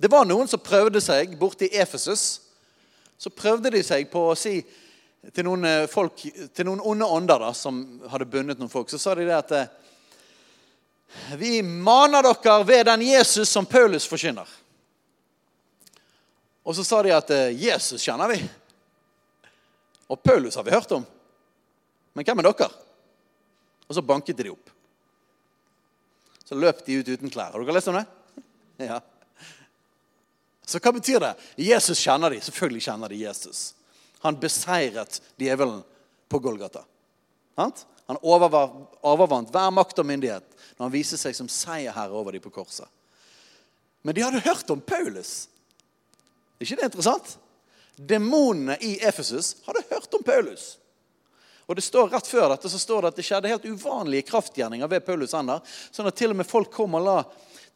Det 0.00 0.08
var 0.08 0.24
noen 0.28 0.48
som 0.48 0.60
prøvde 0.60 1.00
seg 1.00 1.32
borte 1.40 1.66
i 1.66 1.80
Efesus. 1.80 2.40
Så 3.20 3.32
prøvde 3.32 3.72
de 3.72 3.82
seg 3.84 4.06
på 4.12 4.30
å 4.30 4.36
si 4.38 4.58
til 5.34 5.44
noen, 5.44 5.64
eh, 5.64 5.86
folk, 5.92 6.22
til 6.54 6.68
noen 6.68 6.80
onde 6.80 7.04
ånder 7.04 7.42
da, 7.42 7.52
som 7.52 7.82
hadde 8.08 8.28
bundet 8.28 8.60
noen 8.60 8.72
folk, 8.72 8.88
så 8.88 8.98
sa 9.00 9.14
de 9.14 9.26
det 9.28 9.36
at 9.36 9.52
eh, 9.52 9.66
Vi 11.36 11.60
maner 11.62 12.22
dere 12.22 12.64
ved 12.64 12.86
den 12.86 13.02
Jesus 13.02 13.50
som 13.50 13.66
Paulus 13.66 14.06
forkynner. 14.08 14.48
Og 16.64 16.76
så 16.76 16.84
sa 16.86 17.02
de 17.02 17.12
at 17.12 17.30
eh, 17.34 17.56
Jesus 17.64 18.00
kjenner 18.04 18.30
vi. 18.30 18.40
Og 20.08 20.22
Paulus 20.22 20.56
har 20.56 20.64
vi 20.64 20.74
hørt 20.74 20.92
om. 20.92 21.04
Men 22.14 22.24
hvem 22.24 22.40
er 22.40 22.48
dere? 22.50 22.70
Og 23.88 23.96
så 23.96 24.04
banket 24.06 24.38
de 24.38 24.52
opp. 24.52 24.70
Så 26.50 26.58
løp 26.58 26.82
de 26.82 26.96
ut 26.98 27.08
uten 27.08 27.30
klær. 27.30 27.52
Har 27.54 27.62
dere 27.62 27.78
lest 27.78 27.92
om 27.92 28.00
det? 28.00 28.06
Ja. 28.90 28.96
Så 30.66 30.80
hva 30.82 30.90
betyr 30.96 31.20
det? 31.22 31.34
Jesus 31.62 32.00
kjenner 32.02 32.32
de. 32.32 32.40
Selvfølgelig 32.42 32.82
kjenner 32.88 33.12
de 33.12 33.18
Jesus. 33.20 33.60
Han 34.24 34.38
beseiret 34.40 35.20
djevelen 35.38 35.84
på 36.32 36.40
Golgata. 36.42 36.82
Han 37.60 38.18
overvant 38.22 39.52
hver 39.54 39.70
makt 39.74 40.02
og 40.02 40.08
myndighet 40.08 40.46
når 40.74 40.86
han 40.88 40.94
viste 40.94 41.20
seg 41.20 41.36
som 41.36 41.50
seierherre 41.50 42.16
over 42.16 42.34
dem 42.34 42.42
på 42.42 42.50
korset. 42.54 42.88
Men 44.02 44.16
de 44.16 44.24
hadde 44.24 44.42
hørt 44.42 44.74
om 44.74 44.82
Paulus. 44.82 45.46
Er 46.58 46.66
ikke 46.66 46.80
det 46.80 46.90
interessant? 46.90 47.36
Demonene 47.94 48.78
i 48.80 48.96
Efesus 49.06 49.58
hadde 49.68 49.86
hørt 49.92 50.18
om 50.18 50.26
Paulus. 50.26 50.79
Og 51.70 51.78
det 51.78 51.84
står 51.86 52.08
Rett 52.10 52.26
før 52.26 52.48
dette 52.50 52.66
så 52.72 52.80
står 52.82 53.04
det 53.04 53.12
at 53.12 53.18
det 53.20 53.24
skjedde 53.28 53.52
helt 53.52 53.68
uvanlige 53.70 54.26
kraftgjerninger 54.26 54.90
ved 54.90 55.04
Paulus 55.06 55.36
ender. 55.38 55.62
Sånn 55.94 56.08
at 56.10 56.16
til 56.18 56.34
og 56.34 56.40
med 56.40 56.48
folk 56.48 56.72
kom 56.74 56.96
og 56.98 57.04
la, 57.06 57.20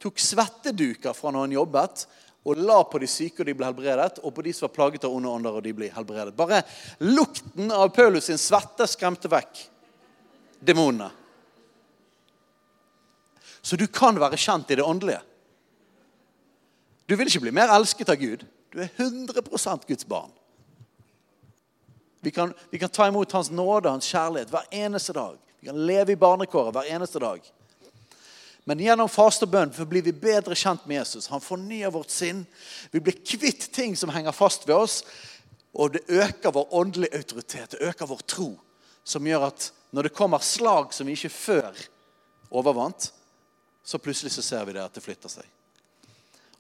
tok 0.02 0.18
svetteduker 0.18 1.14
fra 1.14 1.30
når 1.30 1.46
han 1.46 1.54
jobbet, 1.54 2.02
og 2.44 2.58
la 2.60 2.80
på 2.90 2.98
de 3.00 3.08
syke, 3.08 3.40
og 3.40 3.46
de 3.48 3.54
ble 3.56 3.68
helbredet, 3.70 4.18
og 4.20 4.34
på 4.34 4.42
de 4.44 4.52
som 4.52 4.66
var 4.66 4.74
plaget 4.74 5.06
av 5.06 5.14
onde 5.14 5.30
ånder, 5.30 5.54
og 5.54 5.62
de 5.64 5.72
ble 5.78 5.92
helbredet. 5.94 6.34
Bare 6.36 6.64
lukten 7.06 7.70
av 7.72 7.86
Paulus 7.94 8.26
sin 8.28 8.40
svette 8.40 8.88
skremte 8.90 9.30
vekk 9.30 9.62
demonene. 10.58 11.08
Så 13.64 13.78
du 13.80 13.86
kan 13.88 14.18
være 14.20 14.36
kjent 14.36 14.74
i 14.74 14.76
det 14.76 14.84
åndelige. 14.84 15.22
Du 17.06 17.14
vil 17.16 17.30
ikke 17.30 17.46
bli 17.46 17.54
mer 17.54 17.72
elsket 17.72 18.10
av 18.12 18.18
Gud. 18.20 18.42
Du 18.74 18.82
er 18.82 18.90
100% 18.98 19.86
Guds 19.88 20.08
barn. 20.08 20.34
Vi 22.24 22.30
kan, 22.30 22.54
vi 22.70 22.78
kan 22.78 22.88
ta 22.88 23.08
imot 23.08 23.32
Hans 23.32 23.50
nåde 23.50 23.90
Hans 23.90 24.06
kjærlighet 24.08 24.50
hver 24.50 24.64
eneste 24.70 25.12
dag. 25.12 25.36
Vi 25.60 25.66
kan 25.66 25.86
leve 25.86 26.12
i 26.12 26.16
barnekåret 26.16 26.72
hver 26.72 26.88
eneste 26.88 27.20
dag. 27.20 27.44
Men 28.64 28.80
gjennom 28.80 29.10
faste 29.12 29.44
og 29.44 29.52
bønn 29.52 29.72
blir 29.90 30.06
vi 30.06 30.12
bedre 30.16 30.56
kjent 30.56 30.86
med 30.88 31.02
Jesus. 31.02 31.28
Han 31.28 31.44
fornyer 31.44 31.92
vårt 31.92 32.12
sinn. 32.12 32.46
Vi 32.90 33.02
blir 33.04 33.18
kvitt 33.20 33.68
ting 33.76 33.92
som 33.96 34.12
henger 34.14 34.32
fast 34.32 34.64
ved 34.68 34.76
oss. 34.76 35.02
Og 35.76 35.92
det 35.92 36.06
øker 36.08 36.54
vår 36.54 36.72
åndelige 36.74 37.18
autoritet, 37.18 37.74
det 37.74 37.82
øker 37.82 38.06
vår 38.06 38.22
tro. 38.30 38.54
Som 39.04 39.26
gjør 39.26 39.50
at 39.50 39.68
når 39.92 40.08
det 40.08 40.14
kommer 40.16 40.40
slag 40.40 40.94
som 40.94 41.06
vi 41.06 41.16
ikke 41.18 41.32
før 41.34 41.82
overvant, 42.54 43.10
så 43.84 44.00
plutselig 44.00 44.32
så 44.32 44.42
ser 44.42 44.64
vi 44.64 44.78
det 44.78 44.84
at 44.84 44.94
det 44.96 45.04
flytter 45.04 45.28
seg. 45.28 45.44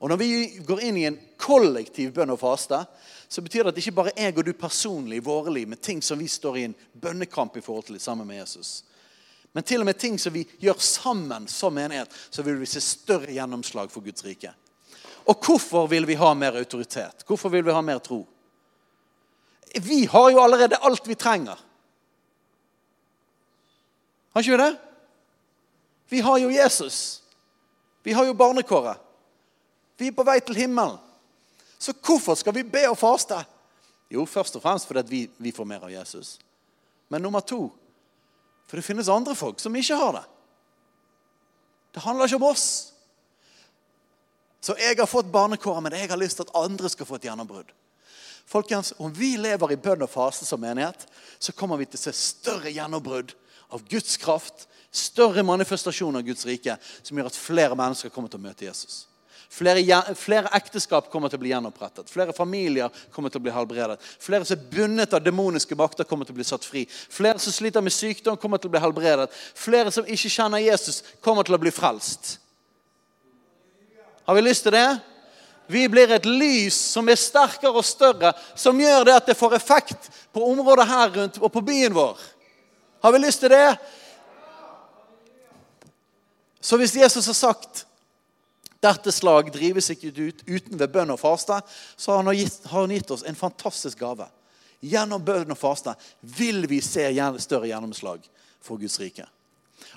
Og 0.02 0.10
Når 0.10 0.20
vi 0.20 0.30
går 0.66 0.82
inn 0.84 0.96
i 1.00 1.06
en 1.08 1.16
kollektiv 1.40 2.10
bønn 2.12 2.34
og 2.34 2.42
faste, 2.42 2.82
så 3.28 3.42
betyr 3.42 3.64
det 3.64 3.74
at 3.74 3.78
ikke 3.78 3.96
bare 3.96 4.12
jeg 4.16 4.36
og 4.38 4.44
du 4.46 4.52
personlig 4.58 5.18
i 5.20 5.24
våre 5.24 5.52
liv 5.52 5.68
med 5.68 5.82
ting 5.82 6.02
som 6.02 6.18
vi 6.18 6.28
står 6.28 6.58
i 6.58 6.66
en 6.68 6.76
bønnekamp 6.92 7.56
i 7.56 7.62
forhold 7.64 7.88
til 7.88 8.00
sammen 8.00 8.26
med 8.28 8.42
Jesus, 8.42 8.84
men 9.54 9.62
til 9.62 9.84
og 9.84 9.86
med 9.86 9.98
ting 9.98 10.18
som 10.18 10.34
vi 10.34 10.42
gjør 10.58 10.80
sammen 10.82 11.46
som 11.48 11.74
menighet, 11.74 12.10
så 12.30 12.42
vil 12.42 12.58
vi 12.58 12.66
se 12.66 12.80
større 12.82 13.30
gjennomslag 13.30 13.90
for 13.90 14.02
Guds 14.02 14.24
rike. 14.26 14.50
Og 15.30 15.38
hvorfor 15.46 15.86
vil 15.86 16.08
vi 16.08 16.16
ha 16.18 16.32
mer 16.34 16.58
autoritet? 16.58 17.22
Hvorfor 17.26 17.52
vil 17.54 17.62
vi 17.64 17.72
ha 17.72 17.80
mer 17.80 18.02
tro? 18.02 18.24
Vi 19.78 20.04
har 20.10 20.30
jo 20.30 20.42
allerede 20.42 20.80
alt 20.82 21.06
vi 21.08 21.14
trenger. 21.14 21.60
Har 24.34 24.42
ikke 24.42 24.56
vi 24.56 24.62
det? 24.64 24.76
Vi 26.10 26.20
har 26.20 26.38
jo 26.38 26.50
Jesus. 26.50 27.22
Vi 28.02 28.12
har 28.12 28.26
jo 28.26 28.34
barnekåret. 28.34 28.98
Vi 29.98 30.10
er 30.10 30.16
på 30.16 30.26
vei 30.26 30.40
til 30.42 30.58
himmelen. 30.58 30.98
Så 31.84 31.92
hvorfor 32.00 32.38
skal 32.40 32.54
vi 32.56 32.64
be 32.64 32.86
og 32.88 32.96
faste? 32.96 33.36
Jo, 34.12 34.24
først 34.24 34.56
og 34.56 34.64
fremst 34.64 34.88
fordi 34.88 35.04
vi, 35.10 35.22
vi 35.36 35.52
får 35.52 35.68
mer 35.68 35.84
av 35.84 35.92
Jesus. 35.92 36.38
Men 37.12 37.24
nummer 37.24 37.44
to 37.44 37.66
for 38.64 38.80
det 38.80 38.86
finnes 38.86 39.10
andre 39.12 39.34
folk 39.36 39.60
som 39.60 39.74
ikke 39.76 39.98
har 40.00 40.16
det. 40.16 40.24
Det 41.94 42.02
handler 42.02 42.26
ikke 42.26 42.40
om 42.40 42.46
oss. 42.48 42.66
Så 44.64 44.74
jeg 44.80 44.96
har 44.96 45.06
fått 45.06 45.28
barnekåret, 45.28 45.84
men 45.84 45.92
jeg 45.92 46.08
har 46.08 46.18
lyst 46.18 46.40
til 46.40 46.48
at 46.48 46.56
andre 46.64 46.88
skal 46.88 47.06
få 47.06 47.20
et 47.20 47.28
gjennombrudd. 47.28 47.68
Folkens, 48.48 48.94
Om 48.98 49.12
vi 49.12 49.36
lever 49.36 49.72
i 49.72 49.80
bønn 49.80 50.02
og 50.02 50.10
faste 50.10 50.48
som 50.48 50.60
menighet, 50.60 51.06
så 51.38 51.52
kommer 51.52 51.76
vi 51.76 51.86
til 51.86 52.00
å 52.00 52.04
se 52.06 52.12
større 52.16 52.72
gjennombrudd 52.72 53.36
av 53.70 53.84
Guds 53.88 54.16
kraft, 54.20 54.66
større 54.90 55.44
manifestasjon 55.44 56.16
av 56.16 56.24
Guds 56.24 56.46
rike, 56.48 56.78
som 57.02 57.18
gjør 57.18 57.28
at 57.28 57.38
flere 57.38 57.76
mennesker 57.76 58.12
kommer 58.12 58.32
til 58.32 58.40
å 58.40 58.46
møte 58.48 58.66
Jesus. 58.66 59.04
Flere, 59.52 60.14
flere, 60.18 60.50
ekteskap 60.56 61.10
kommer 61.12 61.30
til 61.30 61.38
å 61.38 61.42
bli 61.44 61.52
gjenopprettet. 61.52 62.10
Flere 62.10 62.34
familier 62.34 62.92
kommer 63.14 63.30
til 63.30 63.42
å 63.42 63.44
bli 63.44 63.54
helbredet. 63.54 64.00
Flere 64.22 64.46
som 64.46 64.56
er 64.56 64.66
bundet 64.72 65.14
av 65.14 65.22
demoniske 65.22 65.76
makter, 65.78 66.08
kommer 66.08 66.26
til 66.26 66.34
å 66.34 66.40
bli 66.40 66.46
satt 66.48 66.66
fri. 66.66 66.84
Flere 66.88 67.38
som 67.42 67.54
sliter 67.54 67.84
med 67.84 67.94
sykdom, 67.94 68.38
kommer 68.40 68.58
til 68.58 68.70
å 68.70 68.74
bli 68.74 68.82
helbredet. 68.82 69.28
Flere 69.54 69.92
som 69.94 70.08
ikke 70.08 70.32
kjenner 70.32 70.64
Jesus, 70.64 71.02
kommer 71.22 71.46
til 71.46 71.56
å 71.56 71.62
bli 71.62 71.72
frelst. 71.74 72.38
Har 74.24 74.38
vi 74.38 74.46
lyst 74.46 74.64
til 74.66 74.74
det? 74.74 74.88
Vi 75.66 75.86
blir 75.88 76.10
et 76.12 76.26
lys 76.28 76.76
som 76.76 77.08
er 77.08 77.20
sterkere 77.20 77.72
og 77.72 77.86
større, 77.86 78.34
som 78.56 78.80
gjør 78.80 79.06
det 79.08 79.16
at 79.16 79.28
det 79.30 79.38
får 79.38 79.56
effekt 79.56 80.10
på 80.32 80.44
området 80.50 80.88
her 80.88 81.12
rundt 81.14 81.38
og 81.40 81.52
på 81.52 81.62
byen 81.64 81.94
vår. 81.96 82.18
Har 83.04 83.12
vi 83.12 83.20
lyst 83.20 83.40
til 83.40 83.52
det? 83.52 83.76
Så 86.60 86.76
hvis 86.80 86.96
Jesus 86.96 87.26
har 87.26 87.36
sagt 87.36 87.84
dette 88.84 89.12
slag 89.12 89.50
drives 89.54 89.90
ikke 89.94 90.12
ut 90.12 90.42
uten 90.46 90.78
ved 90.78 90.92
bønn 90.92 91.14
og 91.14 91.20
faste. 91.20 91.58
Så 91.96 92.12
har 92.12 92.22
han, 92.22 92.34
gitt, 92.36 92.60
har 92.68 92.84
han 92.84 92.94
gitt 92.94 93.12
oss 93.14 93.24
en 93.26 93.38
fantastisk 93.38 94.02
gave. 94.04 94.28
Gjennom 94.84 95.22
bønn 95.24 95.54
og 95.54 95.58
faste 95.58 95.94
vil 96.36 96.66
vi 96.68 96.82
se 96.84 97.08
større 97.40 97.70
gjennomslag 97.70 98.24
for 98.64 98.80
Guds 98.80 98.98
rike. 99.00 99.26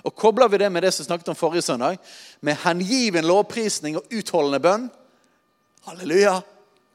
Og 0.04 0.14
kobler 0.14 0.48
vi 0.48 0.60
det 0.62 0.70
med 0.72 0.82
det 0.84 0.92
som 0.94 1.06
snakket 1.06 1.30
om 1.32 1.38
forrige 1.38 1.62
søndag, 1.62 1.98
med 2.40 2.58
hengiven 2.64 3.26
lovprisning 3.26 3.98
og 3.98 4.08
utholdende 4.10 4.62
bønn 4.62 4.88
Halleluja! 5.88 6.42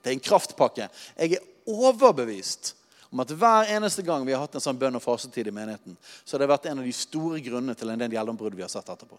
Det 0.04 0.12
er 0.12 0.14
en 0.18 0.22
kraftpakke. 0.22 0.90
Jeg 1.18 1.38
er 1.38 1.46
overbevist 1.72 2.74
om 3.14 3.22
at 3.24 3.32
hver 3.32 3.70
eneste 3.72 4.04
gang 4.06 4.26
vi 4.28 4.34
har 4.36 4.44
hatt 4.44 4.58
en 4.58 4.64
sånn 4.64 4.78
bønn- 4.78 4.98
og 5.00 5.02
fasetid 5.02 5.48
i 5.48 5.54
menigheten, 5.56 5.96
så 6.26 6.36
har 6.36 6.44
det 6.44 6.50
vært 6.52 6.68
en 6.70 6.82
av 6.82 6.86
de 6.86 6.94
store 6.94 7.40
grunnene 7.46 7.76
til 7.78 7.94
en 7.94 8.02
del 8.04 8.14
gjennombrudd 8.14 8.58
vi 8.58 8.66
har 8.66 8.72
sett 8.74 8.90
etterpå. 8.90 9.18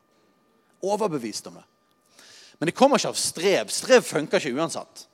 Overbevist 0.84 1.48
om 1.48 1.56
det. 1.58 1.64
Men 2.58 2.70
det 2.70 2.76
kommer 2.76 3.00
ikke 3.00 3.12
av 3.12 3.18
strev. 3.18 3.72
Strev 3.72 4.04
funker 4.06 4.40
ikke 4.40 4.54
uansett. 4.58 5.06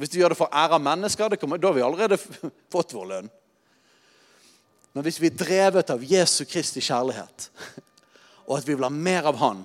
Hvis 0.00 0.14
vi 0.14 0.22
gjør 0.22 0.32
det 0.32 0.38
for 0.40 0.52
ære 0.52 0.78
av 0.78 0.84
mennesker, 0.84 1.36
kommer, 1.36 1.60
da 1.60 1.68
har 1.68 1.76
vi 1.76 1.84
allerede 1.84 2.18
fått 2.72 2.94
vår 2.96 3.08
lønn. 3.10 3.30
Men 4.92 5.06
hvis 5.06 5.20
vi 5.22 5.28
er 5.30 5.38
drevet 5.38 5.92
av 5.92 6.02
Jesu 6.02 6.42
Kristi 6.48 6.82
kjærlighet, 6.82 7.50
og 8.48 8.56
at 8.58 8.66
vi 8.66 8.74
vil 8.74 8.86
ha 8.86 8.90
mer 8.90 9.28
av 9.30 9.38
Han, 9.42 9.62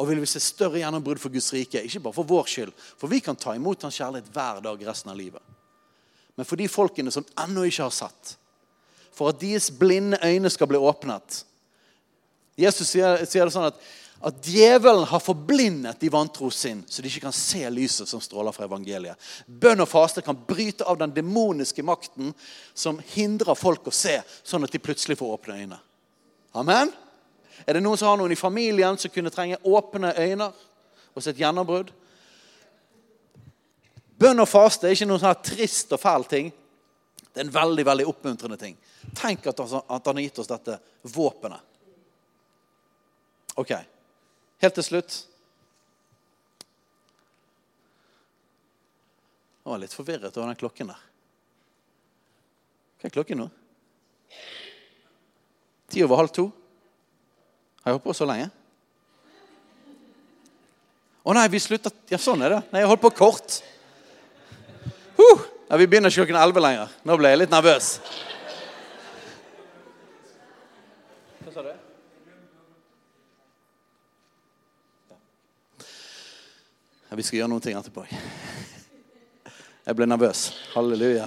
og 0.00 0.08
vil 0.08 0.22
vi 0.22 0.28
se 0.30 0.40
større 0.40 0.80
gjennombrudd 0.80 1.20
for 1.20 1.32
Guds 1.32 1.50
rike, 1.52 1.82
ikke 1.84 2.00
bare 2.06 2.16
for 2.16 2.28
vår 2.28 2.46
skyld, 2.48 2.70
for 2.96 3.12
vi 3.12 3.20
kan 3.24 3.36
ta 3.36 3.52
imot 3.56 3.82
Hans 3.84 3.98
kjærlighet 4.00 4.30
hver 4.32 4.62
dag 4.64 4.86
resten 4.86 5.12
av 5.12 5.18
livet, 5.18 5.42
men 6.38 6.48
for 6.48 6.56
de 6.56 6.70
folkene 6.72 7.12
som 7.12 7.26
ennå 7.42 7.66
ikke 7.68 7.84
har 7.84 7.92
sett, 7.92 8.36
for 9.12 9.34
at 9.34 9.42
deres 9.42 9.68
blinde 9.76 10.16
øyne 10.24 10.48
skal 10.48 10.70
bli 10.70 10.78
åpnet. 10.80 11.42
Jesus 12.56 12.94
sier, 12.94 13.20
sier 13.28 13.44
det 13.44 13.52
sånn 13.52 13.68
at 13.68 13.82
at 14.20 14.44
djevelen 14.44 15.06
har 15.08 15.20
forblindet 15.20 16.00
de 16.00 16.08
vantro 16.12 16.50
sin, 16.50 16.82
så 16.88 17.02
de 17.02 17.08
ikke 17.08 17.24
kan 17.24 17.32
se 17.32 17.62
lyset 17.72 18.08
som 18.08 18.20
stråler 18.20 18.52
fra 18.52 18.66
evangeliet. 18.68 19.16
Bønn 19.46 19.80
og 19.80 19.88
faste 19.88 20.20
kan 20.24 20.36
bryte 20.36 20.84
av 20.84 20.98
den 21.00 21.14
demoniske 21.14 21.82
makten 21.86 22.34
som 22.76 22.98
hindrer 23.14 23.56
folk 23.56 23.88
å 23.88 23.94
se, 23.94 24.18
sånn 24.44 24.66
at 24.66 24.74
de 24.74 24.80
plutselig 24.82 25.16
får 25.16 25.36
åpne 25.38 25.56
øyne. 25.62 25.78
Amen? 26.52 26.92
Er 27.64 27.76
det 27.76 27.82
noen 27.84 27.96
som 27.96 28.10
har 28.10 28.18
noen 28.20 28.34
i 28.34 28.38
familien 28.38 28.98
som 29.00 29.12
kunne 29.12 29.32
trenge 29.32 29.60
åpne 29.64 30.12
øyne 30.18 30.50
og 31.14 31.24
sitt 31.24 31.40
gjennombrudd? 31.40 31.88
Bønn 34.20 34.44
og 34.44 34.48
faste 34.50 34.84
er 34.88 34.96
ikke 34.96 35.08
noen 35.08 35.22
sånn 35.22 35.46
trist 35.48 35.94
og 35.96 36.02
fæl 36.02 36.26
ting. 36.28 36.50
Det 37.30 37.40
er 37.40 37.46
en 37.46 37.54
veldig 37.54 37.86
veldig 37.88 38.06
oppmuntrende 38.10 38.58
ting. 38.60 38.76
Tenk 39.16 39.48
at 39.48 39.64
han 39.64 39.80
har 39.88 40.20
gitt 40.20 40.42
oss 40.42 40.50
dette 40.50 40.76
våpenet. 41.08 41.64
Ok, 43.56 43.72
Helt 44.60 44.76
til 44.76 44.84
slutt 44.84 45.18
Jeg 49.60 49.72
var 49.74 49.80
litt 49.82 49.94
forvirret 49.94 50.34
over 50.34 50.48
den 50.48 50.58
klokken 50.58 50.88
der. 50.90 51.02
Hva 52.98 53.06
er 53.06 53.12
klokken 53.14 53.38
nå? 53.38 53.44
Ti 55.92 56.02
over 56.02 56.18
halv 56.18 56.32
to? 56.34 56.46
Har 57.80 57.92
jeg 57.92 57.96
holdt 57.98 58.06
på 58.08 58.14
så 58.16 58.26
lenge? 58.26 58.48
Å 61.22 61.36
nei, 61.36 61.44
vi 61.52 61.60
slutter 61.62 61.94
Ja, 62.10 62.18
sånn 62.18 62.42
er 62.42 62.56
det. 62.56 62.60
Nei, 62.72 62.82
jeg 62.82 62.90
holdt 62.90 63.04
på 63.04 63.12
kort. 63.20 63.60
Uh, 65.20 65.44
ja, 65.68 65.78
vi 65.78 65.86
begynner 65.86 66.10
ikke 66.10 66.24
klokken 66.24 66.40
elleve 66.40 66.64
lenger. 66.64 66.96
Nå 67.06 67.20
ble 67.20 67.30
jeg 67.30 67.42
litt 67.44 67.54
nervøs. 67.54 67.92
Hva 71.44 71.54
sa 71.54 71.68
du? 71.68 71.89
Vi 77.10 77.24
skal 77.26 77.40
gjøre 77.40 77.50
noen 77.50 77.62
ting 77.64 77.74
etterpå. 77.74 78.04
Jeg 79.82 79.96
ble 79.98 80.06
nervøs. 80.06 80.44
Halleluja. 80.76 81.24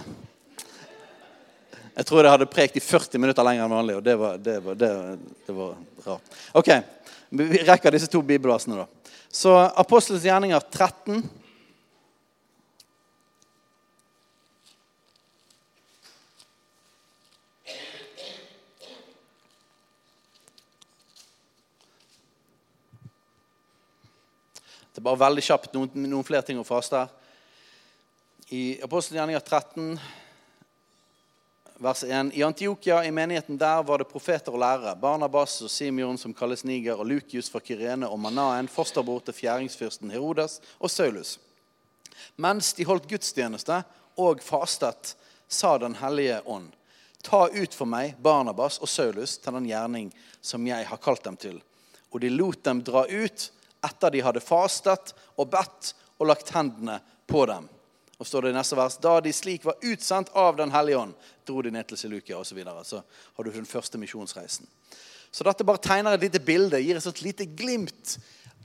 Jeg 1.93 2.07
tror 2.07 2.23
jeg 2.23 2.31
hadde 2.31 2.47
prekt 2.49 2.77
i 2.79 2.83
40 2.83 3.19
minutter 3.19 3.43
lenger 3.43 3.65
enn 3.65 3.73
vanlig, 3.75 3.97
og 3.99 4.05
det 4.05 4.15
var, 4.17 4.37
det 4.39 4.55
var, 4.63 4.77
det, 4.79 4.91
det 5.43 5.55
var 5.57 5.73
rart. 6.05 6.37
Ok, 6.55 6.71
Vi 7.35 7.59
rekker 7.67 7.91
disse 7.91 8.07
to 8.13 8.21
bibelversene, 8.23 8.85
da. 8.85 9.13
Så 9.33 9.51
Apostelens 9.81 10.23
gjerninger 10.23 10.63
13. 10.71 11.19
Bare 25.03 25.19
veldig 25.19 25.41
kjapt 25.43 25.73
noen, 25.75 26.05
noen 26.07 26.23
flere 26.23 26.45
ting 26.47 26.59
å 26.61 26.63
faste 26.63 26.95
her. 26.95 27.09
I 28.55 28.79
Apostelgjerninga 28.85 29.41
13, 29.43 29.97
vers 31.83 32.03
1. 32.07 32.29
I 32.37 32.43
Antiokia, 32.47 33.01
i 33.03 33.11
menigheten 33.11 33.57
der, 33.59 33.81
var 33.83 33.99
det 33.99 34.07
profeter 34.07 34.53
og 34.55 34.61
lærere. 34.63 34.93
Barnabas 35.01 35.57
og 35.65 35.71
Simeon, 35.73 36.15
som 36.21 36.31
kalles 36.37 36.63
Niger, 36.63 37.01
og 37.01 37.09
Lukius 37.09 37.49
fra 37.51 37.59
Kyrene 37.59 38.07
og 38.07 38.21
Manaen, 38.23 38.69
fosterbror 38.71 39.25
til 39.27 39.35
fjæringsfyrsten 39.41 40.13
Herodes 40.13 40.61
og 40.79 40.93
Saulus. 40.93 41.33
Mens 42.39 42.71
de 42.77 42.85
holdt 42.87 43.09
gudstjeneste 43.11 43.81
og 44.23 44.39
fastet, 44.45 45.17
sa 45.51 45.73
Den 45.77 45.97
hellige 45.99 46.37
ånd. 46.47 46.69
Ta 47.27 47.49
ut 47.51 47.75
for 47.75 47.91
meg 47.91 48.15
Barnabas 48.23 48.79
og 48.79 48.87
Saulus 48.87 49.35
til 49.37 49.59
den 49.59 49.67
gjerning 49.67 50.07
som 50.39 50.63
jeg 50.67 50.87
har 50.87 51.03
kalt 51.03 51.27
dem 51.27 51.35
til. 51.35 51.59
Og 52.15 52.23
de 52.23 52.31
lot 52.31 52.63
dem 52.63 52.79
dra 52.87 53.03
ut 53.03 53.49
etter 53.83 54.11
de 54.11 54.21
hadde 54.23 54.43
fastet 54.43 55.13
og 55.35 55.49
bedt 55.53 55.93
og 56.19 56.29
lagt 56.29 56.51
hendene 56.55 56.99
på 57.27 57.45
dem. 57.49 57.67
Og 58.17 58.27
står 58.27 58.45
det 58.45 58.53
i 58.53 58.55
neste 58.55 58.77
vers, 58.77 58.97
Da 58.97 59.19
de 59.21 59.33
slik 59.33 59.65
var 59.65 59.81
utsendt 59.81 60.29
av 60.33 60.55
Den 60.55 60.71
hellige 60.71 60.97
ånd, 60.97 61.13
dro 61.45 61.61
de 61.61 61.71
ned 61.71 61.87
til 61.87 61.97
Silukia 61.97 62.37
osv. 62.37 62.49
Så, 62.49 62.55
videre. 62.55 62.83
så 62.83 63.03
har 63.35 63.43
du 63.43 63.51
den 63.51 63.65
første 63.65 63.97
misjonsreisen. 63.97 64.67
Så 65.31 65.43
dette 65.43 65.63
bare 65.63 65.81
tegner 65.81 66.13
et 66.13 66.21
lite 66.21 66.39
bilde, 66.39 66.79
gir 66.79 66.97
et 66.97 67.21
lite 67.21 67.45
glimt 67.45 68.17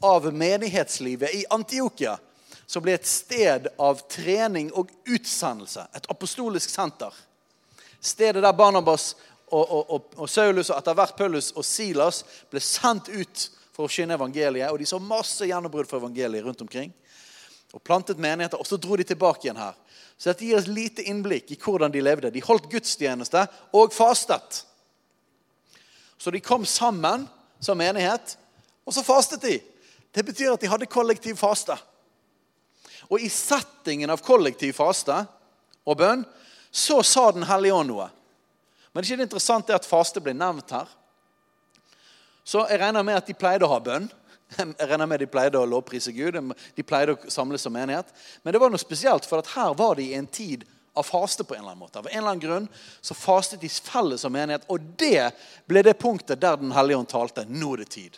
av 0.02 0.32
menighetslivet 0.32 1.34
i 1.34 1.44
Antiokia. 1.50 2.18
Som 2.66 2.82
ble 2.84 2.92
et 2.92 3.06
sted 3.06 3.66
av 3.80 4.02
trening 4.12 4.68
og 4.76 4.92
utsendelse. 5.08 5.86
Et 5.96 6.10
apostolisk 6.12 6.70
senter. 6.70 7.14
Stedet 8.00 8.42
der 8.42 8.52
Barnabas 8.52 9.16
og, 9.48 9.70
og, 9.70 9.90
og, 9.90 10.10
og 10.16 10.28
Saulus 10.28 10.70
og 10.70 10.76
etter 10.76 10.94
hvert 10.94 11.16
Paulus 11.16 11.50
og 11.56 11.64
Silas 11.64 12.20
ble 12.50 12.60
sendt 12.60 13.08
ut 13.08 13.48
for 13.78 13.86
å 13.86 13.92
skinne 13.92 14.16
evangeliet. 14.18 14.72
Og 14.72 14.80
de 14.82 14.88
så 14.90 14.98
masse 14.98 15.46
gjennombrudd 15.46 15.86
for 15.86 16.02
evangeliet 16.02 16.42
rundt 16.42 16.64
omkring. 16.64 16.90
Og 17.70 17.82
plantet 17.86 18.18
menigheter. 18.18 18.58
Og 18.58 18.66
så 18.66 18.74
dro 18.74 18.98
de 18.98 19.06
tilbake 19.06 19.46
igjen 19.46 19.60
her. 19.60 19.76
Så 20.18 20.32
dette 20.32 20.48
gir 20.48 20.58
et 20.58 20.70
lite 20.72 21.04
innblikk 21.06 21.52
i 21.54 21.58
hvordan 21.62 21.94
de 21.94 22.02
levde. 22.02 22.32
De 22.34 22.42
holdt 22.42 22.66
gudstjeneste 22.72 23.44
og 23.78 23.94
fastet. 23.94 24.64
Så 26.18 26.34
de 26.34 26.42
kom 26.42 26.66
sammen 26.66 27.28
som 27.62 27.78
menighet, 27.78 28.34
og 28.82 28.94
så 28.96 29.04
fastet 29.06 29.44
de. 29.46 29.60
Det 30.10 30.24
betyr 30.26 30.56
at 30.56 30.62
de 30.62 30.70
hadde 30.70 30.90
kollektiv 30.90 31.38
faste. 31.38 31.76
Og 33.06 33.22
i 33.22 33.30
settingen 33.30 34.10
av 34.10 34.24
kollektiv 34.26 34.74
faste 34.74 35.20
og 35.86 36.00
bønn 36.00 36.26
så 36.74 36.98
sa 37.06 37.30
Den 37.30 37.46
hellige 37.46 37.78
ånd 37.78 37.92
noe. 37.92 38.08
Men 38.90 39.02
det 39.02 39.06
er 39.06 39.12
ikke 39.12 39.22
det 39.22 39.28
interessant 39.28 39.70
at 39.70 39.86
faste 39.86 40.20
blir 40.20 40.34
nevnt 40.34 40.74
her. 40.74 40.90
Så 42.48 42.64
jeg 42.70 42.80
regner 42.80 43.04
med 43.04 43.18
at 43.20 43.28
de 43.28 43.36
pleide 43.36 43.66
å 43.66 43.72
ha 43.74 43.80
bønn. 43.84 44.08
Jeg 44.56 44.88
regner 44.88 45.08
med 45.10 45.20
De 45.20 45.28
pleide 45.28 45.60
å 45.60 45.68
lovprise 45.68 46.12
Gud, 46.16 46.38
de 46.76 46.84
pleide 46.86 47.12
å 47.12 47.30
samles 47.32 47.60
som 47.60 47.74
menighet. 47.74 48.08
Men 48.42 48.54
det 48.54 48.60
var 48.62 48.72
noe 48.72 48.80
spesielt, 48.80 49.26
for 49.28 49.42
at 49.42 49.50
her 49.52 49.74
var 49.76 49.98
de 49.98 50.06
i 50.08 50.16
en 50.16 50.26
tid 50.26 50.64
av 50.96 51.04
faste. 51.04 51.44
på 51.44 51.54
en 51.54 51.60
eller 51.60 51.74
annen 51.74 51.84
måte. 51.84 51.98
Av 51.98 52.06
en 52.06 52.18
eller 52.18 52.30
annen 52.30 52.40
grunn 52.40 52.68
så 53.00 53.14
fastet 53.14 53.60
de 53.60 53.68
felles 53.68 54.24
som 54.24 54.32
menighet, 54.32 54.64
og 54.68 54.80
det 54.96 55.30
ble 55.68 55.82
det 55.84 55.98
punktet 56.00 56.40
der 56.40 56.56
Den 56.56 56.72
hellige 56.72 56.96
ånd 56.96 57.08
talte. 57.08 57.44
Nå 57.44 57.74
er 57.74 57.84
det 57.84 57.90
tid. 57.90 58.16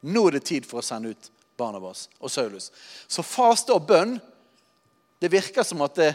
Nå 0.00 0.26
er 0.28 0.38
det 0.38 0.44
tid 0.44 0.66
for 0.66 0.82
å 0.82 0.84
sende 0.84 1.14
ut 1.14 1.30
Barnabas 1.58 2.08
og 2.18 2.30
Saulus. 2.30 2.72
Så 3.08 3.22
faste 3.22 3.72
og 3.74 3.86
bønn 3.86 4.18
Det 5.18 5.32
virker 5.32 5.64
som 5.66 5.80
at 5.82 5.96
det, 5.98 6.12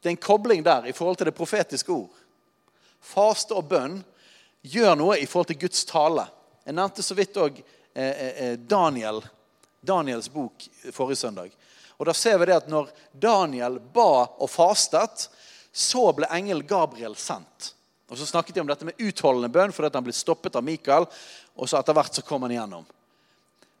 det 0.00 0.08
er 0.08 0.12
en 0.12 0.16
kobling 0.20 0.60
der 0.60 0.84
i 0.84 0.92
forhold 0.92 1.16
til 1.16 1.30
det 1.30 1.36
profetiske 1.36 1.92
ord. 1.92 2.10
Faste 3.00 3.56
og 3.56 3.64
bønn 3.70 4.02
gjør 4.62 4.96
noe 4.96 5.18
i 5.18 5.26
forhold 5.26 5.50
til 5.52 5.60
Guds 5.64 5.84
tale. 5.88 6.26
Jeg 6.64 6.76
nevnte 6.76 7.04
så 7.04 7.16
vidt 7.16 7.40
òg 7.40 7.58
eh, 7.60 8.04
eh, 8.04 8.32
eh, 8.44 8.56
Daniel, 8.58 9.22
Daniels 9.80 10.28
bok 10.32 10.66
forrige 10.92 11.22
søndag. 11.22 11.54
Og 12.00 12.06
Da 12.06 12.14
ser 12.16 12.38
vi 12.38 12.48
det 12.48 12.56
at 12.62 12.68
når 12.68 12.88
Daniel 13.12 13.78
ba 13.80 14.26
og 14.38 14.50
fastet, 14.50 15.28
så 15.72 16.10
ble 16.16 16.28
engel 16.32 16.62
Gabriel 16.62 17.16
sendt. 17.16 17.74
Og 18.10 18.18
Så 18.18 18.26
snakket 18.26 18.54
de 18.54 18.60
om 18.60 18.66
dette 18.66 18.84
med 18.84 18.98
utholdende 18.98 19.52
bønn 19.52 19.72
fordi 19.72 19.90
han 19.94 20.04
ble 20.04 20.14
stoppet 20.16 20.56
av 20.56 20.64
Mikael. 20.64 21.06
Og 21.56 21.68
så 21.68 21.78
etter 21.78 21.94
hvert 21.94 22.16
så 22.16 22.24
kom 22.26 22.42
han 22.42 22.54
igjennom. 22.56 22.86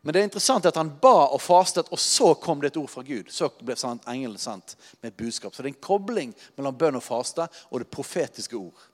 Men 0.00 0.14
det 0.14 0.20
er 0.20 0.28
interessant 0.30 0.64
at 0.64 0.78
han 0.80 0.92
ba 1.00 1.26
og 1.34 1.42
fastet, 1.44 1.90
og 1.92 2.00
så 2.00 2.30
kom 2.40 2.60
det 2.60 2.70
et 2.70 2.78
ord 2.80 2.88
fra 2.88 3.02
Gud. 3.04 3.28
Så 3.28 3.50
ble 3.60 3.74
engelen 4.08 4.38
sendt 4.40 4.76
med 5.00 5.10
et 5.10 5.16
budskap. 5.16 5.52
Så 5.52 5.60
det 5.60 5.68
er 5.68 5.74
en 5.74 5.82
kobling 5.84 6.32
mellom 6.56 6.76
bønn 6.76 6.96
og 6.96 7.04
faste 7.04 7.44
og 7.68 7.82
det 7.82 7.90
profetiske 7.92 8.56
ord. 8.56 8.86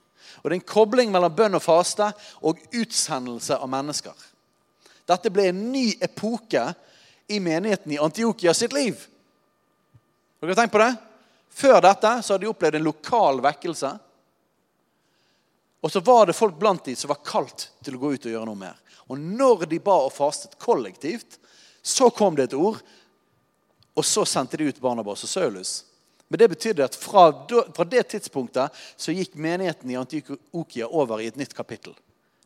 Og 0.43 0.49
Det 0.49 0.55
er 0.55 0.61
en 0.61 0.73
kobling 0.73 1.13
mellom 1.13 1.35
bønn 1.35 1.59
og 1.59 1.65
faste 1.65 2.11
og 2.43 2.63
utsendelse 2.73 3.59
av 3.59 3.71
mennesker. 3.71 4.15
Dette 5.07 5.31
ble 5.31 5.51
en 5.51 5.61
ny 5.73 5.89
epoke 6.03 6.63
i 7.31 7.41
menigheten 7.41 7.93
i 7.93 8.01
Antiokia 8.03 8.55
sitt 8.55 8.75
liv. 8.75 8.99
Har 10.41 10.49
dere 10.49 10.59
tenkt 10.59 10.75
på 10.75 10.83
det? 10.83 10.93
Før 11.57 11.81
dette 11.81 12.11
så 12.23 12.35
hadde 12.35 12.45
de 12.45 12.51
opplevd 12.51 12.79
en 12.79 12.89
lokal 12.89 13.41
vekkelse. 13.45 13.93
Og 15.81 15.93
så 15.93 16.03
var 16.05 16.27
det 16.27 16.37
folk 16.37 16.59
blant 16.59 16.85
de 16.85 16.97
som 16.99 17.13
var 17.13 17.23
kalt 17.25 17.71
til 17.85 17.97
å 17.97 18.03
gå 18.03 18.13
ut 18.17 18.27
og 18.27 18.33
gjøre 18.33 18.49
noe 18.49 18.59
mer. 18.59 18.77
Og 19.07 19.19
når 19.19 19.69
de 19.71 19.79
ba 19.83 19.95
og 20.05 20.15
fastet 20.15 20.59
kollektivt, 20.59 21.39
så 21.83 22.11
kom 22.11 22.35
det 22.35 22.49
et 22.49 22.57
ord, 22.59 22.81
og 23.97 24.05
så 24.05 24.25
sendte 24.27 24.59
de 24.59 24.67
ut 24.67 24.81
Barnabas 24.83 25.23
og 25.25 25.31
Saulus. 25.31 25.77
Men 26.29 26.39
det 26.39 26.49
betydde 26.49 26.85
at 26.85 26.97
fra, 26.99 27.29
fra 27.77 27.85
det 27.87 28.03
tidspunktet 28.11 28.75
så 28.97 29.15
gikk 29.15 29.37
menigheten 29.39 29.91
i 29.91 29.99
Antiokia 29.99 30.89
over 30.89 31.23
i 31.23 31.29
et 31.31 31.39
nytt 31.39 31.55
kapittel. 31.55 31.95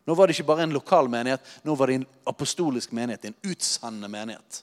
Nå 0.05 0.17
var 0.17 0.29
det 0.29 0.37
ikke 0.37 0.49
bare 0.51 0.67
en 0.67 0.75
lokal 0.75 1.09
menighet, 1.13 1.41
nå 1.65 1.75
var 1.79 1.89
det 1.89 2.01
en 2.01 2.07
apostolisk 2.29 2.93
menighet. 2.97 3.25
En 3.25 3.53
utsendende 3.53 4.09
menighet. 4.13 4.63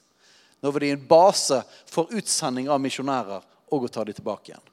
Nå 0.62 0.70
var 0.70 0.84
det 0.84 0.90
en 0.92 1.06
base 1.08 1.62
for 1.86 2.10
utsending 2.14 2.68
av 2.70 2.82
misjonærer 2.82 3.46
og 3.74 3.86
å 3.86 3.90
ta 3.90 4.04
dem 4.06 4.14
tilbake 4.14 4.52
igjen. 4.52 4.64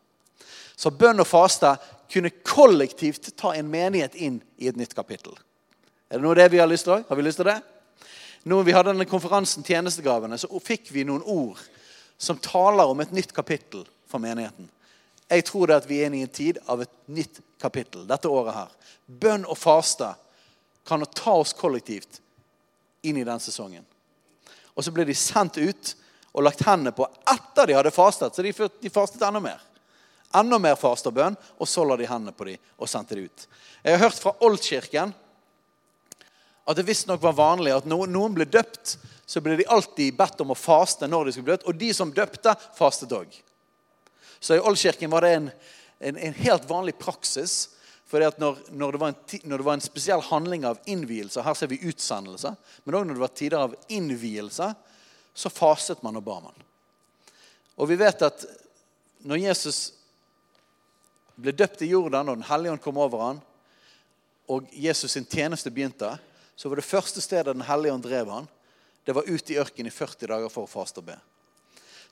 Så 0.76 0.92
bønn 0.92 1.22
og 1.24 1.30
faste 1.30 1.72
kunne 2.12 2.34
kollektivt 2.46 3.32
ta 3.40 3.54
en 3.56 3.70
menighet 3.72 4.18
inn 4.20 4.42
i 4.62 4.70
et 4.70 4.78
nytt 4.78 4.94
kapittel. 4.98 5.34
Er 6.10 6.20
det 6.20 6.26
noe 6.26 6.36
av 6.36 6.42
det 6.42 6.52
vi 6.54 6.62
har 6.62 6.70
lyst 6.70 6.86
til? 6.90 7.02
Har 7.08 7.18
vi 7.18 7.26
lyst 7.26 7.42
til 7.42 7.50
det? 7.50 7.58
Når 8.46 8.66
vi 8.68 8.76
hadde 8.76 8.92
denne 8.92 9.10
konferansen 9.10 9.66
Tjenestegavene, 9.66 10.38
så 10.38 10.50
fikk 10.62 10.92
vi 10.94 11.06
noen 11.08 11.24
ord 11.24 11.62
som 12.22 12.38
taler 12.38 12.86
om 12.86 13.02
et 13.02 13.14
nytt 13.16 13.34
kapittel 13.34 13.88
for 14.16 14.24
menigheten. 14.24 14.70
Jeg 15.28 15.44
tror 15.46 15.68
det 15.68 15.80
at 15.82 15.90
vi 15.90 16.00
er 16.00 16.08
inne 16.08 16.22
i 16.22 16.26
en 16.26 16.32
tid 16.32 16.62
av 16.72 16.84
et 16.86 16.92
nytt 17.12 17.42
kapittel 17.62 18.06
dette 18.08 18.30
året 18.30 18.56
her. 18.56 18.72
Bønn 19.06 19.44
og 19.44 19.58
faste 19.60 20.14
kan 20.88 21.04
ta 21.18 21.34
oss 21.42 21.52
kollektivt 21.58 22.22
inn 23.04 23.18
i 23.18 23.26
den 23.28 23.42
sesongen. 23.42 23.84
Og 24.76 24.86
så 24.86 24.94
ble 24.94 25.04
de 25.08 25.16
sendt 25.18 25.58
ut 25.58 25.96
og 26.36 26.46
lagt 26.46 26.64
hendene 26.68 26.94
på 26.96 27.08
etter 27.32 27.68
de 27.68 27.76
hadde 27.76 27.92
fastet. 27.96 28.36
Så 28.36 28.46
de, 28.46 28.54
fastet 28.94 29.24
enda 29.26 29.42
mer. 29.44 29.60
Enda 30.36 30.60
mer 30.62 30.78
faste 30.80 31.10
og 31.12 31.18
bønn, 31.18 31.36
og 31.60 31.68
så 31.68 31.84
la 31.88 31.98
de 32.00 32.08
hendene 32.08 32.36
på 32.36 32.48
dem 32.48 32.72
og 32.80 32.92
sendte 32.92 33.18
dem 33.18 33.28
ut. 33.28 33.48
Jeg 33.82 33.96
har 33.98 34.06
hørt 34.06 34.22
fra 34.22 34.36
Oldkirken 34.46 35.12
at 36.66 36.78
det 36.80 36.86
visstnok 36.88 37.22
var 37.22 37.36
vanlig 37.38 37.74
at 37.76 37.90
noen 37.90 38.38
ble 38.38 38.48
døpt, 38.50 38.96
så 39.26 39.42
ble 39.42 39.58
de 39.60 39.68
alltid 39.74 40.16
bedt 40.18 40.40
om 40.42 40.54
å 40.54 40.60
faste 40.60 41.08
når 41.10 41.28
de 41.28 41.36
skulle 41.36 41.50
bli 41.50 41.58
døpt. 41.58 41.68
Og 41.70 41.82
de 41.82 41.92
som 41.98 42.14
døpte, 42.14 42.56
fastet 42.78 43.14
òg. 43.16 43.36
Så 44.46 44.56
i 44.56 44.60
Oldkirken 44.60 45.10
var 45.10 45.26
det 45.26 45.30
en, 45.34 45.48
en, 46.00 46.18
en 46.18 46.34
helt 46.38 46.70
vanlig 46.70 46.94
praksis 47.02 47.72
For 48.06 48.22
når, 48.22 48.60
når, 48.70 48.92
når, 48.94 49.58
det 49.58 49.64
var 49.66 49.74
en, 49.74 49.82
spesiell 49.82 50.22
handling 50.22 50.68
av 50.70 50.78
innvielse 50.86 51.42
Her 51.42 51.56
ser 51.58 51.72
vi 51.72 51.80
utsendelse. 51.90 52.52
Men 52.84 52.98
òg 53.00 53.08
når 53.08 53.18
det 53.18 53.24
var 53.24 53.32
tider 53.34 53.64
av 53.66 53.74
innvielse, 53.90 54.68
så 55.34 55.50
faset 55.50 56.04
man 56.06 56.20
og 56.20 56.24
ba 56.28 56.36
man. 56.44 56.62
Og 57.82 57.90
vi 57.90 57.98
vet 57.98 58.22
at 58.28 58.46
når 59.26 59.42
Jesus 59.48 59.80
ble 61.36 61.56
døpt 61.58 61.82
i 61.82 61.90
Jordan, 61.90 62.30
og 62.30 62.38
Den 62.38 62.46
hellige 62.46 62.76
ånd 62.76 62.84
kom 62.86 63.02
over 63.02 63.24
ham, 63.24 63.40
og 64.46 64.70
Jesus 64.72 65.18
sin 65.18 65.26
tjeneste 65.26 65.74
begynte, 65.74 66.12
så 66.56 66.70
var 66.70 66.78
det 66.78 66.86
første 66.86 67.24
stedet 67.26 67.58
Den 67.58 67.66
hellige 67.66 67.98
ånd 67.98 68.06
drev 68.06 68.30
han, 68.30 68.52
det 69.10 69.18
var 69.18 69.26
ut 69.26 69.50
i 69.50 69.58
ørkenen 69.58 69.90
i 69.90 69.98
40 69.98 70.30
dager 70.30 70.54
for 70.54 70.70
å 70.70 70.70
faste 70.70 71.02
og 71.02 71.10
be. 71.10 71.18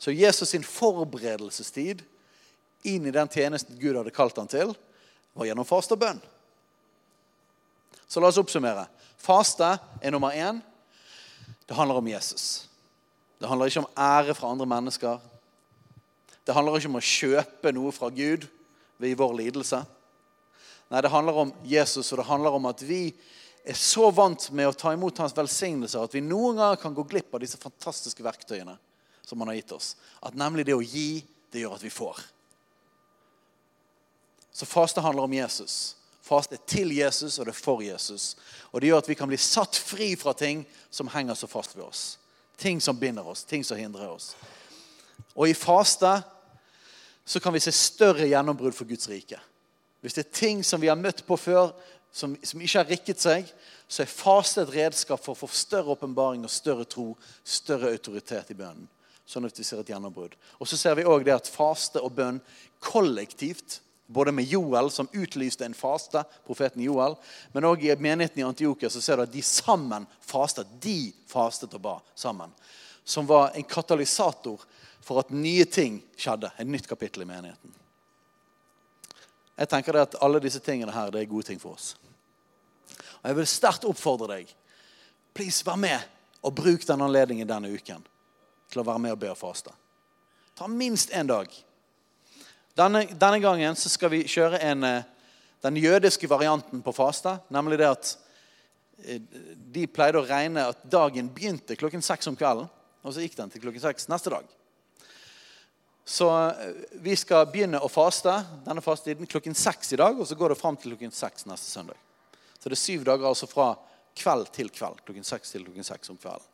Så 0.01 0.11
Jesus 0.11 0.49
sin 0.49 0.65
forberedelsestid 0.65 2.01
inn 2.87 3.07
i 3.07 3.13
den 3.15 3.31
tjenesten 3.31 3.77
Gud 3.79 3.97
hadde 3.97 4.13
kalt 4.13 4.37
han 4.39 4.49
til, 4.51 4.73
var 5.33 5.47
gjennom 5.49 5.67
faste 5.67 5.95
og 5.95 6.03
bønn. 6.03 6.21
Så 8.07 8.21
la 8.21 8.29
oss 8.29 8.37
oppsummere. 8.37 8.85
Faste 9.17 9.75
er 10.01 10.13
nummer 10.13 10.35
én. 10.35 10.59
Det 11.65 11.75
handler 11.77 11.97
om 12.01 12.07
Jesus. 12.11 12.67
Det 13.39 13.49
handler 13.49 13.71
ikke 13.71 13.85
om 13.85 13.93
ære 13.97 14.35
fra 14.37 14.51
andre 14.51 14.67
mennesker. 14.69 15.21
Det 16.45 16.53
handler 16.53 16.77
ikke 16.77 16.91
om 16.91 16.99
å 16.99 17.07
kjøpe 17.07 17.73
noe 17.73 17.93
fra 17.95 18.11
Gud 18.13 18.45
ved 19.01 19.15
vår 19.19 19.33
lidelse. 19.39 19.79
Nei, 20.91 21.01
det 21.01 21.11
handler 21.11 21.39
om 21.45 21.53
Jesus, 21.65 22.11
og 22.11 22.19
det 22.19 22.27
handler 22.27 22.53
om 22.53 22.67
at 22.69 22.83
vi 22.85 23.07
er 23.63 23.77
så 23.79 24.09
vant 24.11 24.49
med 24.51 24.67
å 24.67 24.75
ta 24.75 24.91
imot 24.93 25.21
hans 25.23 25.35
velsignelser 25.35 26.03
at 26.03 26.13
vi 26.13 26.21
noen 26.21 26.59
ganger 26.59 26.81
kan 26.81 26.95
gå 26.95 27.05
glipp 27.07 27.33
av 27.33 27.41
disse 27.41 27.57
fantastiske 27.57 28.23
verktøyene 28.25 28.75
som 29.23 29.39
han 29.39 29.49
har 29.53 29.57
gitt 29.57 29.71
oss. 29.71 29.93
At 30.21 30.35
nemlig 30.37 30.67
det 30.67 30.75
å 30.75 30.83
gi, 30.83 31.23
det 31.51 31.63
gjør 31.63 31.77
at 31.77 31.85
vi 31.85 31.93
får. 31.93 32.19
Så 34.53 34.65
faste 34.65 35.01
handler 35.01 35.23
om 35.23 35.33
Jesus. 35.33 35.95
Faste 36.23 36.55
er 36.55 36.67
til 36.67 36.93
Jesus, 36.95 37.39
og 37.39 37.45
det 37.45 37.51
er 37.51 37.63
for 37.65 37.81
Jesus. 37.81 38.35
Og 38.71 38.81
det 38.81 38.87
gjør 38.87 39.01
at 39.03 39.09
vi 39.09 39.17
kan 39.19 39.27
bli 39.27 39.39
satt 39.41 39.75
fri 39.75 40.13
fra 40.15 40.31
ting 40.37 40.61
som 40.93 41.09
henger 41.11 41.35
så 41.35 41.49
fast 41.51 41.75
ved 41.75 41.83
oss. 41.83 42.03
Ting 42.57 42.79
som 42.81 42.99
binder 42.99 43.27
oss, 43.27 43.43
ting 43.43 43.65
som 43.65 43.77
hindrer 43.77 44.07
oss. 44.07 44.35
Og 45.35 45.49
i 45.49 45.57
faste 45.57 46.13
så 47.25 47.39
kan 47.43 47.53
vi 47.53 47.63
se 47.63 47.73
større 47.75 48.29
gjennombrudd 48.29 48.75
for 48.77 48.87
Guds 48.87 49.09
rike. 49.09 49.39
Hvis 50.01 50.15
det 50.15 50.25
er 50.25 50.39
ting 50.39 50.63
som 50.63 50.81
vi 50.81 50.91
har 50.91 50.99
møtt 50.99 51.25
på 51.27 51.37
før, 51.39 51.71
som, 52.13 52.35
som 52.43 52.61
ikke 52.61 52.79
har 52.79 52.89
rikket 52.91 53.19
seg, 53.23 53.47
så 53.87 54.03
er 54.03 54.11
faste 54.11 54.63
et 54.63 54.73
redskap 54.75 55.21
for 55.23 55.33
å 55.33 55.41
få 55.43 55.49
større 55.51 55.95
åpenbaring 55.95 56.43
og 56.45 56.51
større 56.51 56.85
tro, 56.87 57.13
større 57.43 57.91
autoritet 57.91 58.51
i 58.53 58.57
bønnen. 58.57 58.87
Sånn 59.25 59.47
at 59.47 59.59
vi 59.59 59.63
ser 59.65 59.79
et 59.81 59.89
gjennombrudd. 59.89 60.35
Og 60.59 60.67
så 60.67 60.77
ser 60.77 60.97
vi 60.99 61.07
òg 61.07 61.23
det 61.25 61.35
at 61.35 61.51
faste 61.51 62.01
og 62.03 62.15
bønn 62.15 62.41
kollektivt 62.83 63.79
både 64.07 64.31
med 64.31 64.43
Joel, 64.43 64.91
som 64.91 65.07
utlyste 65.13 65.65
en 65.65 65.73
faste, 65.73 66.23
profeten 66.45 66.83
Joel, 66.83 67.15
men 67.51 67.65
òg 67.65 67.85
i 67.85 67.95
menigheten 67.95 68.41
i 68.41 68.45
Antiokia 68.45 68.89
så 68.89 69.01
ser 69.01 69.17
du 69.17 69.23
at 69.23 69.33
de 69.33 69.41
sammen 69.41 70.05
fastet. 70.21 70.67
De 70.81 71.13
fastet 71.27 71.73
og 71.73 71.81
ba 71.81 71.95
sammen. 72.15 72.51
Som 73.03 73.27
var 73.27 73.51
en 73.55 73.63
katalysator 73.63 74.61
for 75.03 75.19
at 75.19 75.31
nye 75.31 75.65
ting 75.65 76.01
skjedde. 76.15 76.51
Et 76.57 76.67
nytt 76.67 76.87
kapittel 76.87 77.25
i 77.25 77.29
menigheten. 77.29 77.73
Jeg 79.57 79.69
tenker 79.69 79.93
det 79.93 80.07
at 80.07 80.15
Alle 80.23 80.41
disse 80.41 80.59
tingene 80.63 80.91
her, 80.91 81.11
det 81.11 81.21
er 81.21 81.29
gode 81.29 81.47
ting 81.47 81.59
for 81.61 81.77
oss. 81.77 81.93
Og 83.21 83.29
Jeg 83.29 83.35
vil 83.37 83.47
sterkt 83.47 83.85
oppfordre 83.87 84.31
deg. 84.35 84.49
Please, 85.33 85.65
Vær 85.65 85.79
med 85.79 85.99
og 86.43 86.55
bruk 86.55 86.87
den 86.87 87.01
anledningen 87.01 87.47
denne 87.47 87.71
uken 87.71 88.03
til 88.71 88.81
å 88.81 88.87
være 88.87 88.99
med 88.99 89.15
og 89.15 89.21
be 89.21 89.29
og 89.31 89.39
faste. 89.39 89.71
Ta 90.57 90.67
minst 90.67 91.13
én 91.13 91.29
dag. 91.29 91.47
Denne, 92.73 93.03
denne, 93.05 93.37
gangen 93.37 93.75
skal 93.77 94.09
vi 94.09 94.23
kjøre 94.25 94.57
en, 94.65 94.83
eh, 94.83 95.03
den 95.61 95.75
jødiske 95.77 96.29
varianten 96.29 96.81
på 96.81 96.93
faste. 96.93 97.35
Nemlig 97.53 97.77
det 97.77 97.89
at 97.89 98.13
eh, 99.05 99.19
de 99.75 99.85
pleide 99.85 100.17
å 100.17 100.25
regne 100.25 100.65
at 100.71 100.81
dagen 100.81 101.29
begynte 101.29 101.77
klokken 101.77 102.01
seks 102.01 102.31
om 102.31 102.37
kvelden. 102.37 102.65
Og 103.03 103.13
så 103.13 103.21
gikk 103.21 103.37
den 103.37 103.53
til 103.53 103.61
klokken 103.61 103.83
seks 103.83 104.09
neste 104.09 104.33
dag. 104.33 104.49
Så 106.05 106.31
eh, 106.33 106.73
vi 107.05 107.13
skal 107.19 107.45
begynne 107.51 107.77
å 107.77 107.91
faste 107.93 108.39
denne 108.65 108.81
fastetiden 108.81 109.29
klokken 109.29 109.53
seks 109.53 109.93
i 109.93 110.01
dag. 110.01 110.17
Og 110.17 110.25
så 110.25 110.39
går 110.39 110.55
det 110.55 110.61
fram 110.63 110.79
til 110.79 110.95
klokken 110.95 111.13
seks 111.13 111.45
neste 111.45 111.69
søndag. 111.69 112.01
Så 112.57 112.71
det 112.71 112.79
er 112.79 112.85
syv 112.87 113.05
dager 113.05 113.29
altså 113.29 113.45
fra 113.53 113.75
kveld 114.17 114.49
til 114.55 114.73
kveld. 114.73 115.05
Klokken 115.05 115.29
seks 115.29 115.53
til 115.53 115.69
klokken 115.69 115.85
seks 115.85 116.09
om 116.09 116.17
kvelden. 116.17 116.49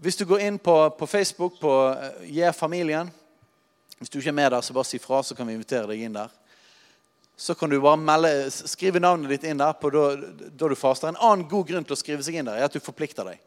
Hvis 0.00 0.16
du 0.16 0.24
går 0.30 0.40
inn 0.46 0.56
på, 0.62 0.78
på 0.96 1.06
Facebook 1.10 1.60
på 1.60 1.72
Gir 2.24 2.56
familien, 2.56 3.10
hvis 3.98 4.10
du 4.10 4.18
ikke 4.20 4.30
er 4.30 4.38
med 4.38 4.52
der, 4.54 4.62
så 4.62 4.74
bare 4.76 4.86
si 4.86 5.00
fra, 5.02 5.22
så 5.22 5.34
kan 5.34 5.48
vi 5.48 5.56
invitere 5.58 5.88
deg 5.90 6.02
inn 6.06 6.14
der. 6.14 6.30
Så 7.38 7.54
kan 7.54 7.70
du 7.70 7.78
bare 7.82 7.98
melde, 7.98 8.30
skrive 8.50 9.02
navnet 9.02 9.30
ditt 9.30 9.46
inn 9.46 9.60
der 9.60 9.74
på 9.78 9.90
da, 9.94 10.08
da 10.50 10.70
du 10.70 10.74
faster. 10.78 11.10
En 11.10 11.20
annen 11.22 11.46
god 11.50 11.68
grunn 11.68 11.86
til 11.86 11.94
å 11.94 11.98
skrive 11.98 12.24
seg 12.26 12.38
inn 12.38 12.48
der 12.48 12.58
er 12.58 12.66
at 12.66 12.74
du 12.74 12.82
forplikter 12.82 13.26
deg. 13.26 13.38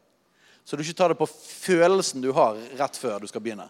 Så 0.64 0.76
du 0.76 0.84
ikke 0.84 0.96
tar 0.96 1.12
det 1.12 1.18
på 1.20 1.28
følelsen 1.28 2.22
du 2.24 2.30
har 2.36 2.56
rett 2.78 2.96
før 2.96 3.20
du 3.20 3.28
skal 3.28 3.44
begynne. 3.44 3.68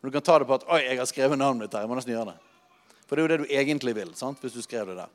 Men 0.00 0.10
du 0.10 0.16
kan 0.16 0.24
ta 0.24 0.38
det 0.40 0.48
på 0.48 0.56
at 0.56 0.66
'oi, 0.68 0.80
jeg 0.82 0.98
har 0.98 1.08
skrevet 1.08 1.38
navnet 1.38 1.64
mitt 1.64 1.72
her'. 1.72 1.84
Jeg 1.84 1.88
må 1.88 1.96
nesten 1.96 2.12
gjøre 2.12 2.32
det. 2.32 2.38
For 3.06 3.16
det 3.16 3.22
er 3.22 3.28
jo 3.28 3.32
det 3.36 3.44
du 3.44 3.54
egentlig 3.54 3.94
vil. 3.94 4.14
sant? 4.14 4.40
hvis 4.40 4.52
du 4.52 4.62
skrev 4.62 4.86
det 4.86 4.96
der. 4.96 5.08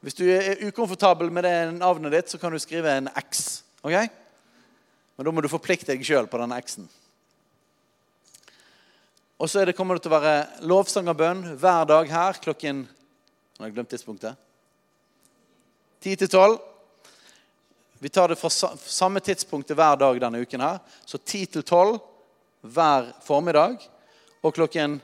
Hvis 0.00 0.14
du 0.14 0.24
er 0.28 0.60
ukomfortabel 0.68 1.30
med 1.32 1.44
det 1.44 1.74
navnet 1.78 2.12
ditt, 2.12 2.30
så 2.30 2.38
kan 2.38 2.52
du 2.52 2.58
skrive 2.58 2.90
en 2.90 3.08
X. 3.16 3.62
ok? 3.82 4.08
Men 5.16 5.24
da 5.24 5.32
må 5.32 5.40
du 5.40 5.48
forplikte 5.48 5.92
deg 5.92 6.04
sjøl 6.04 6.28
på 6.28 6.38
den 6.38 6.52
X-en. 6.52 6.88
Og 9.36 9.50
så 9.50 9.64
det, 9.64 9.76
kommer 9.76 9.96
det 9.96 10.06
til 10.06 10.14
å 10.14 10.16
være 10.16 10.64
lovsang 10.64 11.10
og 11.12 11.18
bønn 11.18 11.42
hver 11.60 11.88
dag 11.88 12.08
her 12.08 12.38
klokken 12.40 12.86
Nå 13.56 13.64
har 13.64 13.70
jeg 13.70 13.74
glemt 13.78 13.88
tidspunktet. 13.88 14.36
10 16.04 16.16
til 16.20 16.28
12. 16.28 16.56
Vi 18.04 18.10
tar 18.12 18.28
det 18.28 18.36
fra 18.36 18.50
samme 18.52 19.22
tidspunktet 19.24 19.78
hver 19.78 19.96
dag 19.96 20.18
denne 20.20 20.42
uken. 20.44 20.60
her. 20.60 20.82
Så 21.08 21.16
10 21.16 21.46
til 21.54 21.64
12 21.64 21.96
hver 22.60 23.08
formiddag. 23.24 23.80
Og 24.44 24.52
klokken 24.54 24.98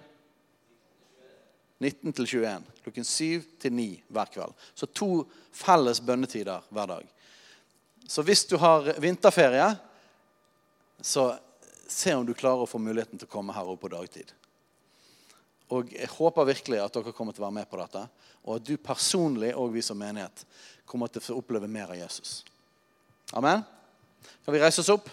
19 1.80 2.12
til 2.12 2.26
21. 2.26 2.68
Klokken 2.84 3.08
7 3.08 3.42
til 3.58 3.72
9 3.72 3.88
hver 4.12 4.28
kveld. 4.34 4.52
Så 4.74 4.86
to 4.86 5.24
felles 5.52 6.00
bønnetider 6.00 6.60
hver 6.68 6.92
dag. 6.92 7.08
Så 8.06 8.22
hvis 8.22 8.44
du 8.44 8.58
har 8.60 8.92
vinterferie, 9.00 9.70
så 11.00 11.32
se 11.92 12.14
om 12.16 12.26
du 12.26 12.34
klarer 12.34 12.64
å 12.64 12.68
få 12.68 12.80
muligheten 12.82 13.20
til 13.20 13.28
å 13.28 13.32
komme 13.32 13.54
her 13.56 13.68
oppe 13.68 13.86
på 13.86 13.92
dagtid. 13.94 14.32
Og 15.72 15.92
Jeg 15.92 16.10
håper 16.12 16.48
virkelig 16.48 16.80
at 16.82 16.92
dere 16.92 17.14
kommer 17.16 17.32
til 17.32 17.44
å 17.44 17.48
være 17.48 17.58
med 17.60 17.70
på 17.70 17.80
dette, 17.80 18.04
og 18.42 18.58
at 18.58 18.66
du 18.66 18.74
personlig 18.76 19.54
og 19.56 19.72
vi 19.72 19.84
som 19.84 19.98
menighet 19.98 20.44
kommer 20.88 21.08
til 21.08 21.22
å 21.32 21.38
oppleve 21.40 21.70
mer 21.70 21.94
av 21.94 22.00
Jesus. 22.00 22.42
Amen? 23.32 23.62
Kan 24.44 24.54
vi 24.54 24.60
reise 24.60 24.82
oss 24.82 24.92
opp? 24.92 25.08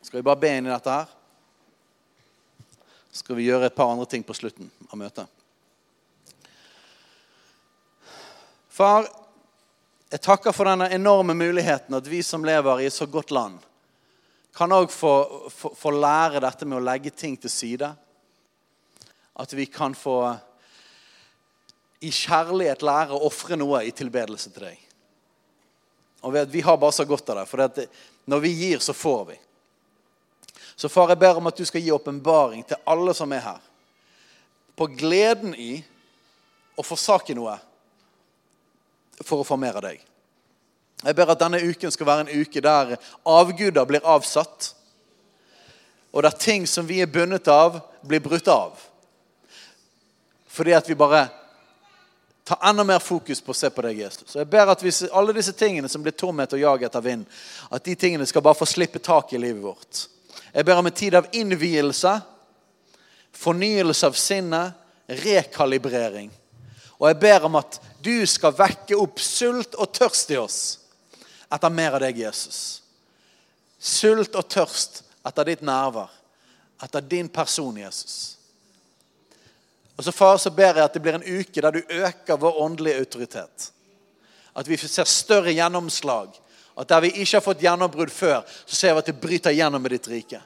Skal 0.00 0.20
vi 0.20 0.26
bare 0.26 0.40
be 0.40 0.52
inn 0.54 0.68
i 0.68 0.72
dette 0.72 0.92
her? 0.92 1.10
Skal 3.16 3.36
vi 3.36 3.48
gjøre 3.48 3.68
et 3.68 3.76
par 3.76 3.90
andre 3.90 4.06
ting 4.08 4.24
på 4.24 4.36
slutten 4.36 4.70
av 4.88 5.00
møtet? 5.00 5.26
Far, 8.76 9.08
jeg 10.12 10.20
takker 10.22 10.52
for 10.52 10.68
denne 10.68 10.90
enorme 10.92 11.34
muligheten 11.34 11.96
at 11.96 12.08
vi 12.08 12.20
som 12.22 12.44
lever 12.44 12.82
i 12.82 12.88
et 12.90 12.94
så 12.94 13.08
godt 13.08 13.32
land, 13.32 13.56
kan 14.56 14.72
òg 14.72 14.88
få, 14.92 15.12
få, 15.52 15.74
få 15.76 15.92
lære 15.92 16.40
dette 16.40 16.64
med 16.64 16.78
å 16.78 16.84
legge 16.84 17.12
ting 17.12 17.36
til 17.36 17.52
side. 17.52 17.90
At 19.36 19.52
vi 19.52 19.66
kan 19.68 19.94
få 19.94 20.18
i 22.00 22.12
kjærlighet 22.12 22.84
lære 22.84 23.16
å 23.16 23.26
ofre 23.28 23.58
noe 23.58 23.82
i 23.84 23.92
tilbedelse 23.96 24.52
til 24.54 24.68
deg. 24.68 24.80
Og 26.24 26.32
vi, 26.32 26.44
vi 26.56 26.64
har 26.64 26.78
bare 26.80 26.96
så 26.96 27.04
godt 27.08 27.28
av 27.32 27.42
det, 27.42 27.46
for 27.50 27.62
det, 27.62 27.86
når 28.24 28.42
vi 28.46 28.54
gir, 28.56 28.80
så 28.80 28.96
får 28.96 29.22
vi. 29.32 29.36
Så 30.76 30.88
far, 30.92 31.12
jeg 31.12 31.20
ber 31.20 31.38
om 31.38 31.48
at 31.48 31.56
du 31.56 31.64
skal 31.68 31.84
gi 31.84 31.92
åpenbaring 31.92 32.64
til 32.66 32.80
alle 32.88 33.14
som 33.16 33.32
er 33.32 33.44
her, 33.44 33.60
på 34.76 34.88
gleden 34.92 35.54
i 35.56 35.78
å 36.76 36.84
forsake 36.84 37.36
noe 37.36 37.54
for 39.24 39.40
å 39.40 39.46
få 39.48 39.56
mer 39.60 39.78
av 39.78 39.86
deg. 39.86 40.02
Jeg 41.04 41.16
ber 41.16 41.30
at 41.32 41.40
denne 41.40 41.60
uken 41.60 41.92
skal 41.92 42.08
være 42.08 42.24
en 42.24 42.40
uke 42.40 42.60
der 42.64 42.96
avguder 43.28 43.84
blir 43.84 44.04
avsatt, 44.04 44.72
og 46.12 46.22
der 46.24 46.32
ting 46.32 46.64
som 46.68 46.86
vi 46.88 47.02
er 47.04 47.10
bundet 47.12 47.48
av, 47.52 47.82
blir 48.00 48.22
brutt 48.24 48.48
av. 48.48 48.78
Fordi 50.48 50.72
at 50.72 50.88
vi 50.88 50.96
bare 50.96 51.26
tar 52.46 52.62
enda 52.70 52.84
mer 52.84 53.02
fokus 53.04 53.42
på 53.44 53.52
å 53.52 53.58
se 53.58 53.68
på 53.68 53.84
deg, 53.84 53.98
Jesus. 54.00 54.30
Så 54.30 54.40
jeg 54.40 54.48
ber 54.48 54.72
at 54.72 54.80
hvis 54.80 55.02
alle 55.10 55.34
disse 55.36 55.52
tingene 55.52 55.90
som 55.92 56.00
blir 56.00 56.16
tomhet 56.16 56.54
og 56.56 56.62
jag 56.62 56.86
etter 56.88 57.04
vind, 57.04 57.26
at 57.68 57.84
de 57.84 57.96
tingene 57.98 58.24
skal 58.26 58.44
bare 58.46 58.56
få 58.56 58.68
slippe 58.70 59.02
tak 59.04 59.34
i 59.34 59.40
livet 59.42 59.60
vårt. 59.60 60.06
Jeg 60.54 60.64
ber 60.64 60.80
om 60.80 60.88
en 60.88 60.96
tid 60.96 61.18
av 61.18 61.28
innvielse, 61.36 62.14
fornyelse 63.36 64.08
av 64.08 64.16
sinnet, 64.16 64.72
rekalibrering. 65.06 66.30
Og 66.96 67.10
jeg 67.10 67.20
ber 67.20 67.44
om 67.44 67.60
at 67.60 67.76
du 68.00 68.24
skal 68.30 68.56
vekke 68.56 68.96
opp 68.96 69.20
sult 69.20 69.76
og 69.76 69.92
tørst 69.92 70.32
i 70.32 70.40
oss 70.40 70.60
etter 71.52 71.72
mer 71.72 71.96
av 71.96 72.02
deg, 72.02 72.18
Jesus. 72.26 72.82
Sult 73.78 74.34
og 74.34 74.48
tørst 74.50 75.02
etter 75.26 75.50
ditt 75.50 75.62
nærvær, 75.66 76.10
etter 76.82 77.04
din 77.04 77.28
person, 77.28 77.76
Jesus. 77.76 78.36
Og 79.96 80.04
så 80.04 80.12
far, 80.12 80.36
så 80.36 80.50
ber 80.52 80.76
jeg 80.76 80.84
at 80.84 80.94
det 80.94 81.02
blir 81.02 81.16
en 81.16 81.24
uke 81.40 81.62
der 81.62 81.72
du 81.72 81.80
øker 81.88 82.36
vår 82.40 82.58
åndelige 82.62 82.98
autoritet. 82.98 83.70
At 84.56 84.68
vi 84.68 84.76
ser 84.76 85.04
større 85.04 85.52
gjennomslag. 85.52 86.36
At 86.76 86.88
der 86.88 87.00
vi 87.00 87.14
ikke 87.14 87.38
har 87.38 87.44
fått 87.44 87.64
gjennombrudd 87.64 88.12
før, 88.12 88.42
så 88.66 88.76
ser 88.76 88.92
vi 88.92 89.00
at 89.00 89.08
det 89.08 89.20
bryter 89.20 89.56
gjennom 89.56 89.82
med 89.82 89.94
ditt 89.96 90.08
rike. 90.08 90.40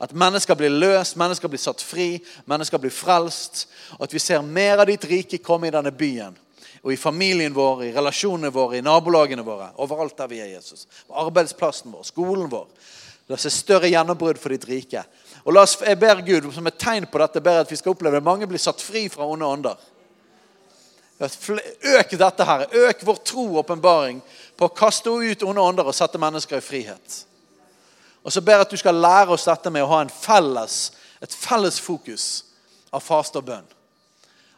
At 0.00 0.12
mennesker 0.12 0.56
blir 0.56 0.72
løst, 0.72 1.16
mennesker 1.20 1.48
blir 1.48 1.60
satt 1.60 1.80
fri, 1.84 2.16
mennesker 2.48 2.80
blir 2.80 2.92
frelst. 2.92 3.66
Og 3.96 4.06
at 4.06 4.14
vi 4.14 4.20
ser 4.20 4.44
mer 4.44 4.80
av 4.80 4.88
ditt 4.88 5.04
rike 5.08 5.40
komme 5.44 5.68
i 5.68 5.74
denne 5.74 5.92
byen. 5.92 6.36
Og 6.82 6.92
i 6.92 6.98
familien 6.98 7.54
vår, 7.54 7.84
i 7.86 7.92
relasjonene 7.94 8.50
våre, 8.50 8.78
i 8.78 8.82
nabolagene 8.82 9.44
våre. 9.46 9.70
Overalt 9.82 10.16
der 10.18 10.30
vi 10.30 10.40
er, 10.42 10.50
Jesus. 10.56 10.88
På 11.06 11.14
arbeidsplassen 11.22 11.94
vår, 11.94 12.02
skolen 12.08 12.50
vår. 12.50 12.66
La 13.30 13.38
oss 13.38 13.46
se 13.46 13.52
større 13.54 13.90
gjennombrudd 13.90 14.40
for 14.42 14.50
ditt 14.50 14.66
rike. 14.66 15.04
Og 15.44 15.54
la 15.54 15.62
oss, 15.62 15.78
Jeg 15.80 15.98
ber 15.98 16.24
Gud 16.26 16.50
som 16.52 16.66
et 16.66 16.78
tegn 16.78 17.06
på 17.06 17.22
dette 17.22 17.40
ber 17.40 17.62
at 17.62 17.70
vi 17.70 17.78
skal 17.78 17.94
oppleve 17.94 18.18
at 18.18 18.26
mange 18.26 18.46
blir 18.50 18.58
satt 18.58 18.82
fri 18.82 19.08
fra 19.08 19.26
onde 19.26 19.46
ånder. 19.46 19.88
Øk 21.22 22.10
dette, 22.18 22.44
her. 22.44 22.66
Øk 22.72 23.06
vår 23.06 23.16
tro 23.24 23.46
og 23.46 23.62
åpenbaring 23.62 24.18
på 24.58 24.66
å 24.66 24.74
kaste 24.74 25.10
ut 25.10 25.42
onde 25.46 25.62
ånder 25.62 25.86
og 25.86 25.94
sette 25.94 26.18
mennesker 26.18 26.58
i 26.58 26.64
frihet. 26.64 27.24
Og 28.24 28.32
så 28.32 28.42
ber 28.42 28.58
jeg 28.58 28.66
at 28.66 28.74
du 28.74 28.76
skal 28.76 28.98
lære 28.98 29.34
oss 29.34 29.46
dette 29.46 29.70
med 29.70 29.84
å 29.84 29.90
ha 29.90 30.00
en 30.02 30.10
felles, 30.10 30.92
et 31.22 31.34
felles 31.34 31.78
fokus 31.80 32.44
av 32.90 33.02
faste 33.02 33.38
og 33.38 33.46
bønn. 33.46 33.66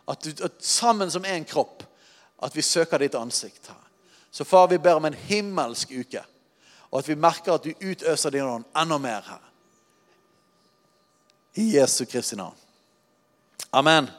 At, 0.09 0.25
du, 0.25 0.45
at 0.45 0.57
sammen 0.61 1.13
som 1.13 1.25
en 1.25 1.45
kropp 1.49 1.85
at 2.45 2.57
vi 2.57 2.63
søker 2.63 3.01
ditt 3.01 3.15
ansikt 3.15 3.69
her. 3.73 3.81
Så 4.31 4.45
far, 4.45 4.67
vi 4.67 4.79
ber 4.79 4.99
om 4.99 5.05
en 5.05 5.15
himmelsk 5.15 5.93
uke. 6.01 6.25
Og 6.91 6.99
at 6.99 7.09
vi 7.09 7.15
merker 7.15 7.55
at 7.55 7.65
du 7.65 7.73
utøser 7.83 8.35
din 8.35 8.47
ånd 8.47 8.67
enda 8.77 8.99
mer 8.99 9.23
her. 9.27 9.41
I 11.55 11.77
Jesu 11.77 12.05
Kristi 12.05 12.37
navn. 12.37 12.57
Amen. 13.73 14.11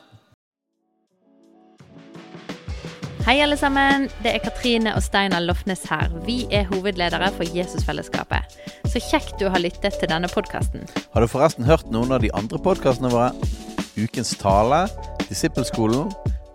Hei, 3.25 3.39
alle 3.41 3.57
sammen. 3.57 4.07
Det 4.23 4.35
er 4.35 4.43
Katrine 4.43 4.93
og 4.95 5.03
Steinar 5.03 5.41
Lofnes 5.41 5.81
her. 5.89 6.11
Vi 6.27 6.45
er 6.51 6.67
hovedledere 6.69 7.31
for 7.33 7.57
Jesusfellesskapet. 7.57 8.55
Så 8.85 9.01
kjekt 9.01 9.39
du 9.41 9.47
har 9.49 9.59
lyttet 9.59 9.97
til 9.99 10.11
denne 10.11 10.29
podkasten. 10.31 10.85
Har 11.13 11.25
du 11.25 11.27
forresten 11.27 11.65
hørt 11.65 11.89
noen 11.91 12.13
av 12.13 12.21
de 12.21 12.29
andre 12.37 12.61
podkastene 12.61 13.09
våre? 13.09 13.31
Ukens 13.97 14.35
tale, 14.37 14.85
Disippelskolen, 15.25 16.11